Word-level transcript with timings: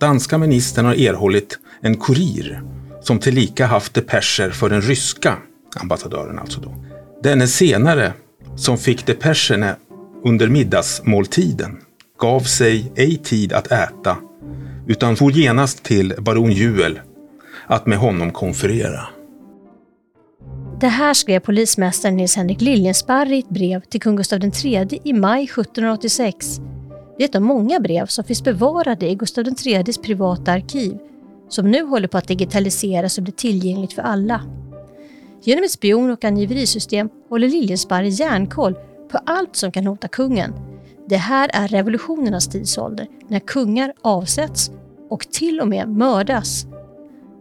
danska 0.00 0.38
ministern 0.38 0.84
har 0.84 0.94
erhållit 0.94 1.58
en 1.80 1.96
kurir 1.96 2.62
som 3.02 3.18
tillika 3.18 3.66
haft 3.66 3.94
depescher 3.94 4.50
för 4.50 4.68
den 4.68 4.82
ryska 4.82 5.36
ambassadören 5.80 6.38
alltså 6.38 6.60
då. 6.60 6.74
Denne 7.22 7.46
senare, 7.46 8.12
som 8.56 8.78
fick 8.78 9.06
depescherna 9.06 9.76
under 10.24 10.48
middagsmåltiden, 10.48 11.78
gav 12.18 12.40
sig 12.40 12.92
ej 12.96 13.16
tid 13.16 13.52
att 13.52 13.72
äta 13.72 14.16
utan 14.86 15.16
for 15.16 15.32
genast 15.32 15.82
till 15.82 16.14
baron 16.18 16.52
Juel 16.52 17.00
att 17.66 17.86
med 17.86 17.98
honom 17.98 18.30
konferera. 18.30 19.00
Det 20.80 20.88
här 20.88 21.14
skrev 21.14 21.40
polismästaren 21.40 22.16
Nils 22.16 22.36
Henrik 22.36 22.60
Liljensparr 22.60 23.32
i 23.32 23.38
ett 23.38 23.48
brev 23.48 23.80
till 23.80 24.00
kung 24.00 24.16
Gustav 24.16 24.44
III 24.44 25.00
i 25.04 25.12
maj 25.12 25.44
1786. 25.44 26.60
Det 27.16 27.24
är 27.24 27.28
ett 27.28 27.34
av 27.34 27.42
många 27.42 27.80
brev 27.80 28.06
som 28.06 28.24
finns 28.24 28.44
bevarade 28.44 29.10
i 29.10 29.14
Gustav 29.14 29.44
IIIs 29.48 29.98
privata 29.98 30.52
arkiv 30.52 30.98
som 31.48 31.70
nu 31.70 31.82
håller 31.82 32.08
på 32.08 32.18
att 32.18 32.28
digitaliseras 32.28 33.18
och 33.18 33.24
bli 33.24 33.32
tillgängligt 33.32 33.92
för 33.92 34.02
alla. 34.02 34.40
Genom 35.42 35.64
ett 35.64 35.70
spion 35.70 36.10
och 36.10 36.24
angiverisystem 36.24 37.08
håller 37.28 37.48
Liljensparre 37.48 38.08
järnkoll 38.08 38.74
på 39.10 39.18
allt 39.26 39.56
som 39.56 39.72
kan 39.72 39.86
hota 39.86 40.08
kungen. 40.08 40.52
Det 41.08 41.16
här 41.16 41.50
är 41.52 41.68
revolutionernas 41.68 42.48
tidsålder, 42.48 43.06
när 43.28 43.40
kungar 43.40 43.92
avsätts 44.02 44.70
och 45.10 45.30
till 45.30 45.60
och 45.60 45.68
med 45.68 45.88
mördas. 45.88 46.66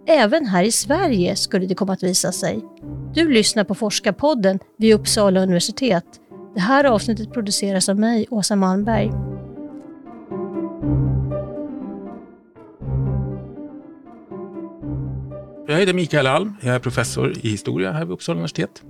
Även 0.08 0.46
här 0.46 0.64
i 0.64 0.72
Sverige 0.72 1.36
skulle 1.36 1.66
det 1.66 1.76
komma 1.76 1.94
att 1.94 2.04
visa 2.04 2.32
sig. 2.32 2.62
Du 3.14 3.32
lyssnar 3.32 3.64
på 3.64 3.76
Forskarpodden 3.76 4.60
vid 4.78 4.96
Uppsala 4.96 5.44
universitet. 5.44 6.06
Det 6.54 6.62
här 6.62 6.84
avsnittet 6.84 7.34
produceras 7.34 7.90
av 7.90 8.00
mig, 8.00 8.28
Åsa 8.30 8.56
Malmberg. 8.56 9.35
Jag 15.68 15.80
heter 15.80 15.94
Mikael 15.94 16.28
Alm, 16.28 16.56
jag 16.62 16.76
är 16.76 16.80
professor 16.80 17.34
i 17.42 17.50
historia 17.50 17.92
här 17.92 18.06
vid 18.06 18.12
Uppsala 18.12 18.36
universitet. 18.36 18.84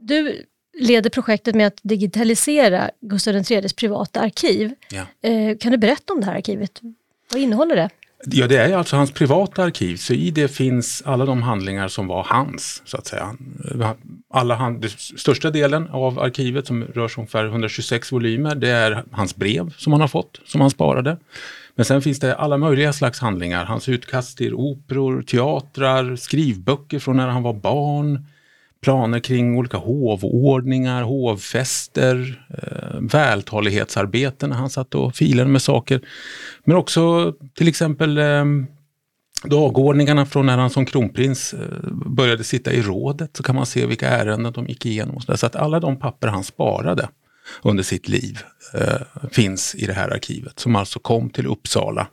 Du 0.00 0.44
leder 0.78 1.10
projektet 1.10 1.54
med 1.54 1.66
att 1.66 1.80
digitalisera 1.82 2.90
Gustav 3.00 3.34
IIIs 3.34 3.72
privata 3.72 4.20
arkiv. 4.20 4.74
Ja. 4.90 5.28
Eh, 5.30 5.56
kan 5.58 5.72
du 5.72 5.78
berätta 5.78 6.12
om 6.12 6.20
det 6.20 6.26
här 6.26 6.36
arkivet? 6.36 6.80
Vad 7.32 7.40
innehåller 7.42 7.76
det? 7.76 7.90
Ja, 8.26 8.46
det 8.46 8.56
är 8.56 8.76
alltså 8.76 8.96
hans 8.96 9.12
privata 9.12 9.62
arkiv, 9.62 9.96
så 9.96 10.14
i 10.14 10.30
det 10.30 10.48
finns 10.48 11.02
alla 11.06 11.24
de 11.24 11.42
handlingar 11.42 11.88
som 11.88 12.06
var 12.06 12.24
hans, 12.24 12.82
så 12.84 12.96
att 12.96 13.06
säga. 13.06 13.36
Alla 14.30 14.54
hand, 14.54 14.80
den 14.80 14.90
största 14.90 15.50
delen 15.50 15.88
av 15.88 16.18
arkivet, 16.18 16.66
som 16.66 16.84
rör 16.84 17.08
sig 17.08 17.20
ungefär 17.20 17.44
126 17.46 18.12
volymer, 18.12 18.54
det 18.54 18.68
är 18.68 19.04
hans 19.10 19.36
brev 19.36 19.74
som 19.76 19.92
han 19.92 20.00
har 20.00 20.08
fått, 20.08 20.40
som 20.44 20.60
han 20.60 20.70
sparade. 20.70 21.16
Men 21.78 21.84
sen 21.84 22.02
finns 22.02 22.18
det 22.18 22.34
alla 22.34 22.56
möjliga 22.56 22.92
slags 22.92 23.20
handlingar, 23.20 23.64
hans 23.64 23.88
utkast 23.88 24.38
till 24.38 24.54
operor, 24.54 25.22
teatrar, 25.22 26.16
skrivböcker 26.16 26.98
från 26.98 27.16
när 27.16 27.28
han 27.28 27.42
var 27.42 27.52
barn, 27.52 28.26
planer 28.82 29.20
kring 29.20 29.56
olika 29.56 29.76
hovordningar, 29.76 31.02
hovfester, 31.02 32.44
eh, 32.48 33.00
vältalighetsarbeten 33.00 34.50
när 34.50 34.56
han 34.56 34.70
satt 34.70 34.94
och 34.94 35.14
filade 35.14 35.50
med 35.50 35.62
saker. 35.62 36.00
Men 36.64 36.76
också 36.76 37.32
till 37.54 37.68
exempel 37.68 38.18
eh, 38.18 38.44
dagordningarna 39.44 40.26
från 40.26 40.46
när 40.46 40.58
han 40.58 40.70
som 40.70 40.86
kronprins 40.86 41.54
eh, 41.54 41.90
började 42.06 42.44
sitta 42.44 42.72
i 42.72 42.82
rådet 42.82 43.36
så 43.36 43.42
kan 43.42 43.56
man 43.56 43.66
se 43.66 43.86
vilka 43.86 44.08
ärenden 44.08 44.52
de 44.52 44.66
gick 44.66 44.86
igenom. 44.86 45.20
Så, 45.20 45.36
så 45.36 45.46
att 45.46 45.56
alla 45.56 45.80
de 45.80 45.98
papper 45.98 46.28
han 46.28 46.44
sparade 46.44 47.08
under 47.62 47.82
sitt 47.82 48.08
liv 48.08 48.42
eh, 48.74 49.28
finns 49.30 49.74
i 49.74 49.86
det 49.86 49.92
här 49.92 50.10
arkivet 50.10 50.58
som 50.58 50.76
alltså 50.76 50.98
kom 50.98 51.30
till 51.30 51.46
Uppsala 51.46 52.08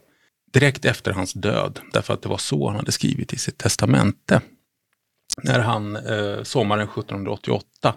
direkt 0.54 0.86
efter 0.86 1.12
hans 1.12 1.34
död 1.34 1.80
därför 1.94 2.14
att 2.14 2.22
det 2.22 2.30
var 2.30 2.38
så 2.38 2.68
han 2.68 2.76
hade 2.76 2.92
skrivit 2.92 3.34
i 3.34 3.38
sitt 3.38 3.58
testamente 3.58 4.42
när 5.44 5.60
han 5.60 5.96
eh, 5.96 6.44
sommaren 6.44 6.88
1788 6.88 7.96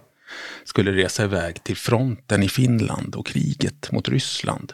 skulle 0.64 0.92
resa 0.92 1.24
iväg 1.24 1.64
till 1.64 1.76
fronten 1.76 2.42
i 2.42 2.48
Finland 2.48 3.14
och 3.14 3.26
kriget 3.26 3.92
mot 3.92 4.08
Ryssland. 4.08 4.72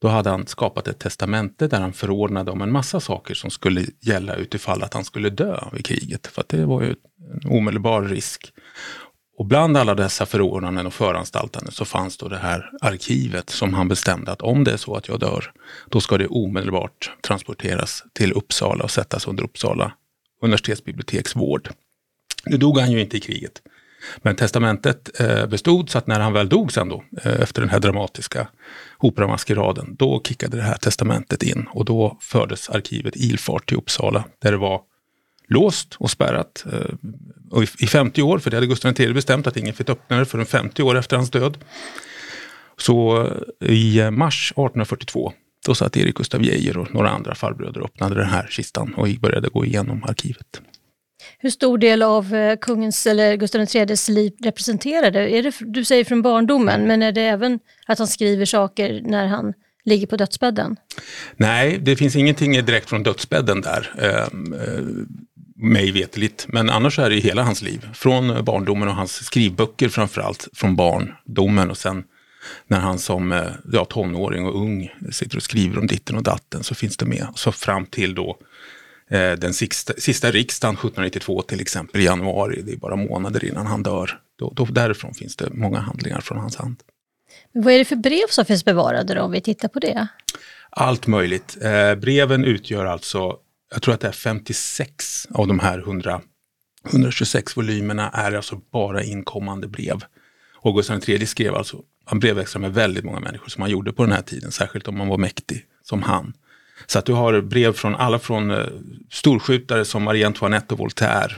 Då 0.00 0.08
hade 0.08 0.30
han 0.30 0.46
skapat 0.46 0.88
ett 0.88 0.98
testamente 0.98 1.68
där 1.68 1.80
han 1.80 1.92
förordnade 1.92 2.50
om 2.50 2.62
en 2.62 2.72
massa 2.72 3.00
saker 3.00 3.34
som 3.34 3.50
skulle 3.50 3.86
gälla 4.00 4.34
utifall 4.34 4.82
att 4.82 4.94
han 4.94 5.04
skulle 5.04 5.30
dö 5.30 5.64
vid 5.72 5.86
kriget. 5.86 6.26
För 6.26 6.44
det 6.48 6.64
var 6.64 6.82
ju 6.82 6.94
en 7.32 7.50
omedelbar 7.50 8.02
risk. 8.02 8.52
Och 9.36 9.46
bland 9.46 9.76
alla 9.76 9.94
dessa 9.94 10.26
förordnanden 10.26 10.86
och 10.86 10.94
föranstaltanden 10.94 11.72
så 11.72 11.84
fanns 11.84 12.16
då 12.16 12.28
det 12.28 12.38
här 12.38 12.70
arkivet 12.80 13.50
som 13.50 13.74
han 13.74 13.88
bestämde 13.88 14.32
att 14.32 14.42
om 14.42 14.64
det 14.64 14.72
är 14.72 14.76
så 14.76 14.94
att 14.94 15.08
jag 15.08 15.20
dör, 15.20 15.52
då 15.88 16.00
ska 16.00 16.18
det 16.18 16.26
omedelbart 16.26 17.12
transporteras 17.20 18.04
till 18.12 18.32
Uppsala 18.32 18.84
och 18.84 18.90
sättas 18.90 19.26
under 19.26 19.44
Uppsala 19.44 19.92
universitetsbiblioteks 20.42 21.36
vård. 21.36 21.70
Nu 22.46 22.56
dog 22.56 22.78
han 22.78 22.92
ju 22.92 23.00
inte 23.00 23.16
i 23.16 23.20
kriget. 23.20 23.62
Men 24.16 24.36
testamentet 24.36 25.20
eh, 25.20 25.46
bestod 25.46 25.90
så 25.90 25.98
att 25.98 26.06
när 26.06 26.20
han 26.20 26.32
väl 26.32 26.48
dog 26.48 26.72
sen 26.72 26.88
då, 26.88 27.04
eh, 27.22 27.40
efter 27.40 27.60
den 27.60 27.70
här 27.70 27.80
dramatiska 27.80 28.48
operamaskeraden, 28.98 29.96
då 29.98 30.22
kickade 30.24 30.56
det 30.56 30.62
här 30.62 30.76
testamentet 30.76 31.42
in 31.42 31.66
och 31.70 31.84
då 31.84 32.18
fördes 32.20 32.70
arkivet 32.70 33.16
ilfart 33.16 33.68
till 33.68 33.76
Uppsala 33.76 34.24
där 34.42 34.52
det 34.52 34.58
var 34.58 34.80
låst 35.48 35.96
och 35.98 36.10
spärrat 36.10 36.64
eh, 36.72 36.94
och 37.50 37.62
i 37.62 37.86
50 37.86 38.22
år, 38.22 38.38
för 38.38 38.50
det 38.50 38.56
hade 38.56 38.66
Gustav 38.66 39.00
III 39.00 39.12
bestämt 39.12 39.46
att 39.46 39.56
ingen 39.56 39.74
fick 39.74 39.90
öppna 39.90 40.18
det 40.18 40.24
förrän 40.24 40.46
50 40.46 40.82
år 40.82 40.98
efter 40.98 41.16
hans 41.16 41.30
död. 41.30 41.58
Så 42.76 43.28
i 43.60 44.10
mars 44.10 44.50
1842 44.50 45.32
då 45.66 45.74
satt 45.74 45.96
Erik 45.96 46.14
Gustaf 46.14 46.42
Geijer 46.42 46.76
och 46.76 46.94
några 46.94 47.10
andra 47.10 47.34
farbröder 47.34 47.80
och 47.80 47.86
öppnade 47.86 48.14
den 48.14 48.26
här 48.26 48.46
kistan 48.50 48.94
och 48.94 49.08
började 49.20 49.48
gå 49.48 49.64
igenom 49.64 50.04
arkivet. 50.04 50.60
Hur 51.38 51.50
stor 51.50 51.78
del 51.78 52.02
av 52.02 52.34
eh, 52.34 52.56
kungens 52.56 53.06
eller 53.06 53.36
Gustav 53.36 53.60
IIIs 53.60 54.08
liv 54.08 54.32
representerar 54.42 55.10
det? 55.10 55.38
Är 55.38 55.42
det? 55.42 55.54
Du 55.60 55.84
säger 55.84 56.04
från 56.04 56.22
barndomen, 56.22 56.86
men 56.86 57.02
är 57.02 57.12
det 57.12 57.22
även 57.22 57.58
att 57.86 57.98
han 57.98 58.08
skriver 58.08 58.44
saker 58.44 59.02
när 59.04 59.26
han 59.26 59.52
ligger 59.84 60.06
på 60.06 60.16
dödsbädden? 60.16 60.76
Nej, 61.36 61.78
det 61.82 61.96
finns 61.96 62.16
ingenting 62.16 62.52
direkt 62.52 62.88
från 62.88 63.02
dödsbädden 63.02 63.60
där, 63.60 63.92
eh, 63.98 64.22
eh, 64.60 64.84
mig 65.62 65.92
veteligt. 65.92 66.46
Men 66.48 66.70
annars 66.70 66.98
är 66.98 67.10
det 67.10 67.16
hela 67.16 67.42
hans 67.42 67.62
liv. 67.62 67.88
Från 67.94 68.44
barndomen 68.44 68.88
och 68.88 68.94
hans 68.94 69.24
skrivböcker 69.24 69.88
framförallt, 69.88 70.48
från 70.52 70.76
barndomen 70.76 71.70
och 71.70 71.78
sen 71.78 72.04
när 72.66 72.80
han 72.80 72.98
som 72.98 73.32
eh, 73.32 73.42
ja, 73.72 73.84
tonåring 73.84 74.46
och 74.46 74.56
ung 74.56 74.92
sitter 75.10 75.36
och 75.36 75.42
skriver 75.42 75.78
om 75.78 75.86
ditten 75.86 76.16
och 76.16 76.22
datten 76.22 76.62
så 76.62 76.74
finns 76.74 76.96
det 76.96 77.06
med. 77.06 77.26
Så 77.34 77.52
fram 77.52 77.86
till 77.86 78.14
då 78.14 78.38
Eh, 79.12 79.32
den 79.32 79.54
sista, 79.54 79.92
sista 79.98 80.30
riksdagen 80.30 80.74
1792 80.74 81.42
till 81.42 81.60
exempel 81.60 82.00
i 82.00 82.04
januari, 82.04 82.62
det 82.62 82.72
är 82.72 82.76
bara 82.76 82.96
månader 82.96 83.44
innan 83.44 83.66
han 83.66 83.82
dör. 83.82 84.20
Då, 84.38 84.52
då, 84.56 84.64
därifrån 84.64 85.14
finns 85.14 85.36
det 85.36 85.50
många 85.50 85.78
handlingar 85.78 86.20
från 86.20 86.38
hans 86.38 86.56
hand. 86.56 86.76
Men 87.52 87.62
vad 87.62 87.74
är 87.74 87.78
det 87.78 87.84
för 87.84 87.96
brev 87.96 88.26
som 88.28 88.44
finns 88.44 88.64
bevarade 88.64 89.14
då, 89.14 89.22
om 89.22 89.30
vi 89.30 89.40
tittar 89.40 89.68
på 89.68 89.78
det? 89.78 90.06
Allt 90.70 91.06
möjligt. 91.06 91.56
Eh, 91.62 91.94
breven 91.94 92.44
utgör 92.44 92.84
alltså, 92.84 93.36
jag 93.72 93.82
tror 93.82 93.94
att 93.94 94.00
det 94.00 94.08
är 94.08 94.12
56 94.12 95.28
av 95.30 95.46
de 95.46 95.58
här 95.58 95.78
100, 95.78 96.20
126 96.90 97.56
volymerna 97.56 98.10
är 98.10 98.32
alltså 98.32 98.60
bara 98.72 99.02
inkommande 99.02 99.68
brev. 99.68 100.04
Och 100.56 100.74
Gustav 100.74 101.00
III 101.08 101.26
skrev 101.26 101.54
alltså, 101.54 101.82
han 102.04 102.18
brevväxlade 102.18 102.62
med 102.62 102.74
väldigt 102.74 103.04
många 103.04 103.20
människor 103.20 103.48
som 103.48 103.62
han 103.62 103.70
gjorde 103.70 103.92
på 103.92 104.02
den 104.02 104.12
här 104.12 104.22
tiden, 104.22 104.52
särskilt 104.52 104.88
om 104.88 104.98
man 104.98 105.08
var 105.08 105.18
mäktig 105.18 105.66
som 105.82 106.02
han. 106.02 106.32
Så 106.86 106.98
att 106.98 107.06
du 107.06 107.12
har 107.12 107.40
brev 107.40 107.72
från 107.72 107.94
alla 107.94 108.18
från 108.18 108.50
eh, 108.50 108.66
storskjutare 109.10 109.84
som 109.84 110.02
Marie 110.02 110.26
Antoinette 110.26 110.74
och 110.74 110.78
Voltaire 110.78 111.34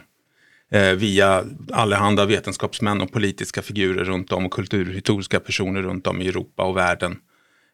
eh, 0.71 0.93
via 0.93 1.45
allehanda 1.73 2.27
vetenskapsmän 2.27 3.01
och 3.01 3.13
politiska 3.13 3.63
figurer 3.63 4.05
runt 4.05 4.33
om 4.33 4.47
och 4.47 4.53
kulturhistoriska 4.53 5.41
personer 5.41 5.83
runt 5.83 6.07
om 6.07 6.23
i 6.23 6.29
Europa 6.29 6.63
och 6.63 6.77
världen 6.77 7.17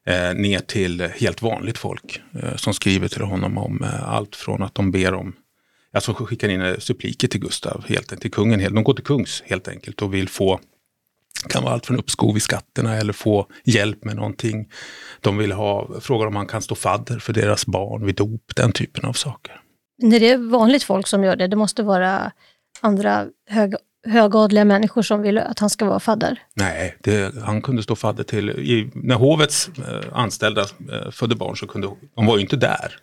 eh, 0.06 0.34
ner 0.34 0.58
till 0.58 1.00
helt 1.00 1.42
vanligt 1.42 1.78
folk 1.78 2.20
eh, 2.42 2.56
som 2.56 2.74
skriver 2.74 3.08
till 3.08 3.22
honom 3.22 3.58
om 3.58 3.82
eh, 3.82 4.08
allt 4.08 4.36
från 4.36 4.62
att 4.62 4.74
de 4.74 4.90
ber 4.90 5.14
om 5.14 5.32
Alltså 5.92 6.14
skickar 6.14 6.48
in 6.48 6.62
eh, 6.62 6.78
suppliker 6.78 7.28
till 7.28 7.40
Gustav, 7.40 7.84
helt, 7.88 8.20
till 8.20 8.30
kungen. 8.30 8.74
De 8.74 8.84
går 8.84 8.94
till 8.94 9.04
kungs 9.04 9.42
helt 9.46 9.68
enkelt 9.68 10.02
och 10.02 10.14
vill 10.14 10.28
få 10.28 10.60
kan 11.48 11.62
vara 11.62 11.74
allt 11.74 11.86
från 11.86 11.98
uppskov 11.98 12.36
i 12.36 12.40
skatterna 12.40 12.96
eller 12.96 13.12
få 13.12 13.46
hjälp 13.64 14.04
med 14.04 14.16
någonting. 14.16 14.68
De 15.20 15.38
vill 15.38 15.52
ha, 15.52 16.00
frågar 16.00 16.26
om 16.26 16.36
han 16.36 16.46
kan 16.46 16.62
stå 16.62 16.74
fadder 16.74 17.18
för 17.18 17.32
deras 17.32 17.66
barn 17.66 18.06
vid 18.06 18.14
dop, 18.14 18.52
den 18.56 18.72
typen 18.72 19.04
av 19.04 19.12
saker. 19.12 19.60
När 19.98 20.20
det 20.20 20.30
är 20.30 20.50
vanligt 20.50 20.82
folk 20.82 21.06
som 21.06 21.24
gör 21.24 21.36
det, 21.36 21.46
det 21.46 21.56
måste 21.56 21.82
vara 21.82 22.32
andra 22.80 23.26
hög, 23.48 23.74
högadliga 24.08 24.64
människor 24.64 25.02
som 25.02 25.22
vill 25.22 25.38
att 25.38 25.58
han 25.58 25.70
ska 25.70 25.84
vara 25.84 26.00
fadder? 26.00 26.42
Nej, 26.54 26.96
det, 27.00 27.34
han 27.42 27.62
kunde 27.62 27.82
stå 27.82 27.96
fadder 27.96 28.24
till, 28.24 28.50
i, 28.50 28.90
när 28.94 29.14
hovets 29.14 29.70
eh, 29.78 30.12
anställda 30.12 30.60
eh, 30.60 31.10
födde 31.10 31.34
barn 31.34 31.56
så 31.56 31.66
kunde, 31.66 31.90
de 32.14 32.26
var 32.26 32.36
ju 32.36 32.42
inte 32.42 32.56
där, 32.56 32.96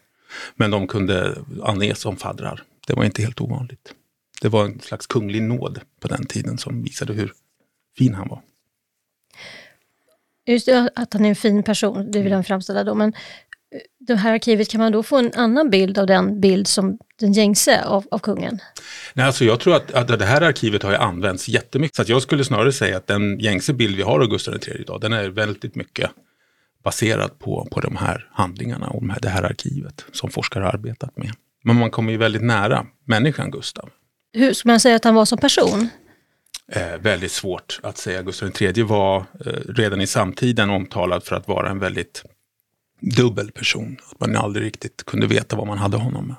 men 0.55 0.71
de 0.71 0.87
kunde 0.87 1.37
anges 1.63 1.99
som 1.99 2.17
faddrar. 2.17 2.63
Det 2.87 2.93
var 2.93 3.05
inte 3.05 3.21
helt 3.21 3.41
ovanligt. 3.41 3.93
Det 4.41 4.49
var 4.49 4.65
en 4.65 4.79
slags 4.79 5.07
kunglig 5.07 5.41
nåd 5.41 5.79
på 5.99 6.07
den 6.07 6.25
tiden 6.25 6.57
som 6.57 6.83
visade 6.83 7.13
hur 7.13 7.33
fin 7.97 8.13
han 8.13 8.27
var. 8.27 8.41
Just 10.45 10.65
det, 10.65 10.89
att 10.95 11.13
han 11.13 11.25
är 11.25 11.29
en 11.29 11.35
fin 11.35 11.63
person, 11.63 12.11
det 12.11 12.21
vill 12.21 12.33
han 12.33 12.43
framställa 12.43 12.83
då. 12.83 12.95
Men 12.95 13.13
det 13.99 14.15
här 14.15 14.33
arkivet, 14.33 14.69
kan 14.69 14.81
man 14.81 14.91
då 14.91 15.03
få 15.03 15.17
en 15.17 15.31
annan 15.35 15.69
bild 15.69 15.97
av 15.97 16.07
den 16.07 16.41
bild 16.41 16.67
som 16.67 16.97
den 17.19 17.33
gängse 17.33 17.83
av, 17.83 18.05
av 18.11 18.19
kungen? 18.19 18.59
Nej, 19.13 19.25
alltså 19.25 19.45
jag 19.45 19.59
tror 19.59 19.75
att, 19.75 19.91
att 19.91 20.19
det 20.19 20.25
här 20.25 20.41
arkivet 20.41 20.83
har 20.83 20.93
använts 20.93 21.49
jättemycket. 21.49 21.95
Så 21.95 22.03
jag 22.07 22.21
skulle 22.21 22.43
snarare 22.43 22.71
säga 22.71 22.97
att 22.97 23.07
den 23.07 23.39
gängse 23.39 23.73
bild 23.73 23.95
vi 23.95 24.01
har 24.01 24.19
av 24.19 24.27
Gustav 24.27 24.53
III 24.53 24.81
idag, 24.81 25.01
den 25.01 25.13
är 25.13 25.29
väldigt 25.29 25.75
mycket 25.75 26.09
baserad 26.83 27.39
på, 27.39 27.67
på 27.71 27.79
de 27.79 27.95
här 27.95 28.29
handlingarna 28.31 28.87
och 28.87 29.03
det 29.21 29.29
här 29.29 29.43
arkivet 29.43 30.05
som 30.11 30.29
forskare 30.29 30.63
har 30.63 30.71
arbetat 30.71 31.17
med. 31.17 31.31
Men 31.63 31.75
man 31.75 31.91
kommer 31.91 32.11
ju 32.11 32.17
väldigt 32.17 32.43
nära 32.43 32.85
människan 33.05 33.51
Gustav. 33.51 33.89
Hur 34.33 34.53
ska 34.53 34.69
man 34.69 34.79
säga 34.79 34.95
att 34.95 35.03
han 35.03 35.15
var 35.15 35.25
som 35.25 35.37
person? 35.37 35.89
Eh, 36.71 36.97
väldigt 36.99 37.31
svårt 37.31 37.79
att 37.83 37.97
säga. 37.97 38.21
Gustav 38.21 38.51
III 38.61 38.83
var 38.83 39.17
eh, 39.17 39.51
redan 39.67 40.01
i 40.01 40.07
samtiden 40.07 40.69
omtalad 40.69 41.23
för 41.23 41.35
att 41.35 41.47
vara 41.47 41.69
en 41.69 41.79
väldigt 41.79 42.23
dubbel 42.99 43.51
person. 43.51 43.97
Att 44.11 44.19
man 44.19 44.35
aldrig 44.35 44.65
riktigt 44.65 45.05
kunde 45.05 45.27
veta 45.27 45.55
vad 45.55 45.67
man 45.67 45.77
hade 45.77 45.97
honom 45.97 46.27
med. 46.27 46.35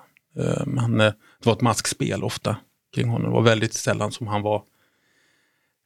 Eh, 0.47 1.07
eh, 1.07 1.13
det 1.41 1.47
var 1.47 1.53
ett 1.53 1.61
maskspel 1.61 2.25
ofta 2.25 2.57
kring 2.95 3.09
honom. 3.09 3.31
Det 3.31 3.35
var 3.35 3.43
väldigt 3.43 3.75
sällan 3.75 4.13
som 4.13 4.27
han 4.27 4.43
var 4.43 4.63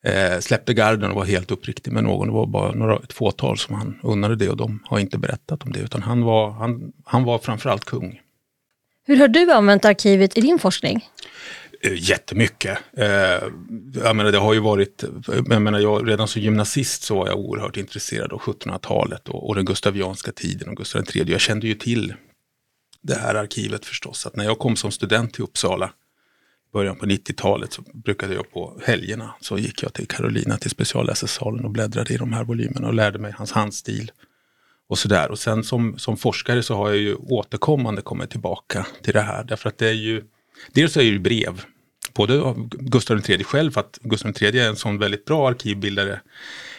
eh, 0.05 0.39
släppte 0.41 0.75
garden 0.75 1.11
och 1.11 1.17
var 1.17 1.25
helt 1.25 1.51
uppriktig 1.51 1.93
med 1.93 2.05
någon. 2.05 2.27
Det 2.27 2.35
var 2.35 2.47
bara 2.47 2.73
några, 2.73 2.97
ett 2.97 3.13
fåtal 3.13 3.59
som 3.59 3.75
han 3.75 3.99
unnade 4.03 4.37
det 4.37 4.49
och 4.49 4.57
de 4.57 4.83
har 4.85 4.99
inte 4.99 5.19
berättat 5.19 5.63
om 5.63 5.73
det. 5.73 5.81
Utan 5.81 6.03
han 6.03 6.23
var, 6.23 6.51
han, 6.51 6.93
han 7.05 7.25
var 7.25 7.39
framförallt 7.39 7.85
kung. 7.85 8.21
Hur 9.05 9.17
har 9.17 9.29
du 9.29 9.53
använt 9.53 9.85
arkivet 9.85 10.39
i 10.39 10.41
din 10.41 10.59
forskning? 10.59 11.09
Eh, 11.85 12.11
jättemycket. 12.11 12.79
Eh, 12.97 13.07
jag 13.95 14.17
menar, 14.17 14.33
det 14.33 14.39
har 14.39 14.55
ju 14.55 14.61
varit, 14.61 15.05
jag 15.27 15.63
menar, 15.63 15.79
jag, 15.79 16.09
redan 16.09 16.29
som 16.29 16.43
gymnasist 16.43 17.03
så 17.03 17.15
var 17.19 17.27
jag 17.27 17.39
oerhört 17.39 17.77
intresserad 17.77 18.33
av 18.33 18.41
1700-talet 18.41 19.29
och, 19.29 19.49
och 19.49 19.55
den 19.55 19.65
gustavianska 19.65 20.33
tiden 20.33 20.69
och 20.69 20.77
Gustav 20.77 21.05
III. 21.15 21.31
Jag 21.33 21.41
kände 21.41 21.67
ju 21.67 21.75
till 21.75 22.15
det 23.03 23.15
här 23.15 23.35
arkivet 23.35 23.87
förstås. 23.87 24.27
Att 24.27 24.37
när 24.37 24.45
jag 24.45 24.59
kom 24.59 24.77
som 24.77 24.91
student 24.91 25.35
till 25.35 25.45
Uppsala 25.45 25.93
början 26.73 26.97
på 26.97 27.07
90-talet 27.07 27.73
så 27.73 27.83
brukade 27.95 28.35
jag 28.35 28.51
på 28.51 28.81
helgerna 28.85 29.35
så 29.41 29.59
gick 29.59 29.83
jag 29.83 29.93
till 29.93 30.09
Carolina 30.09 30.57
till 30.57 30.71
specialläsesalen 30.71 31.65
och 31.65 31.71
bläddrade 31.71 32.15
i 32.15 32.17
de 32.17 32.33
här 32.33 32.45
volymerna 32.45 32.89
och 32.89 32.95
lärde 32.95 33.19
mig 33.19 33.33
hans 33.33 33.53
handstil. 33.53 34.13
Och 34.89 34.99
sådär. 34.99 35.31
Och 35.31 35.39
sen 35.39 35.65
som, 35.65 35.99
som 35.99 36.17
forskare 36.17 36.63
så 36.63 36.75
har 36.75 36.89
jag 36.89 36.99
ju 36.99 37.15
återkommande 37.15 38.03
kommit 38.03 38.31
tillbaka 38.31 38.87
till 39.03 39.13
det 39.13 39.21
här. 39.21 39.45
Därför 39.45 39.69
att 39.69 39.79
det 39.79 39.89
är 39.89 39.93
ju, 39.93 40.25
dels 40.73 40.97
är 40.97 41.01
det 41.01 41.07
ju 41.07 41.19
brev 41.19 41.63
både 42.15 42.41
av 42.41 42.69
Gustav 42.69 43.31
III 43.31 43.45
själv, 43.45 43.71
för 43.71 43.81
att 43.81 43.99
Gustav 44.03 44.33
III 44.41 44.61
är 44.61 44.69
en 44.69 44.77
sån 44.77 44.99
väldigt 44.99 45.25
bra 45.25 45.49
arkivbildare 45.49 46.21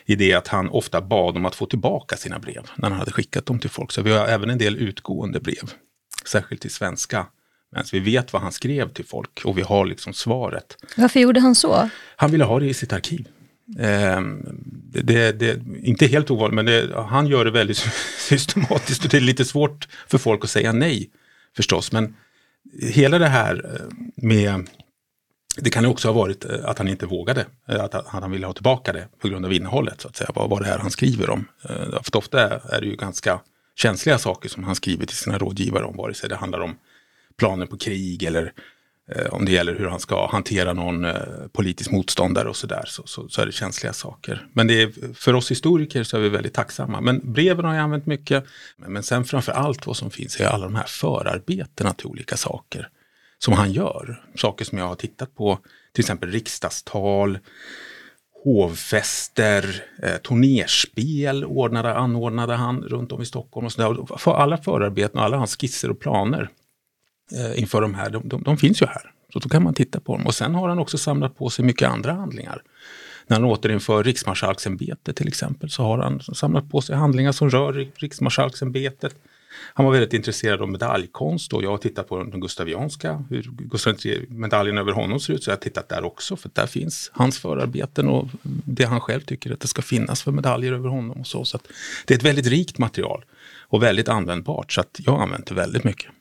i 0.05 0.15
det 0.15 0.33
att 0.33 0.47
han 0.47 0.69
ofta 0.69 1.01
bad 1.01 1.37
om 1.37 1.45
att 1.45 1.55
få 1.55 1.65
tillbaka 1.65 2.17
sina 2.17 2.39
brev 2.39 2.63
när 2.75 2.89
han 2.89 2.99
hade 2.99 3.11
skickat 3.11 3.45
dem 3.45 3.59
till 3.59 3.69
folk. 3.69 3.91
Så 3.91 4.01
vi 4.01 4.11
har 4.11 4.27
även 4.27 4.49
en 4.49 4.57
del 4.57 4.77
utgående 4.77 5.39
brev, 5.39 5.71
särskilt 6.25 6.61
till 6.61 6.71
svenska. 6.71 7.25
Men 7.71 7.83
vi 7.91 7.99
vet 7.99 8.33
vad 8.33 8.41
han 8.41 8.51
skrev 8.51 8.89
till 8.89 9.05
folk 9.05 9.41
och 9.45 9.57
vi 9.57 9.61
har 9.61 9.85
liksom 9.85 10.13
svaret. 10.13 10.77
Varför 10.97 11.19
gjorde 11.19 11.39
han 11.39 11.55
så? 11.55 11.89
Han 12.15 12.31
ville 12.31 12.43
ha 12.43 12.59
det 12.59 12.65
i 12.65 12.73
sitt 12.73 12.93
arkiv. 12.93 13.27
Eh, 13.79 14.21
det, 15.03 15.31
det, 15.31 15.61
inte 15.83 16.07
helt 16.07 16.31
ovanligt, 16.31 16.55
men 16.55 16.65
det, 16.65 17.05
han 17.07 17.27
gör 17.27 17.45
det 17.45 17.51
väldigt 17.51 17.77
systematiskt 18.17 19.03
och 19.03 19.09
det 19.09 19.17
är 19.17 19.21
lite 19.21 19.45
svårt 19.45 19.87
för 20.07 20.17
folk 20.17 20.43
att 20.43 20.49
säga 20.49 20.71
nej 20.71 21.09
förstås. 21.55 21.91
Men 21.91 22.15
hela 22.81 23.19
det 23.19 23.27
här 23.27 23.65
eh, 23.65 23.95
med 24.15 24.69
det 25.57 25.69
kan 25.69 25.85
också 25.85 26.07
ha 26.07 26.13
varit 26.13 26.45
eh, 26.45 26.65
att 26.65 26.77
han 26.77 26.87
inte 26.87 27.05
vågade, 27.05 27.45
eh, 27.67 27.83
att 27.83 28.07
han 28.07 28.31
ville 28.31 28.45
ha 28.45 28.53
tillbaka 28.53 28.93
det 28.93 29.07
på 29.21 29.27
grund 29.27 29.45
av 29.45 29.53
innehållet, 29.53 30.01
så 30.01 30.07
att 30.07 30.15
säga, 30.15 30.29
vad, 30.35 30.49
vad 30.49 30.61
det 30.61 30.69
är 30.69 30.77
han 30.77 30.91
skriver 30.91 31.29
om. 31.29 31.45
För 32.03 32.17
ofta 32.17 32.59
är 32.59 32.81
det 32.81 32.87
ju 32.87 32.95
ganska 32.95 33.39
känsliga 33.75 34.17
saker 34.17 34.49
som 34.49 34.63
han 34.63 34.75
skriver 34.75 35.05
till 35.05 35.17
sina 35.17 35.37
rådgivare 35.37 35.83
om, 35.83 35.97
vare 35.97 36.13
sig 36.13 36.29
det 36.29 36.35
handlar 36.35 36.59
om 36.59 36.75
planer 37.37 37.65
på 37.65 37.77
krig 37.77 38.23
eller 38.23 38.53
Eh, 39.11 39.33
om 39.33 39.45
det 39.45 39.51
gäller 39.51 39.75
hur 39.75 39.87
han 39.87 39.99
ska 39.99 40.27
hantera 40.27 40.73
någon 40.73 41.05
eh, 41.05 41.15
politisk 41.51 41.91
motståndare 41.91 42.49
och 42.49 42.55
sådär, 42.55 42.83
så, 42.87 43.03
så, 43.05 43.29
så, 43.29 43.41
är 43.41 43.45
det 43.45 43.51
känsliga 43.51 43.93
saker. 43.93 44.47
Men 44.53 44.67
det 44.67 44.81
är, 44.81 45.13
för 45.13 45.33
oss 45.33 45.51
historiker 45.51 46.03
så 46.03 46.17
är 46.17 46.21
vi 46.21 46.29
väldigt 46.29 46.53
tacksamma. 46.53 47.01
Men 47.01 47.33
breven 47.33 47.65
har 47.65 47.73
jag 47.73 47.83
använt 47.83 48.05
mycket, 48.05 48.45
men 48.77 49.03
sen 49.03 49.25
framför 49.25 49.51
allt 49.51 49.87
vad 49.87 49.97
som 49.97 50.11
finns 50.11 50.39
är 50.39 50.45
alla 50.45 50.63
de 50.63 50.75
här 50.75 50.87
förarbetena 50.87 51.93
till 51.93 52.07
olika 52.07 52.37
saker 52.37 52.89
som 53.39 53.53
han 53.53 53.71
gör. 53.71 54.23
Saker 54.35 54.65
som 54.65 54.77
jag 54.77 54.87
har 54.87 54.95
tittat 54.95 55.35
på, 55.35 55.59
till 55.93 56.01
exempel 56.01 56.31
riksdagstal, 56.31 57.39
hovfester, 58.43 59.83
eh, 60.03 60.17
turnerspel 60.17 61.45
ordnade, 61.45 61.95
anordnade 61.95 62.53
han 62.53 62.81
runt 62.81 63.11
om 63.11 63.21
i 63.21 63.25
Stockholm. 63.25 63.65
Och 63.65 63.71
så 64.21 64.33
alla 64.33 64.57
förarbeten 64.57 65.19
och 65.19 65.25
alla 65.25 65.37
hans 65.37 65.57
skisser 65.57 65.91
och 65.91 65.99
planer 65.99 66.49
Eh, 67.33 67.59
inför 67.59 67.81
de 67.81 67.93
här, 67.93 68.09
de, 68.09 68.29
de, 68.29 68.43
de, 68.43 68.57
finns 68.57 68.81
ju 68.81 68.85
här. 68.85 69.11
Så 69.33 69.39
då 69.39 69.49
kan 69.49 69.63
man 69.63 69.73
titta 69.73 69.99
på 69.99 70.17
dem. 70.17 70.25
Och 70.25 70.35
sen 70.35 70.55
har 70.55 70.69
han 70.69 70.79
också 70.79 70.97
samlat 70.97 71.37
på 71.37 71.49
sig 71.49 71.65
mycket 71.65 71.89
andra 71.89 72.13
handlingar. 72.13 72.61
När 73.27 73.39
han 73.39 73.45
återinför 73.45 74.03
riksmarskalksämbetet 74.03 75.15
till 75.15 75.27
exempel 75.27 75.69
så 75.69 75.83
har 75.83 75.97
han 75.97 76.19
samlat 76.19 76.69
på 76.69 76.81
sig 76.81 76.95
handlingar 76.95 77.31
som 77.31 77.49
rör 77.49 77.87
riksmarskalksämbetet. 77.95 79.15
Han 79.73 79.85
var 79.85 79.93
väldigt 79.93 80.13
intresserad 80.13 80.61
av 80.61 80.69
medaljkonst 80.69 81.53
och 81.53 81.63
jag 81.63 81.69
har 81.69 81.77
tittat 81.77 82.09
på 82.09 82.23
den 82.23 82.39
gustavianska, 82.39 83.25
hur 83.29 83.51
Gustav 83.57 83.95
medaljen 84.27 84.77
över 84.77 84.91
honom 84.91 85.19
ser 85.19 85.33
ut, 85.33 85.43
så 85.43 85.49
jag 85.49 85.55
har 85.55 85.61
tittat 85.61 85.89
där 85.89 86.03
också, 86.03 86.35
för 86.35 86.49
där 86.53 86.67
finns 86.67 87.11
hans 87.13 87.39
förarbeten 87.39 88.07
och 88.07 88.27
det 88.65 88.83
han 88.83 89.01
själv 89.01 89.21
tycker 89.21 89.53
att 89.53 89.59
det 89.59 89.67
ska 89.67 89.81
finnas 89.81 90.23
för 90.23 90.31
medaljer 90.31 90.73
över 90.73 90.89
honom 90.89 91.19
och 91.19 91.27
så. 91.27 91.45
så 91.45 91.59
det 92.05 92.13
är 92.13 92.17
ett 92.17 92.23
väldigt 92.23 92.47
rikt 92.47 92.77
material 92.77 93.25
och 93.59 93.83
väldigt 93.83 94.09
användbart, 94.09 94.71
så 94.71 94.81
att 94.81 94.99
jag 95.05 95.11
har 95.11 95.23
använt 95.23 95.47
det 95.47 95.55
väldigt 95.55 95.83
mycket. 95.83 96.11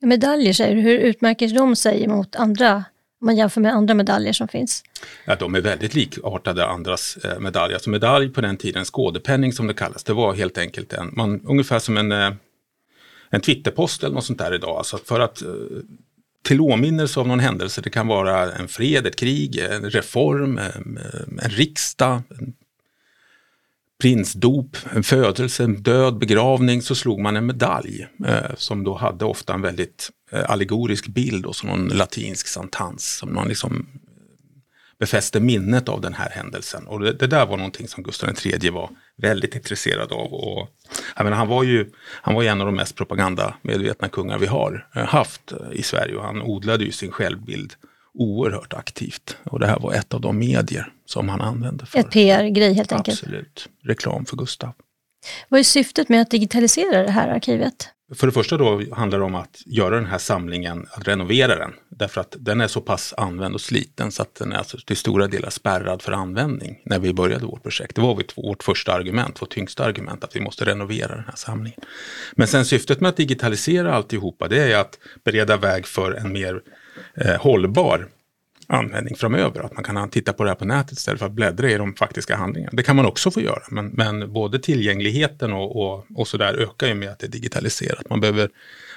Medaljer 0.00 0.52
säger 0.52 0.76
du, 0.76 0.82
hur 0.82 0.98
utmärker 0.98 1.48
de 1.48 1.76
sig 1.76 2.08
mot 2.08 2.36
andra 2.36 2.84
om 3.20 3.26
man 3.26 3.36
jämför 3.36 3.60
med 3.60 3.72
andra 3.72 3.94
medaljer 3.94 4.32
som 4.32 4.48
finns? 4.48 4.82
Ja, 5.24 5.36
de 5.36 5.54
är 5.54 5.60
väldigt 5.60 5.94
likartade 5.94 6.66
andras 6.66 7.18
eh, 7.24 7.40
medaljer. 7.40 7.74
Alltså 7.74 7.90
medalj 7.90 8.28
på 8.28 8.40
den 8.40 8.56
tiden, 8.56 8.84
skådepenning 8.84 9.52
som 9.52 9.66
det 9.66 9.74
kallas, 9.74 10.04
det 10.04 10.12
var 10.12 10.34
helt 10.34 10.58
enkelt 10.58 10.92
en, 10.92 11.10
man, 11.12 11.40
ungefär 11.44 11.78
som 11.78 11.96
en 11.96 12.12
eh, 12.12 12.30
en 13.30 13.40
Twitterpost 13.40 14.02
eller 14.02 14.14
något 14.14 14.24
sånt 14.24 14.38
där 14.38 14.54
idag. 14.54 14.76
Alltså 14.76 14.98
för 14.98 15.20
att 15.20 15.42
eh, 15.42 15.48
till 16.42 16.60
åminnelse 16.60 17.20
av 17.20 17.28
någon 17.28 17.40
händelse, 17.40 17.80
det 17.80 17.90
kan 17.90 18.06
vara 18.06 18.52
en 18.52 18.68
fred, 18.68 19.06
ett 19.06 19.16
krig, 19.16 19.58
en 19.58 19.90
reform, 19.90 20.58
en, 20.58 20.98
en 21.42 21.50
riksdag, 21.50 22.22
en 22.38 22.54
prinsdop, 24.00 24.76
en 24.94 25.02
födelse, 25.02 25.64
en 25.64 25.82
död, 25.82 26.18
begravning, 26.18 26.82
så 26.82 26.94
slog 26.94 27.20
man 27.20 27.36
en 27.36 27.46
medalj 27.46 28.06
eh, 28.26 28.54
som 28.56 28.84
då 28.84 28.94
hade 28.94 29.24
ofta 29.24 29.54
en 29.54 29.62
väldigt 29.62 30.10
eh, 30.32 30.50
allegorisk 30.50 31.06
bild 31.06 31.46
och 31.46 31.56
som 31.56 31.68
någon 31.68 31.88
latinsk 31.88 32.46
santans, 32.46 33.16
som 33.16 33.34
man 33.34 33.48
liksom 33.48 33.76
eh, 33.76 34.00
befäste 34.98 35.40
minnet 35.40 35.88
av 35.88 36.00
den 36.00 36.14
här 36.14 36.30
händelsen. 36.30 36.86
Och 36.86 37.00
det, 37.00 37.12
det, 37.12 37.26
där 37.26 37.46
var 37.46 37.56
någonting 37.56 37.88
som 37.88 38.02
Gustav 38.02 38.30
III 38.44 38.70
var 38.70 38.90
väldigt 39.16 39.54
intresserad 39.54 40.12
av. 40.12 40.34
Och, 40.34 40.68
jag 41.16 41.24
menar, 41.24 41.36
han, 41.36 41.48
var 41.48 41.62
ju, 41.62 41.90
han 42.22 42.34
var 42.34 42.42
ju 42.42 42.48
en 42.48 42.60
av 42.60 42.66
de 42.66 42.76
mest 42.76 42.96
propagandamedvetna 42.96 44.08
kungar 44.08 44.38
vi 44.38 44.46
har 44.46 44.88
eh, 44.96 45.04
haft 45.04 45.52
eh, 45.52 45.58
i 45.72 45.82
Sverige 45.82 46.16
och 46.16 46.24
han 46.24 46.42
odlade 46.42 46.84
ju 46.84 46.92
sin 46.92 47.10
självbild 47.10 47.74
oerhört 48.14 48.72
aktivt. 48.72 49.36
Och 49.44 49.58
det 49.58 49.66
här 49.66 49.78
var 49.78 49.92
ett 49.92 50.14
av 50.14 50.20
de 50.20 50.38
medier 50.38 50.92
som 51.06 51.28
han 51.28 51.40
använde. 51.40 51.86
För. 51.86 51.98
Ett 51.98 52.10
PR-grej 52.10 52.74
helt 52.74 52.92
enkelt? 52.92 53.22
Absolut, 53.22 53.68
reklam 53.84 54.26
för 54.26 54.36
Gustav. 54.36 54.72
Vad 55.48 55.60
är 55.60 55.64
syftet 55.64 56.08
med 56.08 56.22
att 56.22 56.30
digitalisera 56.30 57.02
det 57.02 57.10
här 57.10 57.28
arkivet? 57.28 57.88
För 58.14 58.26
det 58.26 58.32
första 58.32 58.56
då 58.56 58.82
handlar 58.94 59.18
det 59.18 59.24
om 59.24 59.34
att 59.34 59.62
göra 59.66 59.94
den 59.94 60.06
här 60.06 60.18
samlingen, 60.18 60.86
att 60.90 61.08
renovera 61.08 61.56
den. 61.56 61.72
Därför 61.88 62.20
att 62.20 62.36
den 62.38 62.60
är 62.60 62.68
så 62.68 62.80
pass 62.80 63.14
använd 63.16 63.54
och 63.54 63.60
sliten 63.60 64.12
så 64.12 64.22
att 64.22 64.34
den 64.34 64.52
är 64.52 64.56
alltså 64.56 64.78
till 64.78 64.96
stora 64.96 65.26
delar 65.26 65.50
spärrad 65.50 66.02
för 66.02 66.12
användning 66.12 66.82
när 66.84 66.98
vi 66.98 67.14
började 67.14 67.46
vårt 67.46 67.62
projekt. 67.62 67.96
Det 67.96 68.02
var 68.02 68.22
vårt 68.36 68.62
första 68.62 68.92
argument, 68.92 69.42
vårt 69.42 69.50
tyngsta 69.50 69.84
argument, 69.84 70.24
att 70.24 70.36
vi 70.36 70.40
måste 70.40 70.64
renovera 70.64 71.14
den 71.14 71.24
här 71.24 71.36
samlingen. 71.36 71.80
Men 72.32 72.46
sen 72.46 72.64
syftet 72.64 73.00
med 73.00 73.08
att 73.08 73.16
digitalisera 73.16 73.94
alltihopa, 73.94 74.48
det 74.48 74.72
är 74.72 74.78
att 74.80 74.98
bereda 75.24 75.56
väg 75.56 75.86
för 75.86 76.12
en 76.12 76.32
mer 76.32 76.60
eh, 77.14 77.40
hållbar 77.40 78.08
användning 78.70 79.16
framöver. 79.16 79.60
Att 79.60 79.74
man 79.74 79.84
kan 79.84 80.10
titta 80.10 80.32
på 80.32 80.44
det 80.44 80.50
här 80.50 80.54
på 80.54 80.64
nätet 80.64 80.92
istället 80.92 81.18
för 81.18 81.26
att 81.26 81.32
bläddra 81.32 81.70
i 81.70 81.76
de 81.76 81.94
faktiska 81.94 82.36
handlingarna. 82.36 82.70
Det 82.76 82.82
kan 82.82 82.96
man 82.96 83.06
också 83.06 83.30
få 83.30 83.40
göra, 83.40 83.62
men, 83.70 83.86
men 83.86 84.32
både 84.32 84.58
tillgängligheten 84.58 85.52
och, 85.52 85.76
och, 85.76 86.06
och 86.14 86.28
så 86.28 86.36
där 86.36 86.54
ökar 86.54 86.86
ju 86.86 86.94
med 86.94 87.08
att 87.08 87.18
det 87.18 87.26
är 87.26 87.30
digitaliserat. 87.30 88.10
Man, 88.10 88.20
behöver, 88.20 88.50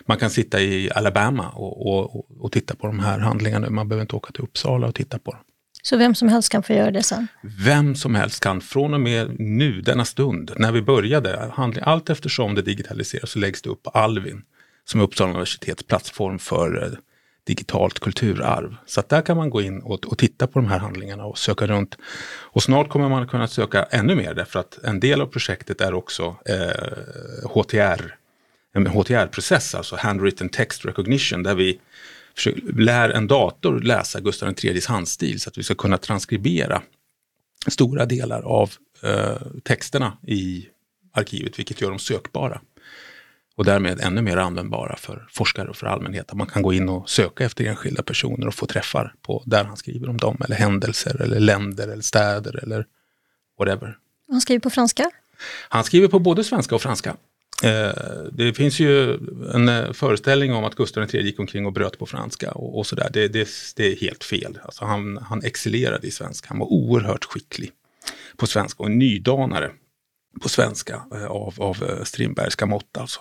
man 0.05 0.17
kan 0.17 0.29
sitta 0.29 0.61
i 0.61 0.91
Alabama 0.95 1.49
och, 1.49 2.15
och, 2.15 2.25
och 2.39 2.51
titta 2.51 2.75
på 2.75 2.87
de 2.87 2.99
här 2.99 3.19
handlingarna. 3.19 3.69
Man 3.69 3.89
behöver 3.89 4.01
inte 4.01 4.15
åka 4.15 4.31
till 4.31 4.43
Uppsala 4.43 4.87
och 4.87 4.95
titta 4.95 5.19
på 5.19 5.31
dem. 5.31 5.41
Så 5.83 5.97
vem 5.97 6.15
som 6.15 6.29
helst 6.29 6.51
kan 6.51 6.63
få 6.63 6.73
göra 6.73 6.91
det 6.91 7.03
sen? 7.03 7.27
Vem 7.65 7.95
som 7.95 8.15
helst 8.15 8.43
kan, 8.43 8.61
från 8.61 8.93
och 8.93 9.01
med 9.01 9.39
nu, 9.39 9.81
denna 9.81 10.05
stund, 10.05 10.51
när 10.55 10.71
vi 10.71 10.81
började, 10.81 11.51
handling, 11.53 11.83
allt 11.87 12.09
eftersom 12.09 12.55
det 12.55 12.61
digitaliseras 12.61 13.31
så 13.31 13.39
läggs 13.39 13.61
det 13.61 13.69
upp 13.69 13.83
på 13.83 13.89
Alvin, 13.89 14.41
som 14.85 14.99
är 14.99 15.03
Uppsala 15.03 15.29
universitets 15.29 15.83
plattform 15.83 16.39
för 16.39 16.83
eh, 16.83 16.89
digitalt 17.43 17.99
kulturarv. 17.99 18.75
Så 18.85 18.99
att 18.99 19.09
där 19.09 19.21
kan 19.21 19.37
man 19.37 19.49
gå 19.49 19.61
in 19.61 19.81
och, 19.81 20.05
och, 20.05 20.17
titta 20.17 20.47
på 20.47 20.59
de 20.59 20.67
här 20.67 20.79
handlingarna 20.79 21.25
och 21.25 21.37
söka 21.37 21.67
runt. 21.67 21.97
Och 22.25 22.63
snart 22.63 22.89
kommer 22.89 23.09
man 23.09 23.27
kunna 23.27 23.47
söka 23.47 23.83
ännu 23.83 24.15
mer 24.15 24.33
därför 24.33 24.59
att 24.59 24.79
en 24.83 24.99
del 24.99 25.21
av 25.21 25.25
projektet 25.25 25.81
är 25.81 25.93
också 25.93 26.35
eh, 26.45 27.49
HTR 27.49 28.15
en 28.73 28.87
HTR-process, 28.87 29.75
alltså 29.75 29.95
handwritten 29.95 30.49
text 30.49 30.85
recognition, 30.85 31.43
där 31.43 31.55
vi 31.55 31.79
lär 32.73 33.09
en 33.09 33.27
dator 33.27 33.79
läsa 33.79 34.19
Gustav 34.19 34.53
IIIs 34.63 34.85
handstil 34.85 35.39
så 35.39 35.49
att 35.49 35.57
vi 35.57 35.63
ska 35.63 35.75
kunna 35.75 35.97
transkribera 35.97 36.81
stora 37.67 38.05
delar 38.05 38.41
av 38.41 38.71
eh, 39.03 39.41
texterna 39.63 40.17
i 40.27 40.67
arkivet, 41.11 41.59
vilket 41.59 41.81
gör 41.81 41.89
dem 41.89 41.99
sökbara. 41.99 42.61
Och 43.55 43.65
därmed 43.65 43.99
ännu 44.01 44.21
mer 44.21 44.37
användbara 44.37 44.95
för 44.95 45.27
forskare 45.31 45.69
och 45.69 45.75
för 45.75 45.87
allmänheten. 45.87 46.37
Man 46.37 46.47
kan 46.47 46.61
gå 46.61 46.73
in 46.73 46.89
och 46.89 47.09
söka 47.09 47.45
efter 47.45 47.65
enskilda 47.65 48.03
personer 48.03 48.47
och 48.47 48.53
få 48.53 48.65
träffar 48.65 49.13
på 49.21 49.43
där 49.45 49.63
han 49.63 49.77
skriver 49.77 50.09
om 50.09 50.17
dem, 50.17 50.37
eller 50.45 50.55
händelser, 50.55 51.21
eller 51.21 51.39
länder, 51.39 51.87
eller 51.87 52.01
städer, 52.01 52.63
eller 52.63 52.85
whatever. 53.59 53.97
Han 54.31 54.41
skriver 54.41 54.59
på 54.59 54.69
franska? 54.69 55.11
Han 55.69 55.83
skriver 55.83 56.07
på 56.07 56.19
både 56.19 56.43
svenska 56.43 56.75
och 56.75 56.81
franska. 56.81 57.15
Eh, 57.63 57.91
det 58.31 58.53
finns 58.53 58.79
ju 58.79 59.13
en 59.53 59.69
eh, 59.69 59.91
föreställning 59.93 60.53
om 60.53 60.63
att 60.63 60.75
Gustav 60.75 61.15
III 61.15 61.25
gick 61.25 61.39
omkring 61.39 61.65
och 61.65 61.73
bröt 61.73 61.99
på 61.99 62.05
franska 62.05 62.51
och, 62.51 62.77
och 62.77 62.87
sådär. 62.87 63.09
Det, 63.13 63.27
det, 63.27 63.49
det, 63.75 63.91
är 63.91 63.95
helt 63.95 64.23
fel. 64.23 64.59
Alltså 64.63 64.85
han, 64.85 65.17
han 65.17 65.43
excellerade 65.43 66.07
i 66.07 66.11
svenska. 66.11 66.47
Han 66.49 66.59
var 66.59 66.73
oerhört 66.73 67.25
skicklig 67.25 67.71
på 68.37 68.47
svenska 68.47 68.83
och 68.83 68.89
en 68.89 68.99
nydanare 68.99 69.71
på 70.41 70.49
svenska 70.49 71.01
eh, 71.13 71.25
av, 71.25 71.53
av 71.57 72.03
Strindbergska 72.03 72.65
mått 72.65 72.97
alltså. 72.97 73.19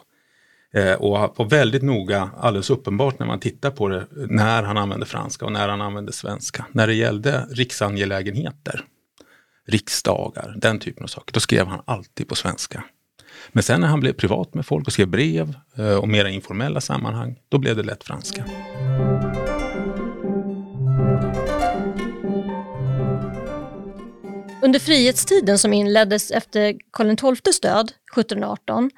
Eh, 0.74 0.92
och 0.92 1.10
var 1.10 1.48
väldigt 1.48 1.82
noga, 1.82 2.30
alldeles 2.38 2.70
uppenbart 2.70 3.18
när 3.18 3.26
man 3.26 3.40
tittar 3.40 3.70
på 3.70 3.88
det, 3.88 4.06
när 4.12 4.62
han 4.62 4.76
använde 4.76 5.06
franska 5.06 5.44
och 5.44 5.52
när 5.52 5.68
han 5.68 5.80
använde 5.80 6.12
svenska. 6.12 6.66
När 6.72 6.86
det 6.86 6.94
gällde 6.94 7.46
riksangelägenheter, 7.50 8.84
riksdagar, 9.68 10.54
den 10.56 10.78
typen 10.78 11.02
av 11.02 11.08
saker, 11.08 11.32
då 11.32 11.40
skrev 11.40 11.66
han 11.66 11.82
alltid 11.84 12.28
på 12.28 12.34
svenska. 12.34 12.84
Men 13.52 13.62
sen 13.62 13.80
när 13.80 13.88
han 13.88 14.00
blev 14.00 14.12
privat 14.12 14.54
med 14.54 14.66
folk 14.66 14.86
och 14.86 14.92
skrev 14.92 15.08
brev 15.08 15.54
eh, 15.76 15.94
och 15.94 16.08
mera 16.08 16.30
informella 16.30 16.80
sammanhang, 16.80 17.38
då 17.48 17.58
blev 17.58 17.76
det 17.76 17.82
lätt 17.82 18.04
franska. 18.04 18.44
Under 24.62 24.78
frihetstiden 24.78 25.58
som 25.58 25.72
inleddes 25.72 26.30
efter 26.30 26.74
Karl 26.92 27.36
XIIs 27.36 27.60
död 27.60 27.92
1718, 28.12 28.90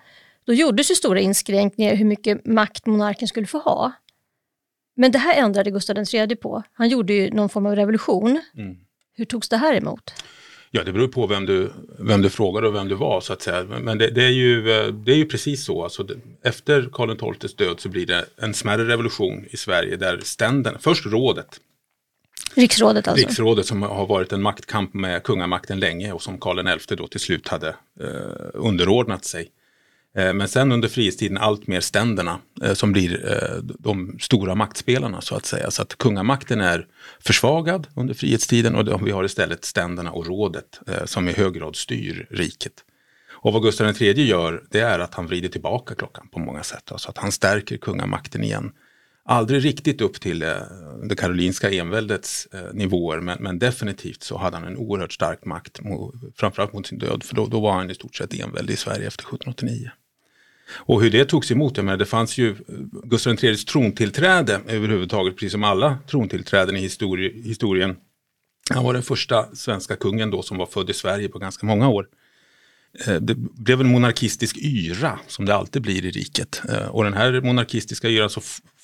då 0.46 0.52
gjordes 0.52 0.90
ju 0.90 0.94
stora 0.94 1.20
inskränkningar 1.20 1.92
i 1.92 1.96
hur 1.96 2.04
mycket 2.04 2.46
makt 2.46 2.86
monarken 2.86 3.28
skulle 3.28 3.46
få 3.46 3.58
ha. 3.58 3.92
Men 4.96 5.12
det 5.12 5.18
här 5.18 5.34
ändrade 5.34 5.70
Gustav 5.70 5.96
III 6.14 6.36
på. 6.36 6.62
Han 6.72 6.88
gjorde 6.88 7.12
ju 7.12 7.30
någon 7.30 7.48
form 7.48 7.66
av 7.66 7.76
revolution. 7.76 8.40
Mm. 8.56 8.76
Hur 9.16 9.24
togs 9.24 9.48
det 9.48 9.56
här 9.56 9.74
emot? 9.74 10.12
Ja, 10.70 10.84
det 10.84 10.92
beror 10.92 11.08
på 11.08 11.26
vem 11.26 11.46
du, 11.46 11.72
vem 11.98 12.22
du 12.22 12.30
frågar 12.30 12.62
och 12.62 12.74
vem 12.74 12.88
du 12.88 12.94
var 12.94 13.20
så 13.20 13.32
att 13.32 13.42
säga. 13.42 13.64
Men 13.64 13.98
det, 13.98 14.10
det 14.10 14.24
är, 14.24 14.30
ju, 14.30 14.62
det 14.92 15.12
är 15.12 15.16
ju 15.16 15.26
precis 15.26 15.64
så. 15.64 15.84
Alltså, 15.84 16.06
efter 16.42 16.88
Karl 16.92 17.34
XIIs 17.34 17.56
död 17.56 17.80
så 17.80 17.88
blir 17.88 18.06
det 18.06 18.24
en 18.36 18.54
smärre 18.54 18.88
revolution 18.88 19.44
i 19.50 19.56
Sverige 19.56 19.96
där 19.96 20.20
ständerna, 20.22 20.78
först 20.80 21.06
rådet. 21.06 21.60
Riksrådet 22.54 23.08
alltså? 23.08 23.26
Riksrådet 23.26 23.66
som 23.66 23.82
har 23.82 24.06
varit 24.06 24.32
en 24.32 24.42
maktkamp 24.42 24.94
med 24.94 25.22
kungamakten 25.22 25.80
länge 25.80 26.12
och 26.12 26.22
som 26.22 26.38
Karl 26.38 26.78
XI 26.78 26.96
då 26.96 27.06
till 27.06 27.20
slut 27.20 27.48
hade 27.48 27.68
eh, 28.00 28.50
underordnat 28.54 29.24
sig. 29.24 29.50
Eh, 30.16 30.32
men 30.32 30.48
sen 30.48 30.72
under 30.72 30.88
frihetstiden 30.88 31.38
allt 31.38 31.66
mer 31.66 31.80
ständerna 31.80 32.40
eh, 32.62 32.74
som 32.74 32.92
blir 32.92 33.32
eh, 33.32 33.62
de 33.62 34.18
stora 34.20 34.54
maktspelarna 34.54 35.20
så 35.20 35.34
att 35.34 35.46
säga. 35.46 35.70
Så 35.70 35.82
att 35.82 35.98
kungamakten 35.98 36.60
är 36.60 36.86
försvagad 37.20 37.86
under 37.96 38.14
frihetstiden 38.14 38.74
och 38.74 39.06
vi 39.06 39.10
har 39.10 39.24
istället 39.24 39.64
ständerna 39.64 40.12
och 40.12 40.26
rådet 40.26 40.80
som 41.04 41.28
i 41.28 41.32
hög 41.32 41.54
grad 41.54 41.76
styr 41.76 42.26
riket. 42.30 42.72
Och 43.30 43.52
vad 43.52 43.62
Gustav 43.62 44.02
III 44.02 44.26
gör 44.26 44.64
det 44.70 44.80
är 44.80 44.98
att 44.98 45.14
han 45.14 45.26
vrider 45.26 45.48
tillbaka 45.48 45.94
klockan 45.94 46.28
på 46.28 46.38
många 46.38 46.62
sätt. 46.62 46.92
Alltså 46.92 47.08
att 47.08 47.18
han 47.18 47.32
stärker 47.32 47.76
kungamakten 47.76 48.44
igen. 48.44 48.72
Aldrig 49.24 49.64
riktigt 49.64 50.00
upp 50.00 50.20
till 50.20 50.38
det 51.08 51.16
karolinska 51.16 51.70
enväldets 51.70 52.48
nivåer 52.72 53.20
men, 53.20 53.42
men, 53.42 53.58
definitivt 53.58 54.22
så 54.22 54.38
hade 54.38 54.56
han 54.56 54.66
en 54.66 54.76
oerhört 54.76 55.12
stark 55.12 55.44
makt, 55.44 55.80
framförallt 56.36 56.72
mot 56.72 56.86
sin 56.86 56.98
död 56.98 57.22
för 57.22 57.34
då, 57.34 57.46
då 57.46 57.60
var 57.60 57.72
han 57.72 57.90
i 57.90 57.94
stort 57.94 58.16
sett 58.16 58.34
enväldig 58.34 58.74
i 58.74 58.76
Sverige 58.76 59.06
efter 59.06 59.22
1789. 59.22 59.90
Och 60.72 61.02
hur 61.02 61.10
det 61.10 61.24
togs 61.24 61.50
emot, 61.50 61.76
jag 61.76 61.84
menar, 61.84 61.98
det 61.98 62.06
fanns 62.06 62.38
ju 62.38 62.50
eh, 62.50 62.54
Gustav 63.04 63.44
IIIs 63.44 63.64
trontillträde 63.64 64.60
överhuvudtaget, 64.68 65.36
precis 65.36 65.52
som 65.52 65.64
alla 65.64 65.98
trontillträden 66.10 66.76
i 66.76 66.80
histori 66.80 67.42
historien. 67.42 67.96
Han 68.70 68.84
var 68.84 68.92
den 68.92 69.02
första 69.02 69.54
svenska 69.54 69.96
kungen 69.96 70.30
då 70.30 70.42
som 70.42 70.56
var 70.56 70.66
född 70.66 70.90
i 70.90 70.94
Sverige 70.94 71.28
på 71.28 71.38
ganska 71.38 71.66
många 71.66 71.88
år. 71.88 72.06
Eh, 73.06 73.14
det 73.14 73.34
blev 73.36 73.80
en 73.80 73.92
monarkistisk 73.92 74.56
yra 74.56 75.18
som 75.26 75.44
det 75.44 75.54
alltid 75.54 75.82
blir 75.82 76.04
i 76.04 76.10
riket. 76.10 76.62
Eh, 76.68 76.86
och 76.86 77.04
den 77.04 77.14
här 77.14 77.40
monarkistiska 77.40 78.08
yran, 78.08 78.30
så 78.30 78.40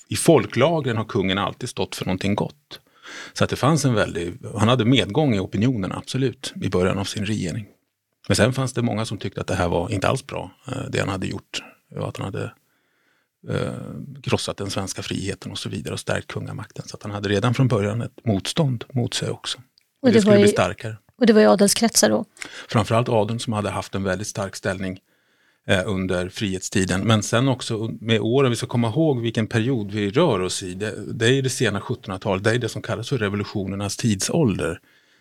i 0.09 0.17
folklagren 0.17 0.97
har 0.97 1.05
kungen 1.05 1.39
alltid 1.39 1.69
stått 1.69 1.97
för 1.97 2.05
någonting 2.05 2.35
gott. 2.35 2.81
Så 3.33 3.45
att 3.45 3.51
det 3.51 3.57
fanns 3.57 3.85
en 3.85 3.95
väldig, 3.95 4.39
han 4.59 4.69
hade 4.69 4.85
medgång 4.85 5.35
i 5.35 5.39
opinionen 5.39 5.93
absolut 5.93 6.53
i 6.63 6.69
början 6.69 6.99
av 6.99 7.05
sin 7.05 7.27
regering. 7.27 7.67
Men 8.31 8.37
sen 8.37 8.53
fanns 8.53 8.73
det 8.73 8.83
många 8.83 9.05
som 9.05 9.19
tyckte 9.19 9.41
att 9.41 9.47
det 9.47 9.55
här 9.55 9.69
var 9.69 9.93
inte 9.93 10.09
alls 10.09 10.27
bra, 10.27 10.51
eh, 10.69 10.83
det 10.91 11.01
han 11.01 11.09
hade 11.09 11.27
gjort. 11.27 11.63
Att 11.97 12.17
han 12.17 12.25
hade 12.27 12.53
eh, 13.49 13.73
krossat 14.23 14.57
den 14.57 14.71
svenska 14.71 15.03
friheten 15.03 15.53
och 15.53 15.59
så 15.59 15.69
vidare 15.69 15.95
och 15.95 16.01
stärkt 16.01 16.27
kungamakten. 16.27 16.85
Så 16.89 16.99
han 17.03 17.11
hade 17.11 17.29
redan 17.29 17.55
från 17.55 17.69
början 17.69 18.03
ett 18.03 18.25
motstånd 18.25 18.85
mot 18.93 19.15
sig 19.15 19.31
också. 19.31 19.59
Och, 20.03 20.09
det, 20.09 20.15
det 20.15 20.21
skulle 20.21 20.39
i, 20.39 20.43
bli 20.43 20.49
starkare. 20.49 20.97
Och 21.19 21.27
det 21.27 21.33
var 21.33 21.41
i 21.41 21.47
adelskretsar 21.47 22.11
då? 22.11 22.25
Framförallt 22.69 23.09
adeln 23.09 23.41
som 23.41 23.53
hade 23.53 23.71
haft 23.71 23.95
en 23.95 24.03
väldigt 24.03 24.29
stark 24.29 24.57
ställning 24.57 25.01
eh, 25.67 25.83
under 25.87 26.29
frihetstiden. 26.29 27.01
Men 27.01 27.23
sen 27.23 27.49
också 27.49 27.91
med 28.01 28.21
åren, 28.21 28.51
vi 28.51 28.57
ska 28.57 28.67
komma 28.67 28.89
ihåg 28.89 29.21
vilken 29.21 29.47
period 29.47 29.91
vi 29.91 30.11
rör 30.11 30.41
oss 30.41 30.63
i. 30.63 30.75
Det, 30.75 31.13
det 31.15 31.29
är 31.29 31.43
det 31.43 31.51
sena 31.51 31.81
1700-talet, 31.81 32.45
det 32.45 32.51
är 32.51 32.59
det 32.59 32.69
som 32.69 32.83
kallas 32.83 33.09
för 33.09 33.19
revolutionernas 33.19 33.97
tidsålder 33.97 34.81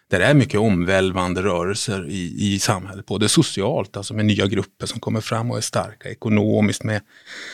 där 0.10 0.20
det 0.20 0.26
är 0.26 0.34
mycket 0.34 0.60
omvälvande 0.60 1.44
rörelser 1.44 2.10
i, 2.10 2.54
i 2.54 2.60
samhället, 2.60 3.06
både 3.06 3.30
socialt, 3.30 3.98
alltså 3.98 4.14
med 4.14 4.26
nya 4.26 4.48
grupper 4.48 4.86
som 4.86 5.00
kommer 5.00 5.22
fram 5.22 5.52
och 5.52 5.58
är 5.58 5.62
starka, 5.62 6.10
ekonomiskt 6.10 6.84
med 6.84 7.02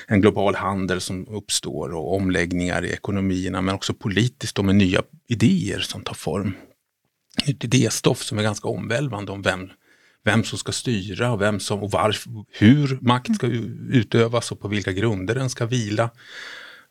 en 0.08 0.22
global 0.22 0.56
handel 0.56 1.02
som 1.02 1.28
uppstår 1.28 1.94
och 1.94 2.16
omläggningar 2.16 2.86
i 2.86 2.92
ekonomierna, 2.92 3.62
men 3.62 3.76
också 3.76 3.94
politiskt 3.94 4.60
och 4.60 4.66
med 4.66 4.76
nya 4.76 5.02
idéer 5.28 5.80
som 5.80 6.02
tar 6.02 6.14
form. 6.14 6.52
Ett 7.48 7.64
idéstoff 7.64 8.24
som 8.24 8.38
är 8.38 8.44
ganska 8.44 8.68
omvälvande 8.68 9.32
om 9.32 9.42
vem, 9.42 9.70
vem 10.26 10.44
som 10.44 10.58
ska 10.58 10.72
styra 10.72 11.32
och, 11.32 11.42
vem 11.42 11.60
som, 11.60 11.84
och 11.84 11.92
varf, 11.92 12.26
hur 12.52 12.98
makt 13.02 13.36
ska 13.36 13.48
utövas 13.90 14.52
och 14.52 14.60
på 14.60 14.68
vilka 14.68 14.92
grunder 14.92 15.36
den 15.36 15.50
ska 15.50 15.66
vila. 15.66 16.10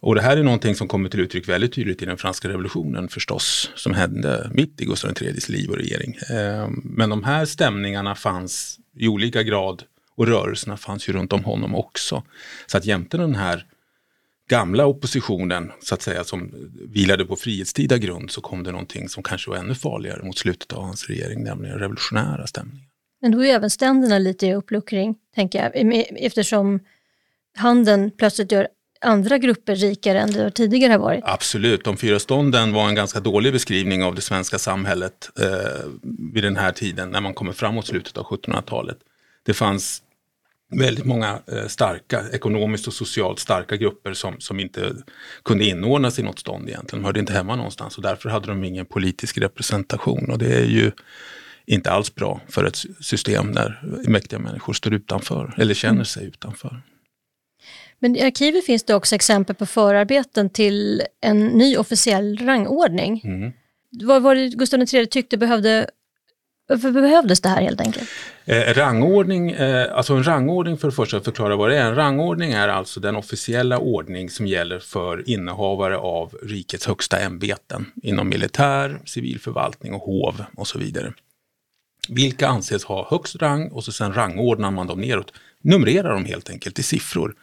Och 0.05 0.15
det 0.15 0.23
här 0.23 0.37
är 0.37 0.43
någonting 0.43 0.75
som 0.75 0.89
kommer 0.89 1.09
till 1.09 1.21
uttryck 1.21 1.49
väldigt 1.49 1.73
tydligt 1.73 2.03
i 2.03 2.05
den 2.05 2.17
franska 2.17 2.49
revolutionen 2.49 3.09
förstås, 3.09 3.71
som 3.75 3.95
hände 3.95 4.51
mitt 4.55 4.81
i 4.81 4.85
Gustav 4.85 5.11
IIIs 5.21 5.49
liv 5.49 5.71
och 5.71 5.77
regering. 5.77 6.19
Ehm, 6.31 6.81
men 6.85 7.11
de 7.11 7.25
här 7.25 7.45
stämningarna 7.45 8.15
fanns 8.15 8.79
i 8.97 9.09
olika 9.09 9.43
grad 9.43 9.83
och 10.17 10.27
rörelserna 10.27 10.77
fanns 10.77 11.09
ju 11.09 11.13
runt 11.13 11.33
om 11.33 11.45
honom 11.45 11.75
också. 11.75 12.23
Så 12.67 12.79
att 12.79 12.85
jämte 12.85 13.17
den 13.17 13.35
här 13.35 13.67
gamla 14.51 14.87
oppositionen, 14.87 15.73
så 15.81 15.95
att 15.95 16.03
säga, 16.03 16.25
som 16.25 16.55
vilade 16.89 17.25
på 17.25 17.37
frihetstida 17.37 17.99
grund, 17.99 18.31
så 18.31 18.41
kom 18.41 18.63
det 18.63 18.71
någonting 18.71 19.09
som 19.09 19.23
kanske 19.23 19.51
var 19.51 19.57
ännu 19.57 19.75
farligare 19.75 20.23
mot 20.23 20.39
slutet 20.39 20.73
av 20.73 20.83
hans 20.83 21.07
regering, 21.07 21.45
nämligen 21.45 21.79
revolutionära 21.79 22.47
stämningar. 22.47 22.87
Men 23.23 23.33
då 23.33 23.45
är 23.45 23.55
även 23.55 23.71
ständerna 23.71 24.19
lite 24.19 24.47
i 24.47 24.55
uppluckring, 24.55 25.15
tänker 25.35 25.59
jag, 25.63 25.95
eftersom 26.17 26.81
handeln 27.57 28.11
plötsligt 28.19 28.53
gör 28.53 28.69
andra 29.05 29.39
grupper 29.39 29.77
rikare 29.77 30.21
än 30.21 30.31
det 30.31 30.51
tidigare 30.51 30.93
har 30.93 30.99
varit? 30.99 31.25
Absolut, 31.25 31.85
de 31.85 31.97
fyra 31.97 32.19
stånden 32.19 32.73
var 32.73 32.89
en 32.89 32.95
ganska 32.95 33.21
dålig 33.21 33.53
beskrivning 33.53 34.05
av 34.05 34.15
det 34.15 34.21
svenska 34.21 34.59
samhället 34.59 35.31
eh, 35.41 35.85
vid 36.33 36.45
den 36.45 36.57
här 36.57 36.73
tiden 36.73 37.11
när 37.11 37.21
man 37.21 37.35
kommer 37.35 37.53
framåt 37.53 37.87
slutet 37.87 38.17
av 38.17 38.25
1700-talet. 38.25 38.99
Det 39.47 39.55
fanns 39.55 40.03
väldigt 40.71 41.05
många 41.05 41.39
eh, 41.47 41.67
starka, 41.67 42.23
ekonomiskt 42.33 42.87
och 42.87 42.93
socialt 42.93 43.39
starka 43.39 43.77
grupper 43.77 44.13
som, 44.13 44.41
som 44.41 44.61
inte 44.61 44.93
kunde 45.45 45.65
inordnas 45.65 46.19
i 46.19 46.23
något 46.23 46.39
stånd 46.39 46.69
egentligen. 46.69 47.03
De 47.03 47.07
hörde 47.07 47.21
inte 47.21 47.33
hemma 47.33 47.57
någonstans 47.57 47.97
och 47.97 48.03
därför 48.03 48.29
hade 48.29 48.47
de 48.47 48.65
ingen 48.65 48.87
politisk 48.87 49.39
representation 49.39 50.31
och 50.31 50.39
det 50.39 50.55
är 50.55 50.67
ju 50.67 50.93
inte 51.67 51.91
alls 51.91 52.15
bra 52.15 52.41
för 52.49 52.65
ett 52.65 52.77
system 53.01 53.53
där 53.53 53.81
mäktiga 54.09 54.39
människor 54.39 54.73
står 54.73 54.95
utanför 54.95 55.55
eller 55.59 55.75
känner 55.75 56.05
sig 56.05 56.27
utanför. 56.27 56.83
Men 57.99 58.17
i 58.17 58.23
arkivet 58.23 58.67
finns 58.67 58.83
det 58.83 58.95
också 58.95 59.15
exempel 59.15 59.57
på 59.57 59.67
förarbeten 59.67 60.51
till 60.51 61.03
en 61.21 61.47
ny 61.47 61.77
officiell 61.77 62.39
rangordning. 62.39 63.21
Mm. 63.25 63.53
Vad 64.03 64.23
var 64.23 64.35
det 64.35 64.49
Gustav 64.49 64.81
III 64.81 65.07
tyckte 65.07 65.37
behövde 65.37 65.87
varför 66.67 66.91
behövdes 66.91 67.41
det 67.41 67.49
här 67.49 67.63
helt 67.63 67.81
enkelt? 67.81 68.09
Eh, 68.45 68.75
rangordning, 68.75 69.51
eh, 69.51 69.97
alltså 69.97 70.15
en 70.15 70.27
rangordning 70.27 70.77
för 70.77 70.89
det 70.89 70.95
första 70.95 71.17
att 71.17 71.25
förklara 71.25 71.57
vad 71.57 71.71
det 71.71 71.79
är. 71.79 71.87
En 71.87 71.95
rangordning 71.95 72.53
är 72.53 72.69
alltså 72.69 73.01
den 73.01 73.17
officiella 73.17 73.79
ordning 73.79 74.31
som 74.31 74.47
gäller 74.47 74.79
för 74.79 75.29
innehavare 75.31 75.97
av 75.97 76.39
rikets 76.43 76.87
högsta 76.87 77.19
ämbeten 77.19 77.87
inom 78.03 78.29
militär, 78.29 79.01
civilförvaltning 79.05 79.95
och 79.95 80.01
hov 80.01 80.45
och 80.57 80.69
så 80.69 80.79
vidare. 80.79 81.13
Vilka 82.09 82.49
anses 82.49 82.85
ha 82.85 83.09
högst 83.11 83.37
rang 83.37 83.69
och 83.69 83.85
så 83.85 83.93
sen 83.93 84.15
rangordnar 84.15 84.71
man 84.71 84.87
dem 84.87 85.01
neråt. 85.01 85.33
Numrerar 85.61 86.13
dem 86.13 86.25
helt 86.25 86.51
enkelt 86.51 86.79
i 86.79 86.83
siffror. 86.83 87.35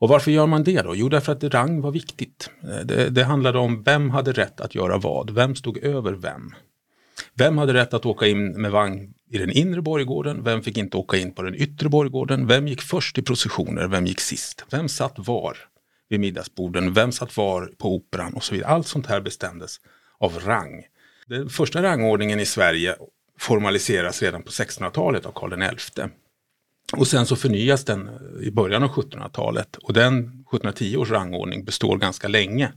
Och 0.00 0.08
varför 0.08 0.30
gör 0.30 0.46
man 0.46 0.64
det 0.64 0.82
då? 0.82 0.94
Jo, 0.94 1.08
därför 1.08 1.32
att 1.32 1.44
rang 1.44 1.80
var 1.80 1.90
viktigt. 1.90 2.50
Eh, 2.62 2.86
det, 2.86 3.10
det 3.10 3.24
handlade 3.24 3.58
om 3.58 3.82
vem 3.82 4.10
hade 4.10 4.32
rätt 4.32 4.60
att 4.60 4.74
göra 4.74 4.98
vad, 4.98 5.30
vem 5.30 5.54
stod 5.54 5.78
över 5.78 6.12
vem. 6.12 6.54
Vem 7.34 7.58
hade 7.58 7.74
rätt 7.74 7.94
att 7.94 8.06
åka 8.06 8.26
in 8.26 8.52
med 8.52 8.70
vagn 8.70 9.14
i 9.30 9.38
den 9.38 9.50
inre 9.50 9.82
borggården? 9.82 10.44
Vem 10.44 10.62
fick 10.62 10.78
inte 10.78 10.96
åka 10.96 11.16
in 11.16 11.32
på 11.32 11.42
den 11.42 11.54
yttre 11.54 11.88
borggården? 11.88 12.46
Vem 12.46 12.68
gick 12.68 12.82
först 12.82 13.18
i 13.18 13.22
processioner? 13.22 13.88
Vem 13.88 14.06
gick 14.06 14.20
sist? 14.20 14.64
Vem 14.70 14.88
satt 14.88 15.14
var 15.16 15.56
vid 16.08 16.20
middagsborden? 16.20 16.92
Vem 16.92 17.12
satt 17.12 17.36
var 17.36 17.72
på 17.78 17.94
operan? 17.94 18.34
Och 18.34 18.44
så 18.44 18.54
vidare. 18.54 18.70
Allt 18.70 18.86
sånt 18.86 19.06
här 19.06 19.20
bestämdes 19.20 19.80
av 20.18 20.38
rang. 20.38 20.84
Den 21.26 21.48
första 21.48 21.82
rangordningen 21.82 22.40
i 22.40 22.46
Sverige 22.46 22.96
formaliseras 23.38 24.22
redan 24.22 24.42
på 24.42 24.50
1600-talet 24.50 25.26
av 25.26 25.32
Karl 25.34 25.76
XI. 25.76 26.02
Och 26.92 27.06
sen 27.06 27.26
så 27.26 27.36
förnyas 27.36 27.84
den 27.84 28.10
i 28.42 28.50
början 28.50 28.82
av 28.82 28.90
1700-talet 28.90 29.76
och 29.76 29.92
den 29.92 30.18
1710 30.18 30.96
års 30.96 31.10
rangordning 31.10 31.64
består 31.64 31.96
ganska 31.96 32.28
länge. 32.28 32.72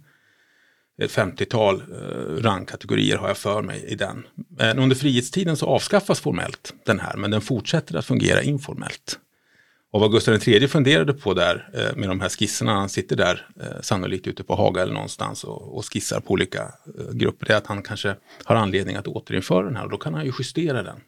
Ett 1.02 1.12
50-tal 1.12 1.76
eh, 1.76 2.44
rangkategorier 2.44 3.18
har 3.18 3.28
jag 3.28 3.38
för 3.38 3.62
mig 3.62 3.86
i 3.88 3.96
den. 3.96 4.24
Men 4.58 4.80
under 4.80 4.96
frihetstiden 4.96 5.58
så 5.58 5.66
avskaffas 5.66 6.20
formellt 6.20 6.74
den 6.86 7.00
här 7.00 7.18
men 7.18 7.32
den 7.32 7.42
fortsätter 7.42 7.96
att 7.96 8.06
fungera 8.06 8.42
informellt. 8.42 9.20
Och 9.92 10.00
vad 10.00 10.12
Gustav 10.12 10.48
III 10.48 10.68
funderade 10.68 11.14
på 11.14 11.34
där 11.34 11.70
eh, 11.74 11.96
med 11.96 12.10
de 12.10 12.22
här 12.22 12.30
skisserna, 12.30 12.74
han 12.74 12.90
sitter 12.90 13.16
där 13.16 13.48
eh, 13.62 13.82
sannolikt 13.82 14.28
ute 14.28 14.44
på 14.44 14.56
Haga 14.56 14.82
eller 14.82 14.94
någonstans 14.94 15.44
och, 15.44 15.78
och 15.78 15.94
skissar 15.94 16.20
på 16.20 16.34
olika 16.34 16.72
grupper, 17.12 17.46
det 17.46 17.54
är 17.54 17.58
att 17.58 17.68
han 17.68 17.84
kanske 17.84 18.16
har 18.44 18.56
anledning 18.56 18.96
att 18.96 19.08
återinföra 19.08 19.66
den 19.66 19.76
här 19.76 19.84
och 19.84 19.92
då 19.92 19.98
kan 19.98 20.14
han 20.14 20.26
ju 20.26 20.32
justera 20.40 20.84
den. 20.84 21.02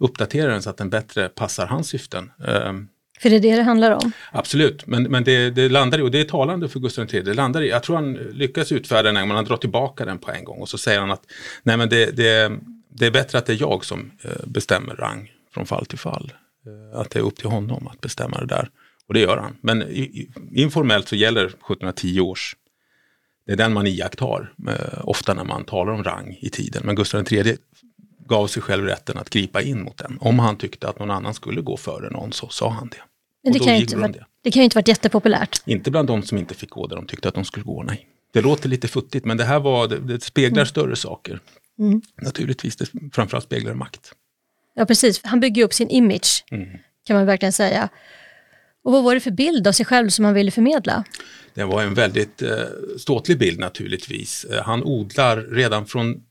Uppdatera 0.00 0.52
den 0.52 0.62
så 0.62 0.70
att 0.70 0.76
den 0.76 0.90
bättre 0.90 1.28
passar 1.28 1.66
hans 1.66 1.88
syften. 1.88 2.30
Ehm, 2.46 2.88
för 3.20 3.30
det 3.30 3.36
är 3.36 3.40
det 3.40 3.56
det 3.56 3.62
handlar 3.62 3.90
om? 3.90 4.12
Absolut, 4.32 4.86
men, 4.86 5.02
men 5.02 5.24
det, 5.24 5.50
det 5.50 5.68
landar 5.68 5.98
i, 5.98 6.02
och 6.02 6.10
det 6.10 6.20
är 6.20 6.24
talande 6.24 6.68
för 6.68 6.80
Gustav 6.80 7.14
III, 7.14 7.22
det 7.22 7.34
landar 7.34 7.62
i, 7.62 7.68
jag 7.68 7.82
tror 7.82 7.96
han 7.96 8.12
lyckas 8.12 8.72
utfärda 8.72 9.12
den, 9.12 9.28
men 9.28 9.36
han 9.36 9.44
drar 9.44 9.56
tillbaka 9.56 10.04
den 10.04 10.18
på 10.18 10.30
en 10.30 10.44
gång 10.44 10.58
och 10.58 10.68
så 10.68 10.78
säger 10.78 11.00
han 11.00 11.10
att 11.10 11.22
nej 11.62 11.76
men 11.76 11.88
det, 11.88 12.16
det, 12.16 12.52
det 12.88 13.06
är 13.06 13.10
bättre 13.10 13.38
att 13.38 13.46
det 13.46 13.52
är 13.52 13.60
jag 13.60 13.84
som 13.84 14.10
bestämmer 14.44 14.94
rang 14.94 15.32
från 15.54 15.66
fall 15.66 15.86
till 15.86 15.98
fall. 15.98 16.32
Eh, 16.66 17.00
att 17.00 17.10
det 17.10 17.18
är 17.18 17.22
upp 17.22 17.36
till 17.36 17.50
honom 17.50 17.86
att 17.86 18.00
bestämma 18.00 18.38
det 18.38 18.46
där. 18.46 18.70
Och 19.06 19.14
det 19.14 19.20
gör 19.20 19.36
han. 19.36 19.56
Men 19.60 19.84
informellt 20.54 21.08
så 21.08 21.16
gäller 21.16 21.46
1710 21.46 22.20
års, 22.20 22.56
det 23.46 23.52
är 23.52 23.56
den 23.56 23.72
man 23.72 23.86
iakttar 23.86 24.54
eh, 24.68 25.08
ofta 25.08 25.34
när 25.34 25.44
man 25.44 25.64
talar 25.64 25.92
om 25.92 26.04
rang 26.04 26.38
i 26.40 26.50
tiden. 26.50 26.82
Men 26.84 26.94
Gustav 26.94 27.32
III 27.32 27.56
gav 28.30 28.46
sig 28.46 28.62
själv 28.62 28.84
rätten 28.84 29.18
att 29.18 29.30
gripa 29.30 29.62
in 29.62 29.82
mot 29.82 29.98
den. 29.98 30.18
Om 30.20 30.38
han 30.38 30.56
tyckte 30.56 30.88
att 30.88 30.98
någon 30.98 31.10
annan 31.10 31.34
skulle 31.34 31.60
gå 31.60 31.76
före 31.76 32.10
någon 32.10 32.32
så 32.32 32.48
sa 32.48 32.70
han 32.70 32.88
det. 32.88 33.02
Men 33.44 33.52
det, 33.52 33.58
kan 33.58 33.74
ju, 33.74 33.80
inte, 33.80 33.96
det. 33.96 34.26
det 34.42 34.50
kan 34.50 34.60
ju 34.60 34.64
inte 34.64 34.76
varit 34.76 34.88
jättepopulärt. 34.88 35.62
Inte 35.66 35.90
bland 35.90 36.08
de 36.08 36.22
som 36.22 36.38
inte 36.38 36.54
fick 36.54 36.70
gå 36.70 36.86
där 36.86 36.96
de 36.96 37.06
tyckte 37.06 37.28
att 37.28 37.34
de 37.34 37.44
skulle 37.44 37.64
gå, 37.64 37.82
nej. 37.82 38.06
Det 38.32 38.40
låter 38.40 38.68
lite 38.68 38.88
futtigt 38.88 39.26
men 39.26 39.36
det 39.36 39.44
här 39.44 39.60
var, 39.60 39.88
det, 39.88 39.98
det 39.98 40.22
speglar 40.22 40.58
mm. 40.58 40.66
större 40.66 40.96
saker. 40.96 41.40
Mm. 41.78 42.02
Naturligtvis, 42.22 42.76
det 42.76 42.86
framförallt 43.12 43.44
speglar 43.44 43.74
makt. 43.74 44.12
Ja, 44.74 44.84
precis. 44.84 45.20
Han 45.24 45.40
bygger 45.40 45.64
upp 45.64 45.74
sin 45.74 45.88
image, 45.88 46.44
mm. 46.50 46.68
kan 47.06 47.16
man 47.16 47.26
verkligen 47.26 47.52
säga. 47.52 47.88
Och 48.82 48.92
vad 48.92 49.04
var 49.04 49.14
det 49.14 49.20
för 49.20 49.30
bild 49.30 49.66
av 49.66 49.72
sig 49.72 49.86
själv 49.86 50.08
som 50.08 50.24
han 50.24 50.34
ville 50.34 50.50
förmedla? 50.50 51.04
Det 51.54 51.64
var 51.64 51.82
en 51.82 51.94
väldigt 51.94 52.42
eh, 52.42 52.50
ståtlig 52.98 53.38
bild 53.38 53.58
naturligtvis. 53.58 54.44
Eh, 54.44 54.62
han 54.62 54.84
odlar 54.84 55.36
redan 55.36 55.86
från 55.86 56.22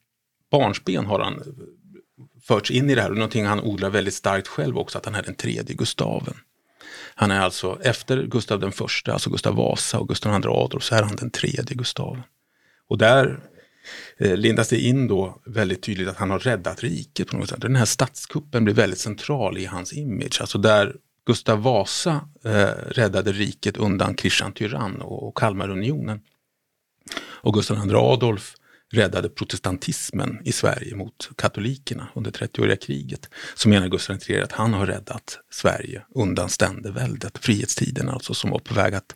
barnsben 0.52 1.06
har 1.06 1.20
han 1.20 1.44
förts 2.50 2.72
in 2.72 2.90
i 2.90 2.96
det 2.96 3.02
här 3.02 3.10
och 3.10 3.16
någonting 3.16 3.46
han 3.46 3.60
odlar 3.60 3.90
väldigt 3.90 4.14
starkt 4.14 4.48
själv 4.48 4.78
också, 4.78 4.98
att 4.98 5.06
han 5.06 5.16
är 5.16 5.24
den 5.24 5.36
tredje 5.36 5.76
Gustaven. 5.76 6.38
Han 7.16 7.32
är 7.32 7.40
alltså 7.40 7.80
efter 7.82 8.24
Gustav 8.24 8.60
den 8.60 8.72
första, 8.72 9.14
alltså 9.14 9.30
Gustav 9.30 9.56
Vasa 9.56 10.00
och 10.00 10.08
Gustav 10.08 10.34
II 10.34 10.50
Adolf, 10.50 10.84
så 10.84 10.96
är 10.96 11.04
han 11.04 11.16
den 11.16 11.30
tredje 11.30 11.76
Gustaven. 11.76 12.24
Och 12.88 12.98
där 12.98 13.40
eh, 14.18 14.36
lindas 14.38 14.70
det 14.70 14.80
in 14.80 15.08
då 15.08 15.42
väldigt 15.46 15.82
tydligt 15.84 16.08
att 16.08 16.18
han 16.18 16.30
har 16.30 16.40
räddat 16.40 16.84
riket 16.84 17.28
på 17.28 17.38
något 17.38 17.50
sätt. 17.50 17.62
Den 17.62 17.76
här 17.76 17.86
statskuppen 17.86 18.64
blir 18.64 18.74
väldigt 18.74 19.00
central 19.00 19.58
i 19.58 19.66
hans 19.66 19.94
image, 19.94 20.38
alltså 20.42 20.58
där 20.58 20.96
Gustav 21.26 21.62
Vasa 21.62 22.30
eh, 22.46 22.74
räddade 22.88 23.32
riket 23.32 23.78
undan 23.78 24.16
Kristian 24.16 24.54
Tyrann 24.54 25.02
och, 25.02 25.28
och 25.28 25.38
Kalmarunionen. 25.38 26.22
Och 27.22 27.54
Gustav 27.54 27.78
II 27.90 27.96
Adolf 27.96 28.56
räddade 28.92 29.30
protestantismen 29.30 30.42
i 30.46 30.52
Sverige 30.52 30.96
mot 30.96 31.30
katolikerna 31.36 32.08
under 32.14 32.32
30-åriga 32.32 32.76
kriget. 32.76 33.30
Så 33.56 33.70
menar 33.70 33.88
Gustav 33.88 34.18
III 34.30 34.42
att 34.42 34.52
han 34.52 34.74
har 34.74 34.86
räddat 34.86 35.40
Sverige 35.52 36.02
undan 36.16 36.50
ständeväldet, 36.50 37.38
frihetstiden 37.38 38.10
alltså, 38.10 38.34
som 38.34 38.50
var 38.50 38.60
på 38.60 38.74
väg 38.74 38.96
att 38.96 39.16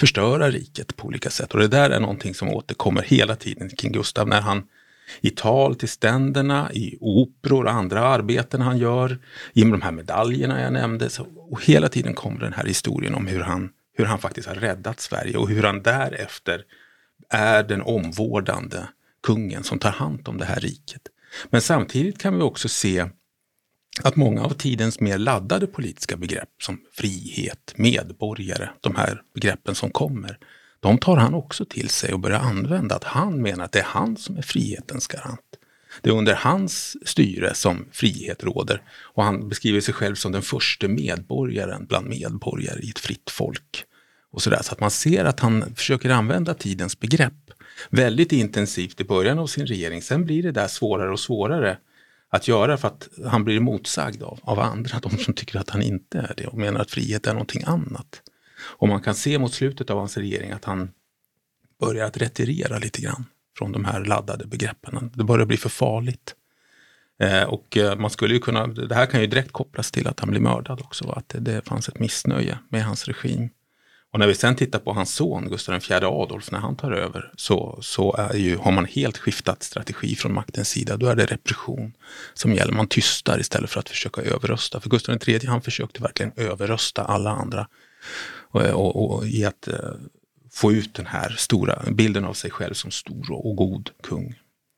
förstöra 0.00 0.50
riket 0.50 0.96
på 0.96 1.06
olika 1.06 1.30
sätt. 1.30 1.54
Och 1.54 1.60
det 1.60 1.68
där 1.68 1.90
är 1.90 2.00
någonting 2.00 2.34
som 2.34 2.48
återkommer 2.48 3.02
hela 3.02 3.36
tiden 3.36 3.70
kring 3.70 3.92
Gustav 3.92 4.28
när 4.28 4.40
han 4.40 4.62
i 5.20 5.30
tal 5.30 5.74
till 5.74 5.88
ständerna, 5.88 6.72
i 6.72 6.98
operor 7.00 7.64
och 7.64 7.72
andra 7.72 8.00
arbeten 8.00 8.60
han 8.60 8.78
gör, 8.78 9.18
i 9.52 9.60
de 9.60 9.82
här 9.82 9.92
medaljerna 9.92 10.62
jag 10.62 10.72
nämnde. 10.72 11.10
Så, 11.10 11.26
och 11.50 11.64
hela 11.64 11.88
tiden 11.88 12.14
kommer 12.14 12.40
den 12.40 12.52
här 12.52 12.64
historien 12.64 13.14
om 13.14 13.26
hur 13.26 13.40
han, 13.40 13.70
hur 13.96 14.04
han 14.04 14.18
faktiskt 14.18 14.48
har 14.48 14.54
räddat 14.54 15.00
Sverige 15.00 15.36
och 15.36 15.48
hur 15.48 15.62
han 15.62 15.82
därefter 15.82 16.62
är 17.30 17.62
den 17.62 17.82
omvårdande 17.82 18.78
kungen 19.26 19.64
som 19.64 19.78
tar 19.78 19.90
hand 19.90 20.28
om 20.28 20.38
det 20.38 20.44
här 20.44 20.60
riket. 20.60 21.02
Men 21.50 21.62
samtidigt 21.62 22.18
kan 22.18 22.36
vi 22.36 22.42
också 22.42 22.68
se 22.68 23.06
att 24.02 24.16
många 24.16 24.44
av 24.44 24.50
tidens 24.50 25.00
mer 25.00 25.18
laddade 25.18 25.66
politiska 25.66 26.16
begrepp 26.16 26.48
som 26.62 26.80
frihet, 26.92 27.72
medborgare, 27.76 28.68
de 28.80 28.96
här 28.96 29.22
begreppen 29.34 29.74
som 29.74 29.90
kommer, 29.90 30.38
de 30.80 30.98
tar 30.98 31.16
han 31.16 31.34
också 31.34 31.64
till 31.64 31.88
sig 31.88 32.12
och 32.12 32.20
börjar 32.20 32.38
använda. 32.38 32.94
Att 32.94 33.04
han 33.04 33.42
menar 33.42 33.64
att 33.64 33.72
det 33.72 33.78
är 33.78 33.84
han 33.84 34.16
som 34.16 34.36
är 34.36 34.42
frihetens 34.42 35.06
garant. 35.06 35.40
Det 36.02 36.10
är 36.10 36.14
under 36.14 36.34
hans 36.34 36.96
styre 37.08 37.54
som 37.54 37.86
frihet 37.92 38.44
råder 38.44 38.82
och 39.14 39.24
han 39.24 39.48
beskriver 39.48 39.80
sig 39.80 39.94
själv 39.94 40.14
som 40.14 40.32
den 40.32 40.42
första 40.42 40.88
medborgaren 40.88 41.86
bland 41.86 42.08
medborgare 42.08 42.80
i 42.80 42.90
ett 42.90 42.98
fritt 42.98 43.30
folk. 43.30 43.84
Och 44.32 44.42
så, 44.42 44.50
där. 44.50 44.62
så 44.62 44.72
att 44.72 44.80
man 44.80 44.90
ser 44.90 45.24
att 45.24 45.40
han 45.40 45.74
försöker 45.74 46.10
använda 46.10 46.54
tidens 46.54 47.00
begrepp 47.00 47.46
väldigt 47.90 48.32
intensivt 48.32 49.00
i 49.00 49.04
början 49.04 49.38
av 49.38 49.46
sin 49.46 49.66
regering. 49.66 50.02
Sen 50.02 50.24
blir 50.24 50.42
det 50.42 50.52
där 50.52 50.68
svårare 50.68 51.12
och 51.12 51.20
svårare 51.20 51.78
att 52.28 52.48
göra 52.48 52.76
för 52.76 52.88
att 52.88 53.08
han 53.26 53.44
blir 53.44 53.60
motsagd 53.60 54.22
av, 54.22 54.38
av 54.42 54.58
andra, 54.60 54.98
de 54.98 55.18
som 55.18 55.34
tycker 55.34 55.58
att 55.58 55.70
han 55.70 55.82
inte 55.82 56.18
är 56.18 56.34
det 56.36 56.46
och 56.46 56.58
menar 56.58 56.80
att 56.80 56.90
frihet 56.90 57.26
är 57.26 57.32
någonting 57.32 57.62
annat. 57.66 58.22
Och 58.58 58.88
man 58.88 59.02
kan 59.02 59.14
se 59.14 59.38
mot 59.38 59.54
slutet 59.54 59.90
av 59.90 59.98
hans 59.98 60.16
regering 60.16 60.50
att 60.50 60.64
han 60.64 60.90
börjar 61.80 62.06
att 62.06 62.16
retirera 62.16 62.78
lite 62.78 63.00
grann 63.00 63.24
från 63.58 63.72
de 63.72 63.84
här 63.84 64.04
laddade 64.04 64.46
begreppen. 64.46 65.10
Det 65.14 65.24
börjar 65.24 65.46
bli 65.46 65.56
för 65.56 65.68
farligt. 65.68 66.34
Eh, 67.18 67.42
och 67.42 67.76
eh, 67.76 67.98
man 67.98 68.10
skulle 68.10 68.34
ju 68.34 68.40
kunna, 68.40 68.66
det 68.66 68.94
här 68.94 69.06
kan 69.06 69.20
ju 69.20 69.26
direkt 69.26 69.52
kopplas 69.52 69.90
till 69.90 70.06
att 70.06 70.20
han 70.20 70.30
blir 70.30 70.40
mördad 70.40 70.80
också, 70.80 71.10
att 71.10 71.28
det, 71.28 71.38
det 71.38 71.68
fanns 71.68 71.88
ett 71.88 71.98
missnöje 71.98 72.58
med 72.68 72.84
hans 72.84 73.08
regim. 73.08 73.48
Och 74.16 74.20
när 74.20 74.26
vi 74.26 74.34
sen 74.34 74.56
tittar 74.56 74.78
på 74.78 74.92
hans 74.92 75.14
son 75.14 75.48
Gustav 75.48 75.74
IV 75.74 76.04
Adolf 76.04 76.50
när 76.50 76.58
han 76.58 76.76
tar 76.76 76.92
över 76.92 77.32
så, 77.36 77.78
så 77.82 78.16
är 78.16 78.36
ju, 78.36 78.56
har 78.56 78.72
man 78.72 78.84
helt 78.84 79.18
skiftat 79.18 79.62
strategi 79.62 80.14
från 80.14 80.34
maktens 80.34 80.68
sida. 80.68 80.96
Då 80.96 81.06
är 81.06 81.14
det 81.14 81.26
repression 81.26 81.92
som 82.34 82.54
gäller. 82.54 82.72
Man 82.72 82.86
tystar 82.86 83.40
istället 83.40 83.70
för 83.70 83.80
att 83.80 83.88
försöka 83.88 84.20
överrösta. 84.20 84.80
För 84.80 84.90
Gustav 84.90 85.18
III 85.26 85.46
han 85.46 85.62
försökte 85.62 86.02
verkligen 86.02 86.32
överrösta 86.36 87.04
alla 87.04 87.30
andra 87.30 87.68
och, 88.50 88.62
och, 88.62 89.16
och 89.16 89.26
i 89.26 89.44
att 89.44 89.68
uh, 89.68 89.74
få 90.52 90.72
ut 90.72 90.94
den 90.94 91.06
här 91.06 91.34
stora 91.38 91.82
bilden 91.90 92.24
av 92.24 92.34
sig 92.34 92.50
själv 92.50 92.74
som 92.74 92.90
stor 92.90 93.26
och 93.30 93.56
god 93.56 93.90
kung. 94.02 94.34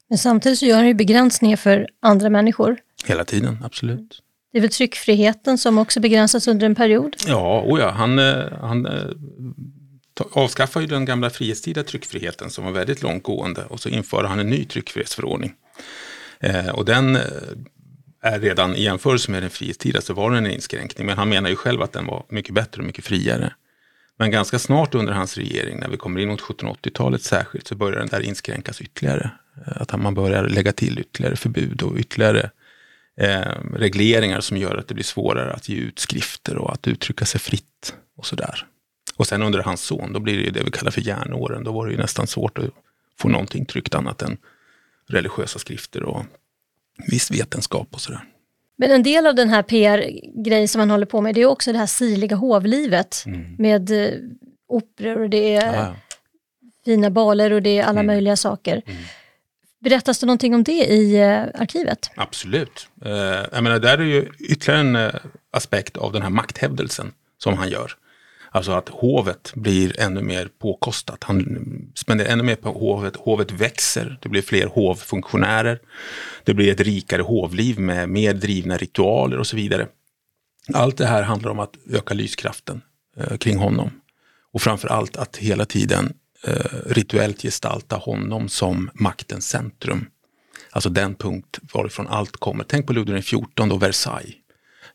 Men 0.08 0.18
samtidigt 0.18 0.58
så 0.58 0.66
gör 0.66 0.76
han 0.76 0.86
ju 0.86 0.94
begränsningar 0.94 1.56
för 1.56 1.88
andra 2.00 2.30
människor. 2.30 2.78
Hela 3.04 3.24
tiden, 3.24 3.58
absolut. 3.64 4.22
Det 4.52 4.58
är 4.58 4.62
väl 4.62 4.70
tryckfriheten 4.70 5.58
som 5.58 5.78
också 5.78 6.00
begränsas 6.00 6.48
under 6.48 6.66
en 6.66 6.74
period? 6.74 7.16
Ja, 7.26 7.60
och 7.60 7.80
ja 7.80 7.90
han, 7.90 8.18
eh, 8.18 8.44
han 8.60 8.86
eh, 8.86 9.10
avskaffar 10.32 10.80
ju 10.80 10.86
den 10.86 11.04
gamla 11.04 11.30
frihetstida 11.30 11.82
tryckfriheten 11.82 12.50
som 12.50 12.64
var 12.64 12.72
väldigt 12.72 13.02
långtgående 13.02 13.64
och 13.64 13.80
så 13.80 13.88
inför 13.88 14.24
han 14.24 14.38
en 14.38 14.50
ny 14.50 14.64
tryckfrihetsförordning. 14.64 15.52
Eh, 16.40 16.68
och 16.68 16.84
den 16.84 17.16
eh, 17.16 17.22
är 18.22 18.40
redan 18.40 18.74
i 18.74 18.82
jämförelse 18.82 19.30
med 19.30 19.42
den 19.42 19.50
frihetstida 19.50 20.00
så 20.00 20.14
var 20.14 20.30
den 20.30 20.46
en 20.46 20.52
inskränkning, 20.52 21.06
men 21.06 21.18
han 21.18 21.28
menar 21.28 21.50
ju 21.50 21.56
själv 21.56 21.82
att 21.82 21.92
den 21.92 22.06
var 22.06 22.24
mycket 22.28 22.54
bättre 22.54 22.80
och 22.80 22.86
mycket 22.86 23.04
friare. 23.04 23.52
Men 24.18 24.30
ganska 24.30 24.58
snart 24.58 24.94
under 24.94 25.12
hans 25.12 25.36
regering, 25.36 25.80
när 25.80 25.88
vi 25.88 25.96
kommer 25.96 26.20
in 26.20 26.28
mot 26.28 26.40
1780-talet 26.40 27.22
särskilt, 27.22 27.66
så 27.66 27.74
börjar 27.74 27.98
den 27.98 28.08
där 28.08 28.20
inskränkas 28.20 28.80
ytterligare. 28.80 29.30
Att 29.66 30.00
man 30.00 30.14
börjar 30.14 30.48
lägga 30.48 30.72
till 30.72 30.98
ytterligare 30.98 31.36
förbud 31.36 31.82
och 31.82 31.96
ytterligare 31.96 32.50
eh, 33.18 33.54
regleringar 33.74 34.40
som 34.40 34.56
gör 34.56 34.76
att 34.76 34.88
det 34.88 34.94
blir 34.94 35.04
svårare 35.04 35.52
att 35.52 35.68
ge 35.68 35.76
ut 35.76 35.98
skrifter 35.98 36.56
och 36.58 36.72
att 36.72 36.86
uttrycka 36.88 37.24
sig 37.24 37.40
fritt 37.40 37.94
och 38.16 38.26
sådär. 38.26 38.66
Och 39.16 39.26
sen 39.26 39.42
under 39.42 39.58
hans 39.62 39.80
son, 39.82 40.12
då 40.12 40.20
blir 40.20 40.36
det 40.36 40.42
ju 40.42 40.50
det 40.50 40.62
vi 40.64 40.70
kallar 40.70 40.90
för 40.90 41.00
järnåren. 41.00 41.64
Då 41.64 41.72
var 41.72 41.86
det 41.86 41.92
ju 41.92 41.98
nästan 41.98 42.26
svårt 42.26 42.58
att 42.58 42.64
få 43.18 43.28
någonting 43.28 43.66
tryckt 43.66 43.94
annat 43.94 44.22
än 44.22 44.36
religiösa 45.08 45.58
skrifter 45.58 46.02
och 46.02 46.22
viss 47.10 47.30
vetenskap 47.30 47.88
och 47.90 48.00
sådär. 48.00 48.20
Men 48.76 48.90
en 48.90 49.02
del 49.02 49.26
av 49.26 49.34
den 49.34 49.48
här 49.48 49.62
PR-grejen 49.62 50.68
som 50.68 50.78
man 50.78 50.90
håller 50.90 51.06
på 51.06 51.20
med, 51.20 51.34
det 51.34 51.40
är 51.42 51.46
också 51.46 51.72
det 51.72 51.78
här 51.78 51.86
sirliga 51.86 52.36
hovlivet 52.36 53.22
Mm. 53.26 53.54
med 53.58 53.90
eh, 53.90 54.10
operor 54.68 55.22
och 55.22 55.30
det 55.30 55.54
är 55.54 55.66
Ja, 55.66 55.74
ja. 55.74 55.94
fina 56.84 57.10
baler 57.10 57.52
och 57.52 57.62
det 57.62 57.78
är 57.78 57.82
alla 57.82 58.00
Mm. 58.00 58.06
möjliga 58.06 58.36
saker. 58.36 58.82
Mm. 58.86 59.02
Berättas 59.80 60.18
det 60.18 60.26
någonting 60.26 60.54
om 60.54 60.64
det 60.64 60.84
i 60.84 61.16
eh, 61.16 61.60
arkivet? 61.60 62.10
Absolut. 62.16 62.88
Eh, 63.04 63.12
jag 63.52 63.62
menar, 63.62 63.78
där 63.78 63.98
är 63.98 64.04
ju 64.04 64.28
ytterligare 64.38 64.80
en 64.80 64.96
eh, 64.96 65.14
aspekt 65.50 65.96
av 65.96 66.12
den 66.12 66.22
här 66.22 66.30
makthävdelsen 66.30 67.12
som 67.38 67.54
han 67.54 67.70
gör. 67.70 67.92
Alltså 68.50 68.72
att 68.72 68.88
hovet 68.88 69.52
blir 69.54 70.00
ännu 70.00 70.22
mer 70.22 70.48
påkostat. 70.58 71.24
Han 71.24 71.62
spenderar 71.94 72.28
ännu 72.28 72.42
mer 72.42 72.56
på 72.56 72.68
hovet. 72.68 73.16
Hovet 73.16 73.52
växer. 73.52 74.18
Det 74.22 74.28
blir 74.28 74.42
fler 74.42 74.66
hovfunktionärer. 74.66 75.80
Det 76.44 76.54
blir 76.54 76.72
ett 76.72 76.80
rikare 76.80 77.22
hovliv 77.22 77.80
med 77.80 78.08
mer 78.08 78.34
drivna 78.34 78.76
ritualer 78.76 79.38
och 79.38 79.46
så 79.46 79.56
vidare. 79.56 79.86
Allt 80.74 80.96
det 80.96 81.06
här 81.06 81.22
handlar 81.22 81.50
om 81.50 81.58
att 81.58 81.74
öka 81.90 82.14
lyskraften 82.14 82.82
eh, 83.16 83.36
kring 83.36 83.58
honom. 83.58 83.90
Och 84.52 84.62
framför 84.62 84.88
allt 84.88 85.16
att 85.16 85.36
hela 85.36 85.64
tiden 85.64 86.12
Eh, 86.44 86.64
rituellt 86.86 87.42
gestalta 87.42 87.96
honom 87.96 88.48
som 88.48 88.90
maktens 88.94 89.48
centrum. 89.48 90.06
Alltså 90.70 90.90
den 90.90 91.14
punkt 91.14 91.58
varifrån 91.72 92.06
allt 92.06 92.36
kommer. 92.36 92.64
Tänk 92.64 92.86
på 92.86 92.92
Ludvig 92.92 93.24
XIV 93.24 93.72
och 93.72 93.82
Versailles. 93.82 94.34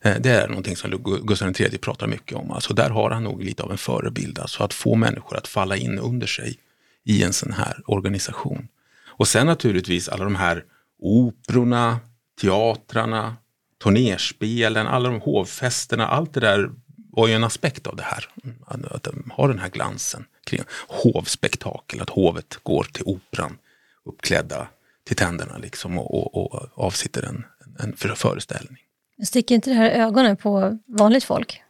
Eh, 0.02 0.16
det 0.20 0.30
är 0.30 0.48
någonting 0.48 0.76
som 0.76 1.20
Gustav 1.22 1.60
III 1.60 1.78
pratar 1.78 2.06
mycket 2.06 2.36
om. 2.36 2.50
Alltså 2.50 2.74
där 2.74 2.90
har 2.90 3.10
han 3.10 3.24
nog 3.24 3.42
lite 3.42 3.62
av 3.62 3.70
en 3.70 3.78
förebild. 3.78 4.38
Alltså 4.38 4.62
att 4.62 4.74
få 4.74 4.94
människor 4.94 5.36
att 5.36 5.48
falla 5.48 5.76
in 5.76 5.98
under 5.98 6.26
sig 6.26 6.58
i 7.04 7.22
en 7.22 7.32
sån 7.32 7.52
här 7.52 7.82
organisation. 7.86 8.68
Och 9.06 9.28
sen 9.28 9.46
naturligtvis 9.46 10.08
alla 10.08 10.24
de 10.24 10.34
här 10.34 10.64
operorna, 10.98 12.00
teatrarna, 12.40 13.36
turnerspelen, 13.82 14.86
alla 14.86 15.08
de 15.08 15.20
hovfesterna, 15.20 16.06
allt 16.06 16.34
det 16.34 16.40
där 16.40 16.70
var 17.16 17.28
ju 17.28 17.34
en 17.34 17.44
aspekt 17.44 17.86
av 17.86 17.96
det 17.96 18.02
här. 18.02 18.28
Att, 18.66 18.84
att 18.84 19.02
de 19.02 19.30
har 19.34 19.48
den 19.48 19.58
här 19.58 19.68
glansen 19.68 20.24
kring 20.44 20.62
hovspektakel, 20.88 22.00
att 22.00 22.10
hovet 22.10 22.58
går 22.62 22.84
till 22.92 23.02
operan 23.06 23.58
uppklädda 24.04 24.68
till 25.06 25.16
tänderna 25.16 25.58
liksom 25.58 25.98
och, 25.98 26.36
och, 26.36 26.54
och 26.54 26.68
avsitter 26.74 27.22
en, 27.22 27.44
en 27.78 27.96
för- 27.96 28.14
föreställning. 28.14 28.78
Sticker 29.26 29.54
inte 29.54 29.70
det 29.70 29.76
här 29.76 29.90
ögonen 29.90 30.36
på 30.36 30.78
vanligt 30.86 31.24
folk? 31.24 31.60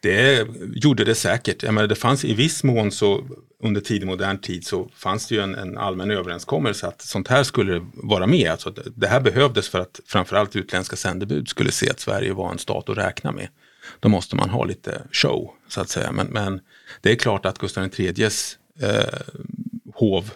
Det 0.00 0.48
gjorde 0.74 1.04
det 1.04 1.14
säkert. 1.14 1.62
Jag 1.62 1.74
menar, 1.74 1.88
det 1.88 1.94
fanns 1.94 2.24
i 2.24 2.34
viss 2.34 2.64
mån 2.64 2.90
så 2.90 3.24
under 3.62 3.80
tidig 3.80 4.06
modern 4.06 4.38
tid 4.38 4.66
så 4.66 4.88
fanns 4.94 5.28
det 5.28 5.34
ju 5.34 5.40
en, 5.40 5.54
en 5.54 5.78
allmän 5.78 6.10
överenskommelse 6.10 6.86
att 6.86 7.02
sånt 7.02 7.28
här 7.28 7.42
skulle 7.42 7.86
vara 7.94 8.26
med. 8.26 8.50
Alltså 8.50 8.70
det 8.96 9.06
här 9.06 9.20
behövdes 9.20 9.68
för 9.68 9.80
att 9.80 10.00
framförallt 10.06 10.56
utländska 10.56 10.96
sändebud 10.96 11.48
skulle 11.48 11.72
se 11.72 11.90
att 11.90 12.00
Sverige 12.00 12.32
var 12.32 12.52
en 12.52 12.58
stat 12.58 12.88
att 12.88 12.98
räkna 12.98 13.32
med. 13.32 13.48
Då 14.00 14.08
måste 14.08 14.36
man 14.36 14.50
ha 14.50 14.64
lite 14.64 15.02
show 15.12 15.50
så 15.68 15.80
att 15.80 15.88
säga. 15.88 16.12
Men, 16.12 16.26
men 16.26 16.60
det 17.00 17.10
är 17.12 17.16
klart 17.16 17.46
att 17.46 17.58
Gustav 17.58 17.88
IIIs 17.96 18.58
eh, 18.80 19.20
hov 19.94 20.30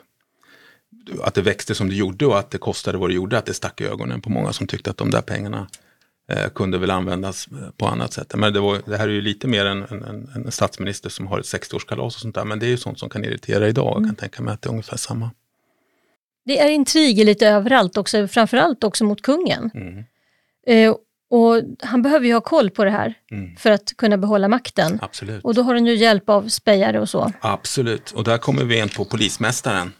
att 1.23 1.35
det 1.35 1.43
växte 1.43 1.75
som 1.75 1.89
det 1.89 1.95
gjorde 1.95 2.27
och 2.27 2.39
att 2.39 2.51
det 2.51 2.59
kostade 2.59 2.99
vad 2.99 3.11
det 3.11 3.15
gjorde, 3.15 3.39
att 3.39 3.47
det 3.47 3.55
stack 3.55 3.81
i 3.81 3.85
ögonen 3.85 4.21
på 4.21 4.31
många 4.31 4.53
som 4.53 4.67
tyckte 4.67 4.91
att 4.91 4.97
de 4.97 5.11
där 5.11 5.21
pengarna 5.23 5.69
eh, 6.29 6.49
kunde 6.55 6.79
väl 6.79 6.91
användas 6.91 7.47
eh, 7.47 7.71
på 7.77 7.87
annat 7.87 8.13
sätt. 8.13 8.33
Men 8.37 8.53
det, 8.53 8.61
var, 8.61 8.81
det 8.87 8.97
här 8.97 9.09
är 9.09 9.13
ju 9.13 9.21
lite 9.21 9.47
mer 9.47 9.67
en, 9.67 9.83
en, 9.83 10.03
en- 10.05 10.31
en 10.35 10.51
statsminister 10.53 11.09
som 11.11 11.27
har 11.27 11.39
ett 11.39 11.45
60-årskalas 11.47 12.07
och 12.07 12.13
sånt 12.13 12.35
där, 12.35 12.45
men 12.45 12.59
det 12.59 12.67
är 12.67 12.71
ju 12.71 12.77
sånt 12.77 12.99
som 12.99 13.09
kan 13.11 13.25
irritera 13.25 13.69
idag. 13.69 13.93
Jag 14.01 14.07
kan 14.07 14.17
tänka 14.17 14.43
mig 14.43 14.55
att 14.55 14.63
det 14.63 14.67
är 14.67 14.71
ungefär 14.71 14.97
samma. 14.97 15.31
Det 16.45 16.59
är 16.59 16.69
intriger 16.69 17.25
lite 17.25 17.49
överallt 17.49 17.97
också, 17.97 18.29
framförallt 18.29 18.85
också 18.85 19.05
mot 19.05 19.23
kungen. 19.23 19.71
Mm. 19.75 20.05
Eh, 20.67 20.97
och 21.31 21.63
han 21.81 22.03
behöver 22.03 22.27
ju 22.27 22.33
ha 22.33 22.41
koll 22.41 22.71
på 22.71 22.85
det 22.85 22.91
här 22.91 23.15
Mm. 23.31 23.57
för 23.57 23.71
att 23.71 23.97
kunna 23.97 24.17
behålla 24.19 24.49
makten. 24.49 24.99
Absolut. 25.03 25.45
Och 25.45 25.55
då 25.55 25.63
har 25.63 25.75
han 25.75 25.87
ju 25.87 25.95
hjälp 25.95 26.29
av 26.29 26.49
spejare 26.49 27.01
och 27.01 27.09
så. 27.09 27.33
Absolut, 27.41 28.11
och 28.11 28.25
där 28.25 28.39
kommer 28.39 28.65
vi 28.65 28.79
in 28.79 28.89
på 28.89 29.05
polismästaren 29.05 29.93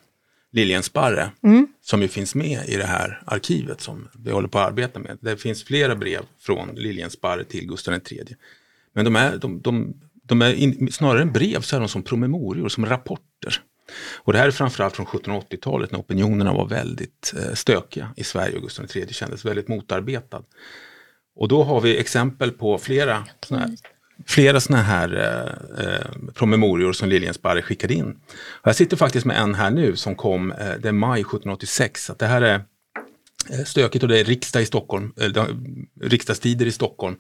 Liljensparre 0.53 1.31
Mm. 1.45 1.67
som 1.83 2.03
ju 2.03 2.09
finns 2.09 2.35
med 2.35 2.69
i 2.69 2.77
det 2.77 2.87
här 2.87 3.23
arkivet 3.27 3.81
som 3.81 4.09
vi 4.25 4.31
håller 4.31 4.49
på 4.49 4.59
att 4.59 4.67
arbeta 4.67 4.99
med. 4.99 5.19
Det 5.21 5.37
finns 5.37 5.65
flera 5.65 5.97
brev 5.97 6.21
från 6.41 6.69
Liljensparre 6.75 7.45
till 7.45 7.67
Gustav 7.69 7.95
III. 7.95 8.37
Men 8.93 9.05
de 9.05 9.17
är, 9.17 9.37
de, 9.37 9.61
de, 9.61 9.95
de 10.23 10.43
är 10.43 10.53
in, 10.55 10.93
snarare 10.93 11.23
än 11.23 11.33
brev 11.33 11.61
så 11.61 11.77
är 11.77 11.81
de 11.81 11.89
som 11.89 12.03
promemorior, 12.03 12.69
som 12.69 12.87
rapporter. 12.87 13.61
Och 14.17 14.33
det 14.33 14.39
här 14.39 14.47
är 14.47 14.51
framförallt 14.51 14.97
från 14.97 15.07
1780-talet 15.07 15.93
när 15.93 15.99
opinionerna 15.99 16.53
var 16.53 16.67
väldigt 16.69 17.35
eh, 17.37 17.55
stökiga 17.55 18.11
i 18.17 18.25
Sverige 18.25 18.57
och 18.57 18.63
Gustav 18.63 18.87
III 18.97 19.13
kändes 19.13 19.45
väldigt 19.45 19.69
motarbetad. 19.69 20.43
Och 21.37 21.49
då 21.49 21.63
har 21.63 21.81
vi 21.81 21.99
exempel 21.99 22.51
på 22.51 22.79
flera 22.79 23.25
såna 23.47 23.61
här, 23.61 23.71
flera 24.27 24.61
såna 24.61 24.83
här 24.83 25.15
eh, 25.15 25.85
eh, 25.87 26.33
promemorior 26.35 26.93
som 26.93 27.09
Liljensparre 27.09 27.63
skickade 27.63 27.95
in. 27.95 28.11
Och 28.47 28.69
jag 28.69 28.77
sitter 28.77 28.97
faktiskt 28.97 29.27
med 29.27 29.39
en 29.41 29.55
här 29.55 29.71
nu 29.71 29.97
som 29.97 30.15
kom, 30.15 30.53
eh, 30.53 30.57
det 30.83 30.89
är 30.89 30.93
maj 30.93 31.21
1786. 31.21 32.11
Att 32.11 32.19
det 32.19 32.27
här 32.27 32.43
är 32.43 32.55
eh, 33.51 33.65
stökigt 33.65 34.03
och 34.03 34.09
det 34.09 34.21
är 34.21 34.25
riksdag 34.25 34.63
i 34.63 34.67
Stockholm, 34.67 35.13
eh, 35.21 35.45
riksdagstider 36.01 36.67
i 36.67 36.73
Stockholm. 36.73 37.17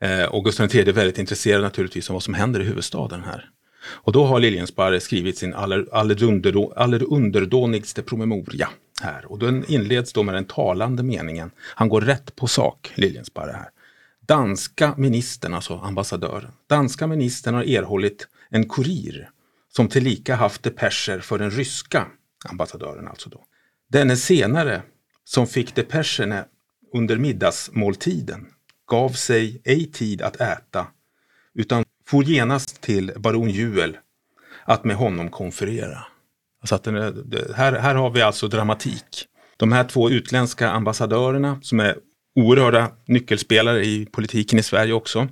Eh, 0.00 0.24
och 0.24 0.44
Gustav 0.44 0.74
III 0.74 0.88
är 0.88 0.92
väldigt 0.92 1.18
intresserad 1.18 1.62
naturligtvis 1.62 2.10
av 2.10 2.14
vad 2.14 2.22
som 2.22 2.34
händer 2.34 2.60
i 2.60 2.64
huvudstaden 2.64 3.22
här. 3.24 3.50
Och 3.88 4.12
då 4.12 4.24
har 4.24 4.40
Liljensparre 4.40 5.00
skrivit 5.00 5.38
sin 5.38 5.54
aller, 5.54 5.86
allerdunderdå- 5.92 6.72
allerunderdånigste 6.76 8.02
promemoria 8.02 8.68
här. 9.02 9.32
Och 9.32 9.38
den 9.38 9.64
inleds 9.64 10.12
då 10.12 10.22
med 10.22 10.34
den 10.34 10.44
talande 10.44 11.02
meningen. 11.02 11.50
Han 11.58 11.88
går 11.88 12.00
rätt 12.00 12.36
på 12.36 12.46
sak, 12.46 12.92
Liljensparre 12.94 13.52
här. 13.52 13.70
Danska 14.20 14.94
ministern, 14.96 15.54
alltså 15.54 15.78
ambassadören, 15.78 16.52
danska 16.66 17.06
ministern 17.06 17.54
har 17.54 17.62
erhållit 17.62 18.28
en 18.50 18.68
kurir 18.68 19.30
som 19.68 19.88
tillika 19.88 20.36
haft 20.36 20.62
depescher 20.62 21.20
för 21.20 21.38
den 21.38 21.50
ryska 21.50 22.06
ambassadören 22.48 23.08
alltså 23.08 23.30
då. 23.30 23.44
Denne 23.88 24.16
senare, 24.16 24.82
som 25.24 25.46
fick 25.46 25.74
depescherna 25.74 26.44
under 26.92 27.16
middagsmåltiden, 27.16 28.46
gav 28.86 29.08
sig 29.08 29.60
ej 29.64 29.92
tid 29.92 30.22
att 30.22 30.36
äta, 30.36 30.86
utan 31.54 31.84
for 32.06 32.24
genast 32.24 32.80
till 32.80 33.12
baron 33.16 33.50
Juel 33.50 33.96
att 34.64 34.84
med 34.84 34.96
honom 34.96 35.30
konferera. 35.30 36.06
Så 36.66 36.74
att 36.74 36.86
eh, 36.86 36.92
den 36.92 37.54
här, 37.54 37.72
här 37.72 37.94
har 37.94 38.10
vi 38.10 38.22
alltså 38.22 38.48
dramatik. 38.48 39.26
De 39.56 39.72
här 39.72 39.84
två 39.84 40.10
utländska 40.10 40.70
ambassadörerna 40.70 41.58
som 41.62 41.80
är 41.80 41.96
oerhörda 42.34 42.90
nyckelspelare 43.06 43.84
i 43.84 44.06
politiken 44.06 44.58
i 44.58 44.62
Sverige 44.62 44.92
också. 44.92 45.28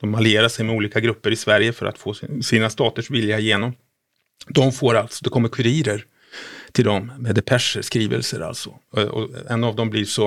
De 0.00 0.14
allierar 0.14 0.48
sig 0.48 0.64
med 0.64 0.74
olika 0.74 1.00
grupper 1.00 1.30
i 1.30 1.36
Sverige 1.36 1.72
för 1.72 1.86
att 1.86 1.98
få 1.98 2.14
sina 2.42 2.70
staters 2.70 3.10
vilja 3.10 3.38
igenom. 3.38 3.72
De 4.48 4.72
får 4.72 4.94
alltså, 4.94 5.24
det 5.24 5.30
kommer 5.30 5.48
kurirer 5.48 6.04
till 6.72 6.84
dem 6.84 7.12
med 7.18 7.34
depescher, 7.34 7.82
skrivelser 7.82 8.40
alltså. 8.40 8.74
Och, 8.90 9.02
och 9.02 9.30
en 9.50 9.64
av 9.64 9.76
dem 9.76 9.90
blir 9.90 10.04
så, 10.04 10.26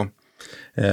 eh, 0.75 0.85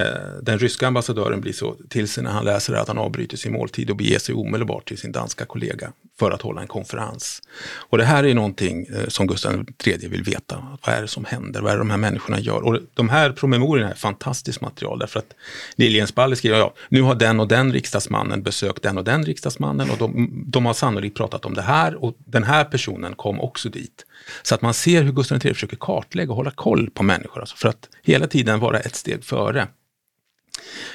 den 0.42 0.58
ryska 0.58 0.86
ambassadören 0.86 1.40
blir 1.40 1.52
så 1.52 1.76
till 1.88 2.08
sig 2.08 2.24
när 2.24 2.30
han 2.30 2.44
läser 2.44 2.74
att 2.74 2.88
han 2.88 2.98
avbryter 2.98 3.36
sin 3.36 3.52
måltid 3.52 3.90
och 3.90 3.96
beger 3.96 4.18
sig 4.18 4.34
omedelbart 4.34 4.88
till 4.88 4.98
sin 4.98 5.12
danska 5.12 5.44
kollega 5.44 5.92
för 6.18 6.30
att 6.30 6.42
hålla 6.42 6.60
en 6.60 6.66
konferens. 6.66 7.42
Och 7.76 7.98
det 7.98 8.04
här 8.04 8.24
är 8.24 8.34
någonting 8.34 8.86
eh, 8.86 9.08
som 9.08 9.26
Gustav 9.26 9.64
III 9.86 10.08
vill 10.08 10.22
veta. 10.22 10.78
Vad 10.86 10.94
är 10.94 11.02
det 11.02 11.08
som 11.08 11.24
händer? 11.24 11.60
Vad 11.60 11.72
är 11.72 11.76
det 11.76 11.80
de 11.80 11.90
här 11.90 11.96
människorna 11.96 12.40
gör? 12.40 12.62
Och 12.62 12.78
de 12.94 13.08
här 13.08 13.32
promemoriorna 13.32 13.90
är 13.90 13.94
fantastiskt 13.94 14.60
material 14.60 14.98
därför 14.98 15.18
att 15.18 15.34
Liljenspalle 15.76 16.36
skriver, 16.36 16.58
ja, 16.58 16.74
nu 16.88 17.02
har 17.02 17.14
den 17.14 17.40
och 17.40 17.48
den 17.48 17.72
riksdagsmannen 17.72 18.42
besökt 18.42 18.82
den 18.82 18.98
och 18.98 19.04
den 19.04 19.24
riksdagsmannen 19.24 19.90
och 19.90 19.98
de, 19.98 20.30
de 20.46 20.66
har 20.66 20.74
sannolikt 20.74 21.16
pratat 21.16 21.44
om 21.44 21.54
det 21.54 21.62
här 21.62 22.04
och 22.04 22.16
den 22.18 22.44
här 22.44 22.64
personen 22.64 23.14
kom 23.14 23.40
också 23.40 23.68
dit. 23.68 24.04
Så 24.42 24.54
att 24.54 24.62
man 24.62 24.74
ser 24.74 25.02
hur 25.02 25.12
Gustav 25.12 25.46
III 25.46 25.54
försöker 25.54 25.76
kartlägga 25.76 26.30
och 26.30 26.36
hålla 26.36 26.50
koll 26.50 26.90
på 26.90 27.02
människor, 27.02 27.40
alltså 27.40 27.56
för 27.56 27.68
att 27.68 27.88
hela 28.02 28.26
tiden 28.26 28.60
vara 28.60 28.80
ett 28.80 28.96
steg 28.96 29.24
före. 29.24 29.68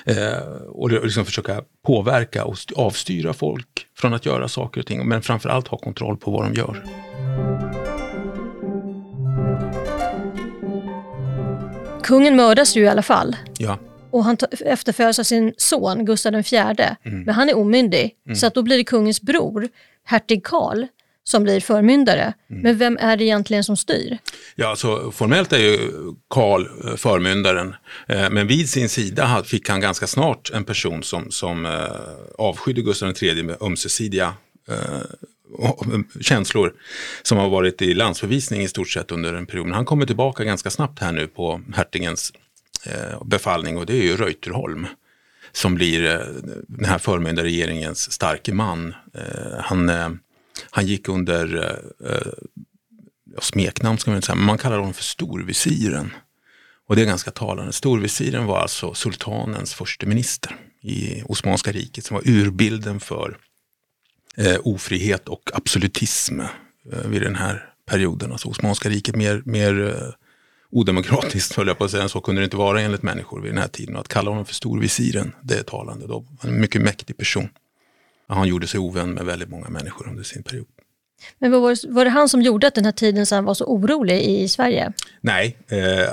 Eh, 0.06 0.38
och 0.70 0.92
liksom 0.92 1.26
försöka 1.26 1.62
påverka 1.86 2.46
och 2.46 2.54
st- 2.54 2.74
avstyra 2.78 3.34
folk 3.34 3.88
från 3.98 4.14
att 4.14 4.26
göra 4.26 4.48
saker 4.48 4.82
och 4.82 4.88
ting, 4.88 5.08
men 5.08 5.22
framförallt 5.22 5.68
ha 5.68 5.78
kontroll 5.78 6.18
på 6.18 6.32
vad 6.32 6.44
de 6.46 6.54
gör. 6.54 6.84
Kungen 12.04 12.36
mördas 12.36 12.76
ju 12.78 12.84
i 12.84 12.88
alla 12.88 13.02
fall. 13.02 13.36
Ja, 13.58 13.78
Och 14.12 14.24
han 14.24 14.38
efterföljs 14.66 15.20
av 15.20 15.24
sin 15.24 15.54
son 15.58 16.06
Gustav 16.06 16.36
IV. 16.36 16.54
Mm. 17.04 17.24
Men 17.24 17.30
han 17.36 17.50
är 17.50 17.58
omyndig. 17.58 18.16
Så 18.36 18.48
att 18.48 18.54
då 18.54 18.62
blir 18.62 18.78
det 18.78 18.84
kungens 18.84 19.22
bror, 19.22 19.70
hertig 20.06 20.44
Karl, 20.44 20.86
som 21.24 21.44
blir 21.44 21.60
förmyndare. 21.60 22.34
Mm. 22.50 22.62
Men 22.64 22.78
vem 22.78 22.98
är 23.02 23.18
det 23.18 23.24
egentligen 23.24 23.64
som 23.64 23.78
styr? 23.78 24.18
Ja, 24.56 24.68
alltså, 24.68 25.12
formellt 25.12 25.54
är 25.54 25.58
ju 25.60 25.80
Karl 26.30 26.62
eh, 26.88 26.96
förmyndaren, 26.96 27.76
eh, 28.08 28.30
men 28.30 28.48
vid 28.48 28.70
sin 28.70 28.90
sida 28.90 29.44
fick 29.46 29.70
han 29.70 29.80
ganska 29.82 30.08
snart 30.08 30.52
en 30.54 30.64
person 30.64 31.04
som, 31.04 31.32
som 31.32 31.66
eh, 31.66 31.88
avskydde 32.38 32.82
Gustav 32.82 33.14
III 33.24 33.44
med 33.44 33.58
ömsesidiga 33.62 34.34
eh, 34.70 35.02
och- 35.58 35.86
känslor 36.22 36.74
som 37.24 37.38
har 37.38 37.50
varit 37.50 37.82
i 37.82 37.94
landsförvisning 37.94 38.62
i 38.62 38.68
stort 38.68 38.90
sett 38.90 39.12
under 39.12 39.34
en 39.34 39.46
period. 39.46 39.66
Men 39.66 39.76
han 39.76 39.86
kommer 39.86 40.06
tillbaka 40.06 40.44
ganska 40.44 40.70
snabbt 40.70 41.00
här 41.00 41.12
nu 41.12 41.28
på 41.28 41.62
hertigens 41.76 42.34
eh, 42.86 43.24
befallning 43.26 43.78
och 43.78 43.86
det 43.86 43.94
är 43.94 44.04
ju 44.04 44.18
Reuterholm. 44.18 44.88
som 45.52 45.76
blir 45.76 46.06
eh, 46.06 46.20
den 46.68 46.86
här 46.86 46.98
förmyndarregeringens 46.98 48.12
starke 48.12 48.54
man. 48.54 48.94
Eh, 49.14 49.60
han, 49.60 49.90
eh, 49.90 50.10
han 50.70 50.88
gick 50.88 51.10
under 51.10 51.56
eh, 51.56 52.12
eh 52.12 52.34
smeknamn 53.42 53.98
ska 53.98 54.12
man 54.12 54.16
inte 54.16 54.26
säga, 54.26 54.36
men 54.36 54.46
man 54.46 54.58
kallar 54.58 54.78
honom 54.78 54.94
för 54.94 55.04
storvisiren. 55.04 56.14
Och 56.88 56.96
det 56.96 57.02
är 57.02 57.06
ganska 57.06 57.32
talande. 57.32 57.74
Storvisiren 57.74 58.46
var 58.46 58.60
alltså 58.60 58.94
sultanens 58.94 59.74
första 59.74 60.06
minister 60.06 60.56
i 60.82 61.24
Osmanska 61.26 61.72
riket 61.72 62.06
som 62.06 62.16
var 62.16 62.28
urbilden 62.28 63.00
för 63.00 63.38
eh, 64.38 64.58
ofrihet 64.64 65.30
och 65.30 65.52
absolutism 65.54 66.40
eh, 66.40 67.08
vid 67.08 67.22
den 67.22 67.36
här 67.36 67.70
perioden. 67.86 68.32
Alltså 68.32 68.48
Osmanska 68.48 68.90
riket 68.90 69.16
mer, 69.16 69.42
mer 69.46 69.88
eh, 69.88 70.14
odemokratiskt, 70.70 71.54
höll 71.58 71.68
jag 71.68 71.78
på 71.78 71.84
att 71.84 71.92
säga, 71.92 72.10
så 72.10 72.22
kunde 72.22 72.42
det 72.42 72.46
inte 72.46 72.58
vara 72.58 72.82
enligt 72.82 73.04
människor 73.04 73.42
vid 73.42 73.52
den 73.52 73.62
här 73.62 73.68
tiden. 73.68 73.96
Och 73.96 74.02
att 74.02 74.08
kalla 74.08 74.30
honom 74.30 74.46
för 74.46 74.54
storvisiren, 74.54 75.36
det 75.42 75.56
är 75.56 75.64
talande. 75.64 76.08
Då. 76.08 76.26
En 76.42 76.62
mycket 76.62 76.82
mäktig 76.82 77.18
person. 77.18 77.50
Han 78.28 78.48
gjorde 78.48 78.68
sig 78.68 78.80
ovän 78.80 79.14
med 79.14 79.26
väldigt 79.26 79.50
många 79.50 79.70
människor 79.70 80.10
under 80.10 80.24
sin 80.24 80.44
period. 80.44 80.68
Men 81.40 81.52
var, 81.52 81.94
var 81.94 82.06
det 82.06 82.12
han 82.12 82.30
som 82.30 82.42
gjorde 82.42 82.68
att 82.68 82.76
den 82.76 82.86
här 82.86 82.92
tiden 82.92 83.26
sen 83.26 83.46
var 83.46 83.54
så 83.54 83.66
orolig 83.66 84.22
i 84.22 84.48
Sverige? 84.48 84.94
Nej, 85.22 85.58
eh, 85.68 86.10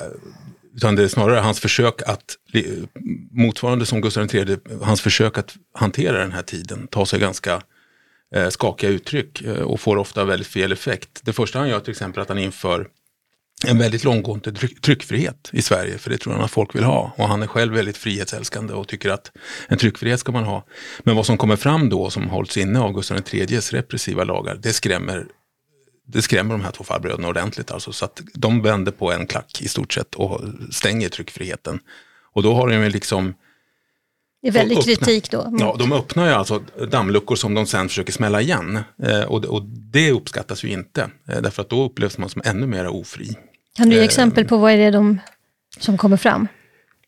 utan 0.77 0.97
det 0.97 1.03
är 1.03 1.09
snarare 1.09 1.41
hans 1.41 1.61
försök 1.61 2.03
att, 2.07 2.37
motsvarande 3.31 3.87
som 3.87 4.01
Gustav 4.01 4.35
III, 4.35 4.57
hans 4.83 5.01
försök 5.01 5.39
att 5.39 5.55
hantera 5.75 6.19
den 6.19 6.33
här 6.33 6.43
tiden 6.43 6.87
tar 6.87 7.05
sig 7.05 7.21
ganska 7.21 7.63
eh, 8.35 8.49
skakiga 8.49 8.91
uttryck 8.91 9.43
eh, 9.43 9.63
och 9.63 9.81
får 9.81 9.97
ofta 9.97 10.25
väldigt 10.25 10.49
fel 10.49 10.73
effekt. 10.73 11.21
Det 11.23 11.33
första 11.33 11.59
han 11.59 11.69
gör 11.69 11.81
till 11.81 11.91
exempel 11.91 12.19
är 12.19 12.23
att 12.23 12.29
han 12.29 12.39
inför 12.39 12.89
en 13.67 13.79
väldigt 13.79 14.05
långgående 14.05 14.53
tryck, 14.53 14.81
tryckfrihet 14.81 15.51
i 15.53 15.63
Sverige, 15.63 15.99
för 15.99 16.11
det 16.11 16.19
tror 16.19 16.33
han 16.33 16.43
att 16.43 16.51
folk 16.51 16.75
vill 16.75 16.85
ha. 16.85 17.13
Och 17.17 17.29
han 17.29 17.43
är 17.43 17.47
själv 17.47 17.75
väldigt 17.75 17.97
frihetsälskande 17.97 18.75
och 18.75 18.89
tycker 18.89 19.11
att 19.11 19.33
en 19.69 19.79
tryckfrihet 19.79 20.21
ska 20.21 20.33
man 20.33 20.45
ha. 20.45 20.65
Men 20.99 21.17
vad 21.17 21.27
som 21.27 21.39
kommer 21.39 21.57
fram 21.57 21.89
då, 21.89 22.11
som 22.11 22.29
hålls 22.29 22.57
inne 22.57 22.81
av 22.81 22.93
Gustav 22.93 23.19
IIIs 23.33 23.73
repressiva 23.73 24.25
lagar, 24.25 24.59
det 24.63 24.73
skrämmer, 24.73 25.27
det 26.07 26.23
skrämmer 26.23 26.55
de 26.55 26.65
här 26.65 26.73
två 26.73 26.85
farbröderna 26.85 27.29
ordentligt. 27.29 27.71
Alltså, 27.71 27.93
så 27.93 28.05
att 28.05 28.21
de 28.35 28.63
vänder 28.63 28.93
på 28.93 29.13
en 29.13 29.27
klack 29.27 29.63
i 29.63 29.69
stort 29.69 29.93
sett 29.93 30.15
och 30.15 30.41
stänger 30.71 31.09
tryckfriheten. 31.09 31.81
Och 32.33 32.43
då 32.43 32.55
har 32.55 32.69
de 32.69 32.75
ju 32.75 32.89
liksom 32.89 33.35
det 34.43 34.49
är 34.49 34.53
väldigt 34.53 34.79
öppna, 34.79 34.95
kritik 34.95 35.31
då. 35.31 35.57
Ja, 35.59 35.77
de 35.79 35.93
öppnar 35.93 36.27
ju 36.27 36.33
alltså 36.33 36.63
dammluckor 36.91 37.37
som 37.37 37.55
de 37.55 37.67
sen 37.67 37.89
försöker 37.89 38.13
smälla 38.13 38.41
igen. 38.41 38.79
Eh, 39.03 39.23
och, 39.23 39.45
och, 39.45 39.63
det 39.65 40.13
uppskattas 40.13 40.65
ju 40.65 40.69
inte, 40.69 41.11
eh, 41.29 41.43
därför 41.43 41.63
att 41.63 41.71
då 41.71 41.85
upplevs 41.85 42.19
man 42.19 42.29
som 42.29 42.43
ännu 42.45 42.67
mer 42.67 42.87
ofri. 42.87 43.37
Kan 43.81 43.89
du 43.89 43.95
ge 43.95 44.01
eh, 44.01 44.05
exempel 44.05 44.45
på 44.45 44.57
vad 44.57 44.73
är 44.73 44.77
det 44.77 44.91
de 44.91 45.21
som 45.79 45.99
kommer 45.99 46.17
fram? 46.17 46.49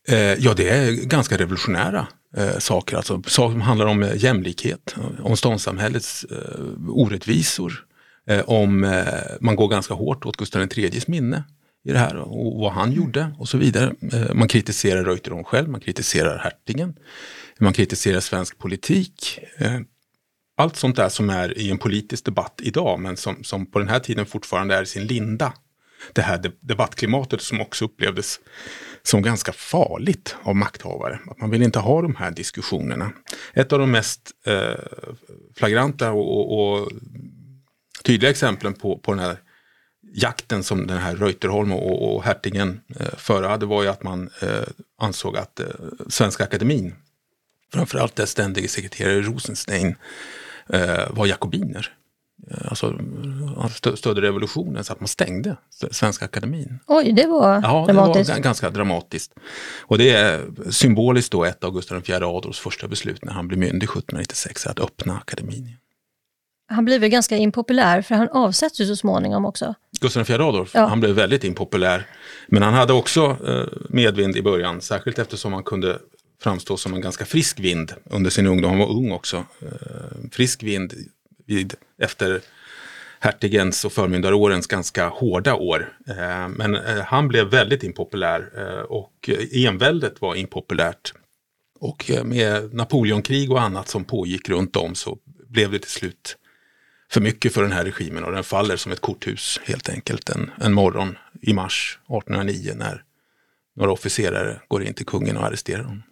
Eh, 0.07 0.17
ja, 0.17 0.53
det 0.53 0.69
är 0.69 0.91
ganska 0.91 1.37
revolutionära 1.37 2.07
eh, 2.37 2.57
saker, 2.57 2.97
alltså 2.97 3.21
saker 3.27 3.51
som 3.51 3.61
handlar 3.61 3.85
om 3.85 4.11
jämlikhet, 4.15 4.95
om 5.23 5.37
ståndssamhällets 5.37 6.25
orättvisor, 6.87 7.85
om 8.45 9.03
man 9.41 9.55
går 9.55 9.67
ganska 9.67 9.93
hårt 9.93 10.25
åt 10.25 10.37
Gustav 10.37 10.61
IIIs 10.61 11.07
minne 11.07 11.43
i 11.85 11.91
det 11.91 11.99
här 11.99 12.15
och 12.15 12.59
vad 12.59 12.71
han 12.71 12.91
gjorde 12.91 13.35
och 13.39 13.49
så 13.49 13.57
vidare. 13.57 13.93
Man 14.33 14.47
kritiserar 14.47 15.03
Reuteron 15.03 15.43
själv, 15.43 15.69
man 15.69 15.81
kritiserar 15.81 16.37
hertigen, 16.37 16.95
man 17.59 17.73
kritiserar 17.73 18.19
svensk 18.19 18.57
politik. 18.57 19.39
Allt 20.57 20.75
sånt 20.75 20.95
där 20.95 21.09
som 21.09 21.29
är 21.29 21.57
i 21.57 21.71
en 21.71 21.77
politisk 21.77 22.25
debatt 22.25 22.61
idag 22.63 22.99
men 22.99 23.17
som, 23.17 23.43
som 23.43 23.65
på 23.65 23.79
den 23.79 23.89
här 23.89 23.99
tiden 23.99 24.25
fortfarande 24.25 24.75
är 24.75 24.83
i 24.83 24.85
sin 24.85 25.07
linda 25.07 25.53
det 26.13 26.21
här 26.21 26.51
debattklimatet 26.59 27.41
som 27.41 27.61
också 27.61 27.85
upplevdes 27.85 28.39
som 29.03 29.21
ganska 29.21 29.51
farligt 29.51 30.35
av 30.43 30.55
makthavare. 30.55 31.19
Att 31.27 31.39
man 31.39 31.49
vill 31.49 31.63
inte 31.63 31.79
ha 31.79 32.01
de 32.01 32.15
här 32.15 32.31
diskussionerna. 32.31 33.11
Ett 33.53 33.73
av 33.73 33.79
de 33.79 33.91
mest 33.91 34.31
eh, 34.45 34.79
flagranta 35.55 36.11
och, 36.11 36.37
och, 36.37 36.81
och, 36.81 36.91
tydliga 38.03 38.31
exemplen 38.31 38.73
på, 38.73 38.97
på 38.97 39.11
den 39.11 39.19
här 39.19 39.37
jakten 40.13 40.63
som 40.63 40.87
den 40.87 40.97
här 40.97 41.15
Reuterholm 41.15 41.73
och, 41.73 42.15
och 42.15 42.23
hertigen 42.23 42.81
eh, 42.99 43.15
förade 43.17 43.65
var 43.65 43.83
ju 43.83 43.89
att 43.89 44.03
man 44.03 44.29
eh, 44.41 44.67
ansåg 44.97 45.37
att 45.37 45.59
eh, 45.59 45.67
Svenska 46.07 46.43
Akademin, 46.43 46.95
framförallt 47.73 48.15
dess 48.15 48.29
ständige 48.29 48.67
sekreterare 48.67 49.21
Rosenstein, 49.21 49.95
eh, 50.69 51.11
var 51.11 51.25
jakobiner. 51.25 51.93
Eh, 52.51 52.57
alltså, 52.69 52.99
stödde 53.95 54.21
revolutionen 54.21 54.83
så 54.83 54.93
att 54.93 54.99
man 54.99 55.07
stängde 55.07 55.57
Svenska 55.91 56.25
Akademin. 56.25 56.79
Oj, 56.87 57.11
det 57.11 57.27
var 57.27 57.61
ja, 57.63 57.85
dramatiskt. 57.87 58.27
det 58.27 58.33
var 58.33 58.39
ganska 58.39 58.69
dramatiskt. 58.69 59.33
Och 59.81 59.97
det 59.97 60.09
är 60.09 60.41
symboliskt 60.69 61.31
då 61.31 61.45
ett 61.45 61.63
av 61.63 61.71
Gustav 61.73 61.97
IV 62.09 62.15
Adolfs 62.15 62.59
första 62.59 62.87
beslut 62.87 63.25
när 63.25 63.33
han 63.33 63.47
blev 63.47 63.59
myndig 63.59 63.83
1796 63.83 64.67
att 64.67 64.79
öppna 64.79 65.17
akademin. 65.17 65.77
Han 66.67 66.85
blev 66.85 67.01
väl 67.01 67.09
ganska 67.09 67.37
impopulär 67.37 68.01
för 68.01 68.15
han 68.15 68.29
avsätts 68.29 68.81
ju 68.81 68.85
så 68.85 68.95
småningom 68.95 69.45
också. 69.45 69.75
Gustav 70.01 70.31
IV 70.31 70.41
Adolf, 70.41 70.71
ja. 70.73 70.85
han 70.85 70.99
blev 70.99 71.15
väldigt 71.15 71.43
impopulär. 71.43 72.07
Men 72.47 72.63
han 72.63 72.73
hade 72.73 72.93
också 72.93 73.37
eh, 73.47 73.65
medvind 73.89 74.35
i 74.35 74.41
början, 74.41 74.81
särskilt 74.81 75.19
eftersom 75.19 75.53
han 75.53 75.63
kunde 75.63 75.99
framstå 76.41 76.77
som 76.77 76.93
en 76.93 77.01
ganska 77.01 77.25
frisk 77.25 77.59
vind 77.59 77.93
under 78.05 78.29
sin 78.29 78.47
ungdom. 78.47 78.69
Han 78.69 78.79
var 78.79 78.91
ung 78.91 79.11
också. 79.11 79.45
Eh, 79.61 80.29
frisk 80.31 80.63
vind 80.63 80.93
vid, 81.45 81.73
efter 82.01 82.41
hertigens 83.19 83.85
och 83.85 83.93
förmyndarårens 83.93 84.67
ganska 84.67 85.07
hårda 85.07 85.55
år. 85.55 85.97
Eh, 86.07 86.47
men 86.47 86.75
eh, 86.75 87.01
han 87.01 87.27
blev 87.27 87.47
väldigt 87.47 87.83
impopulär 87.83 88.51
eh, 88.57 88.81
och 88.81 89.29
enväldet 89.51 90.21
var 90.21 90.35
impopulärt. 90.35 91.13
Och 91.79 92.11
eh, 92.11 92.23
med 92.23 92.73
Napoleonkrig 92.73 93.51
och 93.51 93.61
annat 93.61 93.87
som 93.87 94.03
pågick 94.03 94.49
runt 94.49 94.75
om 94.75 94.95
så 94.95 95.17
blev 95.47 95.71
det 95.71 95.79
till 95.79 95.91
slut 95.91 96.37
för 97.11 97.21
mycket 97.21 97.53
för 97.53 97.61
den 97.61 97.71
här 97.71 97.85
regimen 97.85 98.23
och 98.23 98.31
den 98.31 98.43
faller 98.43 98.75
som 98.75 98.91
ett 98.91 99.01
korthus 99.01 99.59
helt 99.63 99.89
enkelt 99.89 100.29
en, 100.29 100.51
en 100.61 100.73
morgon 100.73 101.17
i 101.41 101.53
mars 101.53 101.99
1809 102.03 102.73
när 102.75 103.03
några 103.75 103.91
officerare 103.91 104.61
går 104.67 104.83
in 104.83 104.93
till 104.93 105.05
kungen 105.05 105.37
och 105.37 105.45
arresterar 105.45 105.83
honom. 105.83 106.03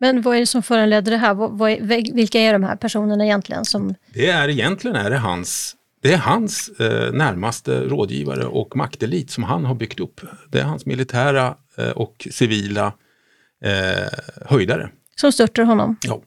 Men 0.00 0.22
vad 0.22 0.36
är 0.36 0.40
det 0.40 0.46
som 0.46 0.62
föranledde 0.62 1.10
det 1.10 1.16
här? 1.16 1.34
Vad, 1.34 1.70
är, 1.70 2.14
vilka 2.14 2.40
är 2.40 2.52
de 2.52 2.62
här 2.62 2.76
personerna 2.76 3.24
egentligen? 3.24 3.64
Som... 3.64 3.94
Det 4.14 4.30
är 4.30 4.48
egentligen 4.48 4.96
är 4.96 5.10
det 5.10 5.18
hans, 5.18 5.76
det 6.02 6.12
är 6.12 6.18
hans 6.18 6.68
eh, 6.68 7.12
närmaste 7.12 7.80
rådgivare 7.80 8.44
och 8.44 8.76
maktelit 8.76 9.30
som 9.30 9.44
han 9.44 9.64
har 9.64 9.74
byggt 9.74 10.00
upp. 10.00 10.20
Det 10.48 10.60
är 10.60 10.64
hans 10.64 10.86
militära 10.86 11.54
eh, 11.76 11.90
och 11.90 12.28
civila 12.30 12.92
eh, 13.64 14.08
höjdare. 14.46 14.90
Som 15.16 15.32
störtar 15.32 15.62
honom? 15.62 15.96
Ja. 16.02 16.22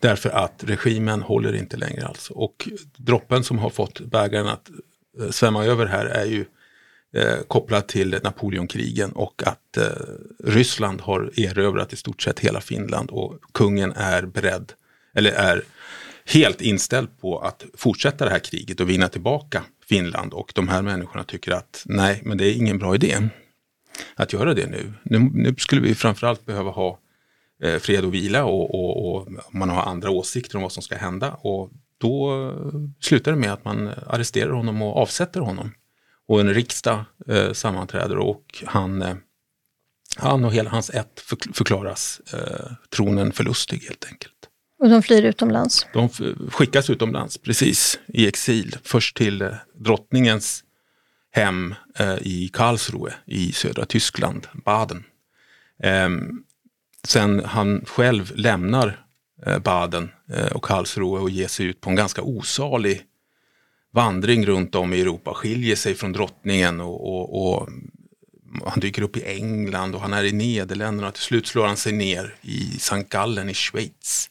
Därför 0.00 0.30
att 0.30 0.64
regimen 0.66 1.22
håller 1.22 1.54
inte 1.54 1.76
längre 1.76 2.06
alltså. 2.06 2.34
Och 2.34 2.68
droppen 2.96 3.44
som 3.44 3.58
har 3.58 3.70
fått 3.70 4.00
bägaren 4.00 4.46
att 4.46 4.70
eh, 5.20 5.30
svämma 5.30 5.64
över 5.64 5.86
här 5.86 6.06
är 6.06 6.24
ju 6.24 6.44
eh, 7.14 7.38
kopplat 7.48 7.88
till 7.88 8.18
Napoleonkrigen 8.22 9.12
och 9.12 9.42
att 9.46 9.76
eh, 9.76 9.84
Ryssland 10.44 11.00
har 11.00 11.40
erövrat 11.40 11.92
i 11.92 11.96
stort 11.96 12.22
sett 12.22 12.40
hela 12.40 12.60
Finland 12.60 13.10
och 13.10 13.38
kungen 13.54 13.92
är 13.96 14.22
beredd, 14.22 14.72
eller 15.14 15.32
är 15.32 15.62
helt 16.24 16.60
inställd 16.60 17.08
på 17.20 17.38
att 17.38 17.64
fortsätta 17.74 18.24
det 18.24 18.30
här 18.30 18.38
kriget 18.38 18.80
och 18.80 18.90
vinna 18.90 19.08
tillbaka 19.08 19.62
Finland. 19.88 20.32
Och 20.32 20.52
de 20.54 20.68
här 20.68 20.82
människorna 20.82 21.24
tycker 21.24 21.52
att 21.52 21.82
nej, 21.86 22.20
men 22.24 22.38
det 22.38 22.46
är 22.46 22.54
ingen 22.54 22.78
bra 22.78 22.94
idé 22.94 23.28
att 24.14 24.32
göra 24.32 24.54
det 24.54 24.66
nu. 24.66 24.92
Nu, 25.02 25.18
nu 25.18 25.54
skulle 25.58 25.80
vi 25.80 25.94
framförallt 25.94 26.46
behöva 26.46 26.70
ha 26.70 26.98
eh, 27.62 27.78
fred 27.78 28.04
och 28.04 28.14
vila 28.14 28.44
och, 28.44 28.74
och, 28.74 29.14
och, 29.14 29.28
man 29.50 29.68
har 29.68 29.82
andra 29.82 30.10
åsikter 30.10 30.56
om 30.56 30.62
vad 30.62 30.72
som 30.72 30.82
ska 30.82 30.96
hända. 30.96 31.32
Och 31.32 31.70
då 31.98 32.48
eh, 32.48 32.80
slutar 33.00 33.32
det 33.32 33.38
med 33.38 33.52
att 33.52 33.64
man 33.64 33.90
arresterar 34.06 34.50
honom 34.50 34.82
och 34.82 34.96
avsätter 34.96 35.40
honom 35.40 35.72
och 36.28 36.40
en 36.40 36.54
riksdag 36.54 37.04
eh, 37.28 37.52
sammanträder 37.52 38.18
och 38.18 38.64
han, 38.66 39.02
eh, 39.02 39.14
han 40.16 40.44
och 40.44 40.52
hela 40.52 40.70
hans 40.70 40.90
ett 40.90 41.20
förklaras 41.52 42.20
eh, 42.32 42.72
tronen 42.90 43.32
förlustig 43.32 43.78
helt 43.78 44.04
enkelt. 44.10 44.34
Och 44.78 44.90
de 44.90 45.02
flyr 45.02 45.22
utomlands? 45.22 45.86
De 45.92 46.08
skickas 46.50 46.90
utomlands, 46.90 47.38
precis, 47.38 47.98
i 48.06 48.28
exil. 48.28 48.76
Först 48.82 49.16
till 49.16 49.42
eh, 49.42 49.52
drottningens 49.74 50.64
hem 51.30 51.74
eh, 51.98 52.16
i 52.20 52.50
Karlsruhe 52.52 53.14
i 53.26 53.52
södra 53.52 53.86
Tyskland, 53.86 54.46
Baden. 54.64 55.04
Ehm, 55.82 56.44
sen 57.04 57.44
han 57.44 57.84
själv 57.86 58.32
lämnar 58.34 59.06
eh, 59.46 59.58
Baden 59.58 60.10
och 60.52 60.64
Karlsruhe 60.64 61.22
och 61.22 61.30
ger 61.30 61.48
sig 61.48 61.66
ut 61.66 61.80
på 61.80 61.90
en 61.90 61.96
ganska 61.96 62.22
osalig 62.22 63.02
vandring 63.94 64.46
runt 64.46 64.74
om 64.74 64.94
i 64.94 65.00
Europa 65.00 65.34
skiljer 65.34 65.76
sig 65.76 65.94
från 65.94 66.12
drottningen 66.12 66.80
och, 66.80 67.08
och, 67.08 67.58
och 67.60 67.68
han 68.66 68.80
dyker 68.80 69.02
upp 69.02 69.16
i 69.16 69.24
England 69.24 69.94
och 69.94 70.00
han 70.00 70.12
är 70.12 70.24
i 70.24 70.32
Nederländerna 70.32 71.08
och 71.08 71.14
till 71.14 71.22
slut 71.22 71.46
slår 71.46 71.66
han 71.66 71.76
sig 71.76 71.92
ner 71.92 72.34
i 72.42 72.76
St. 72.76 73.02
Gallen 73.08 73.48
i 73.50 73.54
Schweiz. 73.54 74.30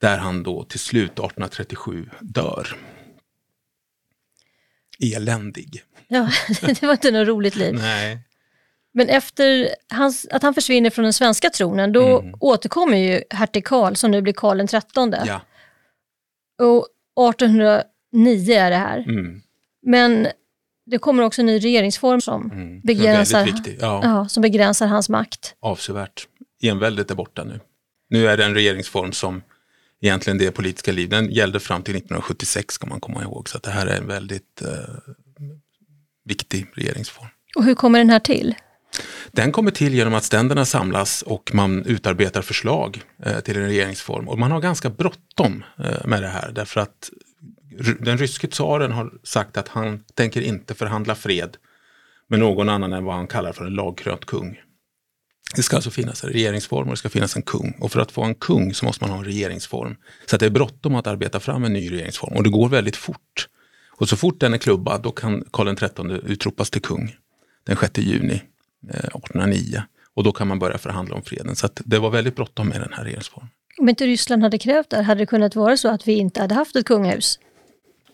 Där 0.00 0.18
han 0.18 0.42
då 0.42 0.64
till 0.64 0.78
slut 0.80 1.10
1837 1.10 2.08
dör. 2.20 2.76
Eländig. 5.16 5.82
Ja, 6.08 6.28
det 6.60 6.82
var 6.82 6.92
inte 6.92 7.10
något 7.10 7.28
roligt 7.28 7.56
liv. 7.56 7.74
Nej. 7.74 8.18
Men 8.94 9.08
efter 9.08 9.68
hans, 9.92 10.26
att 10.30 10.42
han 10.42 10.54
försvinner 10.54 10.90
från 10.90 11.02
den 11.02 11.12
svenska 11.12 11.50
tronen, 11.50 11.92
då 11.92 12.18
Mm. 12.20 12.34
återkommer 12.40 12.96
ju 12.96 13.22
hertig 13.30 13.64
Karl 13.66 13.94
som 13.94 14.10
nu 14.10 14.22
blir 14.22 14.32
Karl 14.32 14.66
trettonde. 14.66 15.24
Ja. 15.26 15.40
Och 16.66 16.86
1809 18.12 18.54
är 18.54 18.70
det 18.70 18.76
här. 18.76 18.98
Mm. 18.98 19.42
Men 19.86 20.26
det 20.86 20.98
kommer 20.98 21.22
också 21.22 21.42
en 21.42 21.46
ny 21.46 21.58
regeringsform 21.58 22.20
som, 22.20 22.50
Mm. 22.50 22.80
Begränsar-. 22.80 23.76
Ja, 23.80 24.00
ja, 24.04 24.28
som 24.28 24.40
begränsar 24.42 24.86
hans 24.86 25.08
makt. 25.08 25.54
avsevärt. 25.60 26.28
Enväldet 26.62 27.10
är 27.10 27.14
borta 27.14 27.44
nu. 27.44 27.60
Nu 28.10 28.26
är 28.28 28.36
det 28.36 28.44
en 28.44 28.54
regeringsform 28.54 29.12
som 29.12 29.42
egentligen 30.00 30.38
det 30.38 30.50
politiska 30.50 30.92
liv, 30.92 31.08
den 31.08 31.30
gällde 31.30 31.60
fram 31.60 31.82
till 31.82 31.96
1976 31.96 32.74
ska 32.74 32.86
man 32.86 33.00
komma 33.00 33.22
ihåg. 33.22 33.48
Så 33.48 33.56
att 33.56 33.62
det 33.62 33.70
här 33.70 33.86
är 33.86 33.96
en 33.96 34.06
väldigt 34.06 34.62
eh, 34.62 34.68
viktig 36.24 36.66
regeringsform. 36.74 37.28
Och 37.56 37.64
hur 37.64 37.74
kommer 37.74 37.98
den 37.98 38.10
här 38.10 38.18
till? 38.18 38.54
Den 39.32 39.52
kommer 39.52 39.70
till 39.70 39.94
genom 39.94 40.14
att 40.14 40.24
ständerna 40.24 40.64
samlas 40.64 41.22
och 41.22 41.50
man 41.54 41.84
utarbetar 41.84 42.42
förslag 42.42 43.02
eh, 43.26 43.40
till 43.40 43.56
en 43.56 43.62
regeringsform. 43.66 44.28
Och 44.28 44.38
man 44.38 44.50
har 44.50 44.60
ganska 44.60 44.90
bråttom 44.90 45.64
eh, 45.78 46.06
med 46.06 46.22
det 46.22 46.28
här 46.28 46.52
därför 46.54 46.80
att 46.80 47.10
den 48.00 48.18
ryske 48.18 48.48
tsaren 48.48 48.92
har 48.92 49.12
sagt 49.22 49.56
att 49.56 49.68
han 49.68 50.04
tänker 50.14 50.40
inte 50.40 50.74
förhandla 50.74 51.14
fred 51.14 51.56
med 52.28 52.38
någon 52.38 52.68
annan 52.68 52.92
än 52.92 53.04
vad 53.04 53.14
han 53.14 53.26
kallar 53.26 53.52
för 53.52 53.64
en 53.64 53.74
lagkrönt 53.74 54.24
kung. 54.24 54.60
Det 55.56 55.62
ska 55.62 55.76
alltså 55.76 55.90
finnas 55.90 56.24
en 56.24 56.30
regeringsform 56.30 56.88
och 56.88 56.90
det 56.90 56.96
ska 56.96 57.08
finnas 57.08 57.36
en 57.36 57.42
kung. 57.42 57.76
Och 57.80 57.92
för 57.92 58.00
att 58.00 58.12
få 58.12 58.22
en 58.22 58.34
kung 58.34 58.74
så 58.74 58.84
måste 58.84 59.04
man 59.04 59.10
ha 59.10 59.18
en 59.18 59.24
regeringsform. 59.24 59.96
Så 60.26 60.36
att 60.36 60.40
det 60.40 60.46
är 60.46 60.50
bråttom 60.50 60.94
att 60.94 61.06
arbeta 61.06 61.40
fram 61.40 61.64
en 61.64 61.72
ny 61.72 61.92
regeringsform 61.92 62.36
och 62.36 62.42
det 62.42 62.50
går 62.50 62.68
väldigt 62.68 62.96
fort. 62.96 63.48
Och 63.90 64.08
så 64.08 64.16
fort 64.16 64.40
den 64.40 64.54
är 64.54 64.58
klubbad 64.58 65.02
då 65.02 65.10
kan 65.10 65.44
Karl 65.52 65.76
XIII 65.76 66.32
utropas 66.32 66.70
till 66.70 66.82
kung 66.82 67.16
den 67.64 67.76
6 67.76 67.98
juni 67.98 68.42
eh, 68.90 68.98
1809. 68.98 69.82
Och 70.14 70.24
då 70.24 70.32
kan 70.32 70.48
man 70.48 70.58
börja 70.58 70.78
förhandla 70.78 71.14
om 71.14 71.22
freden. 71.22 71.56
Så 71.56 71.66
att 71.66 71.80
det 71.84 71.98
var 71.98 72.10
väldigt 72.10 72.36
bråttom 72.36 72.68
med 72.68 72.80
den 72.80 72.92
här 72.92 73.04
regeringsformen. 73.04 73.50
Om 73.78 73.88
inte 73.88 74.06
Ryssland 74.06 74.42
hade 74.42 74.58
krävt 74.58 74.90
det, 74.90 75.02
hade 75.02 75.20
det 75.20 75.26
kunnat 75.26 75.56
vara 75.56 75.76
så 75.76 75.88
att 75.88 76.08
vi 76.08 76.12
inte 76.12 76.40
hade 76.40 76.54
haft 76.54 76.76
ett 76.76 76.86
kungahus? 76.86 77.38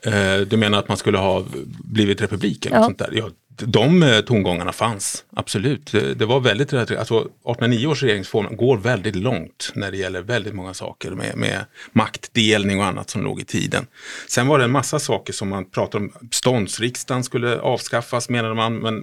Eh, 0.02 0.36
du 0.46 0.56
menar 0.56 0.78
att 0.78 0.88
man 0.88 0.96
skulle 0.96 1.18
ha 1.18 1.44
blivit 1.84 2.20
republik 2.22 2.66
eller 2.66 2.76
Ja. 2.76 2.82
sånt 2.84 2.98
där? 2.98 3.10
Ja, 3.12 3.30
de 3.66 4.02
eh, 4.02 4.20
tongångarna 4.20 4.72
fanns, 4.72 5.24
absolut. 5.36 5.92
Det, 5.92 6.14
det 6.14 6.26
var 6.26 6.40
väldigt, 6.40 6.72
alltså 6.72 7.18
1809 7.18 7.86
års 7.86 8.02
regeringsform 8.02 8.56
går 8.56 8.76
väldigt 8.76 9.16
långt 9.16 9.72
när 9.74 9.90
det 9.90 9.96
gäller 9.96 10.22
väldigt 10.22 10.54
många 10.54 10.74
saker 10.74 11.10
med, 11.10 11.36
med 11.36 11.64
maktdelning 11.92 12.78
och 12.78 12.84
annat 12.84 13.10
som 13.10 13.22
låg 13.24 13.40
i 13.40 13.44
tiden. 13.44 13.86
Sen 14.28 14.46
var 14.46 14.58
det 14.58 14.64
en 14.64 14.70
massa 14.70 14.98
saker 14.98 15.32
som 15.32 15.48
man 15.48 15.70
pratade 15.70 16.04
om, 16.04 16.12
ståndsriksdagen 16.30 17.24
skulle 17.24 17.58
avskaffas 17.60 18.28
menade 18.28 18.54
man, 18.54 18.74
men 18.76 19.02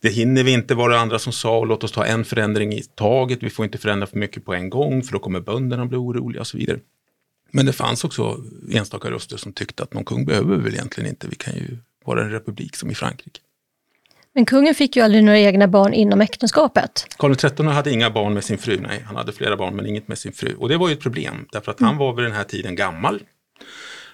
det 0.00 0.08
hinner 0.08 0.44
vi 0.44 0.52
inte 0.52 0.74
var 0.74 0.90
det 0.90 1.00
andra 1.00 1.18
som 1.18 1.32
sa 1.32 1.58
och 1.58 1.66
låt 1.66 1.84
oss 1.84 1.92
ta 1.92 2.04
en 2.04 2.24
förändring 2.24 2.72
i 2.72 2.82
taget, 2.82 3.42
vi 3.42 3.50
får 3.50 3.64
inte 3.64 3.78
förändra 3.78 4.06
för 4.06 4.18
mycket 4.18 4.44
på 4.44 4.54
en 4.54 4.70
gång 4.70 5.02
för 5.02 5.12
då 5.12 5.18
kommer 5.18 5.40
bönderna 5.40 5.86
bli 5.86 5.96
oroliga 5.98 6.40
och 6.40 6.46
så 6.46 6.58
vidare. 6.58 6.78
Men 7.52 7.66
det 7.66 7.72
fanns 7.72 8.04
också 8.04 8.40
enstaka 8.72 9.10
röster 9.10 9.36
som 9.36 9.52
tyckte 9.52 9.82
att 9.82 9.94
någon 9.94 10.04
kung 10.04 10.24
behöver 10.24 10.56
vi 10.56 10.62
väl 10.62 10.74
egentligen 10.74 11.10
inte, 11.10 11.28
vi 11.28 11.36
kan 11.36 11.54
ju 11.54 11.78
vara 12.04 12.22
en 12.22 12.30
republik 12.30 12.76
som 12.76 12.90
i 12.90 12.94
Frankrike. 12.94 13.40
Men 14.34 14.46
kungen 14.46 14.74
fick 14.74 14.96
ju 14.96 15.02
aldrig 15.02 15.24
några 15.24 15.38
egna 15.38 15.68
barn 15.68 15.92
inom 15.94 16.20
äktenskapet. 16.20 17.06
Karl 17.16 17.34
XIII 17.34 17.66
hade 17.66 17.90
inga 17.90 18.10
barn 18.10 18.34
med 18.34 18.44
sin 18.44 18.58
fru, 18.58 18.80
nej, 18.80 19.04
han 19.06 19.16
hade 19.16 19.32
flera 19.32 19.56
barn 19.56 19.76
men 19.76 19.86
inget 19.86 20.08
med 20.08 20.18
sin 20.18 20.32
fru. 20.32 20.54
Och 20.54 20.68
det 20.68 20.76
var 20.76 20.88
ju 20.88 20.94
ett 20.94 21.00
problem, 21.00 21.46
därför 21.52 21.72
att 21.72 21.80
han 21.80 21.96
var 21.96 22.14
vid 22.14 22.24
den 22.24 22.32
här 22.32 22.44
tiden 22.44 22.76
gammal. 22.76 23.22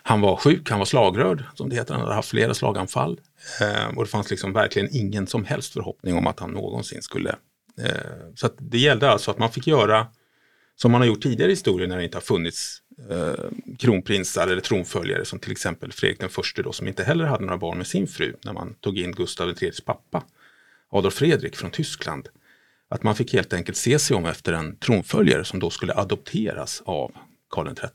Han 0.02 0.20
var 0.20 0.36
sjuk, 0.36 0.70
han 0.70 0.78
var 0.78 0.86
slagrörd, 0.86 1.44
som 1.54 1.68
det 1.68 1.76
heter, 1.76 1.94
han 1.94 2.02
hade 2.02 2.14
haft 2.14 2.28
flera 2.28 2.54
slaganfall. 2.54 3.20
Eh, 3.60 3.96
och 3.96 4.04
det 4.04 4.10
fanns 4.10 4.30
liksom 4.30 4.52
verkligen 4.52 4.88
ingen 4.92 5.26
som 5.26 5.44
helst 5.44 5.72
förhoppning 5.72 6.16
om 6.16 6.26
att 6.26 6.40
han 6.40 6.50
någonsin 6.50 7.02
skulle... 7.02 7.30
Eh, 7.80 7.92
så 8.34 8.48
det 8.58 8.78
gällde 8.78 9.10
alltså 9.10 9.30
att 9.30 9.38
man 9.38 9.50
fick 9.50 9.66
göra 9.66 10.06
som 10.76 10.92
man 10.92 11.00
har 11.00 11.08
gjort 11.08 11.22
tidigare 11.22 11.50
i 11.50 11.52
historien 11.52 11.88
när 11.88 11.96
det 11.96 12.04
inte 12.04 12.16
har 12.16 12.22
funnits 12.22 12.78
eh, 13.10 13.44
kronprinsar 13.78 14.48
eller 14.48 14.60
tronföljare 14.60 15.24
som 15.24 15.38
till 15.38 15.52
exempel 15.52 15.92
Fredrik 15.92 16.20
den 16.20 16.28
förste 16.28 16.62
då 16.62 16.72
som 16.72 16.88
inte 16.88 17.04
heller 17.04 17.24
hade 17.24 17.44
några 17.44 17.58
barn 17.58 17.76
med 17.78 17.86
sin 17.86 18.06
fru 18.06 18.34
när 18.44 18.52
man 18.52 18.74
tog 18.74 18.98
in 18.98 19.12
Gustav 19.12 19.48
IIIs 19.48 19.80
pappa 19.80 20.24
Adolf 20.90 21.14
Fredrik 21.14 21.56
från 21.56 21.70
Tyskland. 21.70 22.28
Att 22.90 23.02
man 23.02 23.14
fick 23.14 23.32
helt 23.32 23.52
enkelt 23.52 23.76
se 23.76 23.98
sig 23.98 24.16
om 24.16 24.26
efter 24.26 24.52
en 24.52 24.76
tronföljare 24.76 25.44
som 25.44 25.60
då 25.60 25.70
skulle 25.70 25.94
adopteras 25.94 26.82
av 26.84 27.12
Karl 27.50 27.74
XIII. 27.74 27.90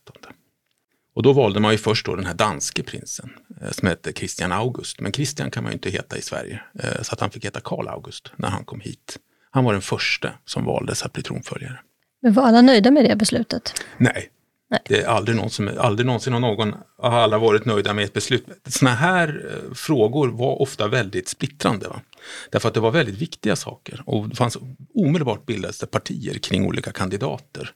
Och 1.16 1.24
då 1.24 1.34
valde 1.34 1.60
man 1.60 1.72
ju 1.72 1.78
först 1.78 2.06
då 2.06 2.16
den 2.16 2.26
här 2.26 2.34
danske 2.34 2.84
prinsen 2.84 3.30
eh, 3.62 3.72
som 3.72 3.88
hette 3.88 4.14
Christian 4.14 4.52
August. 4.52 5.00
Men 5.00 5.12
Christian 5.12 5.52
kan 5.52 5.64
man 5.64 5.72
ju 5.72 5.74
inte 5.74 5.90
heta 5.90 6.18
i 6.18 6.22
Sverige 6.22 6.62
eh, 6.80 7.02
så 7.02 7.14
att 7.14 7.20
han 7.20 7.32
fick 7.32 7.46
heta 7.46 7.60
Karl 7.60 7.88
August 7.88 8.32
när 8.36 8.50
han 8.50 8.66
kom 8.66 8.80
hit. 8.80 9.20
Han 9.52 9.64
var 9.64 9.74
den 9.74 9.82
första 9.82 10.32
som 10.46 10.66
valdes 10.66 11.04
att 11.04 11.14
bli 11.14 11.24
tronföljare. 11.24 11.80
Men 12.22 12.34
var 12.34 12.44
alla 12.44 12.62
nöjda 12.62 12.92
med 12.92 13.06
det 13.06 13.16
beslutet? 13.16 13.74
Nej. 13.98 14.30
Nej. 14.74 14.82
Det 14.86 15.02
är 15.02 15.08
aldrig, 15.08 15.38
någon 15.38 15.50
som, 15.50 15.72
aldrig 15.78 16.06
någonsin 16.06 16.34
har 16.34 16.40
någon, 16.40 16.74
har 16.98 17.12
alla 17.20 17.38
varit 17.38 17.66
nöjda 17.66 17.94
med 17.94 18.06
ett 18.06 18.14
beslut. 18.14 18.46
Sådana 18.66 18.96
här 18.96 19.46
eh, 19.52 19.74
frågor 19.74 20.28
var 20.28 20.62
ofta 20.62 20.88
väldigt 20.88 21.28
splittrande. 21.28 21.88
Va? 21.88 22.02
Därför 22.50 22.68
att 22.68 22.74
det 22.74 22.80
var 22.80 22.92
väldigt 22.92 23.16
viktiga 23.16 23.56
saker 23.56 24.04
och 24.06 24.30
det 24.30 24.36
fanns 24.36 24.58
omedelbart 24.94 25.46
bildades 25.46 25.80
det 25.80 25.86
partier 25.86 26.34
kring 26.34 26.66
olika 26.66 26.92
kandidater 26.92 27.72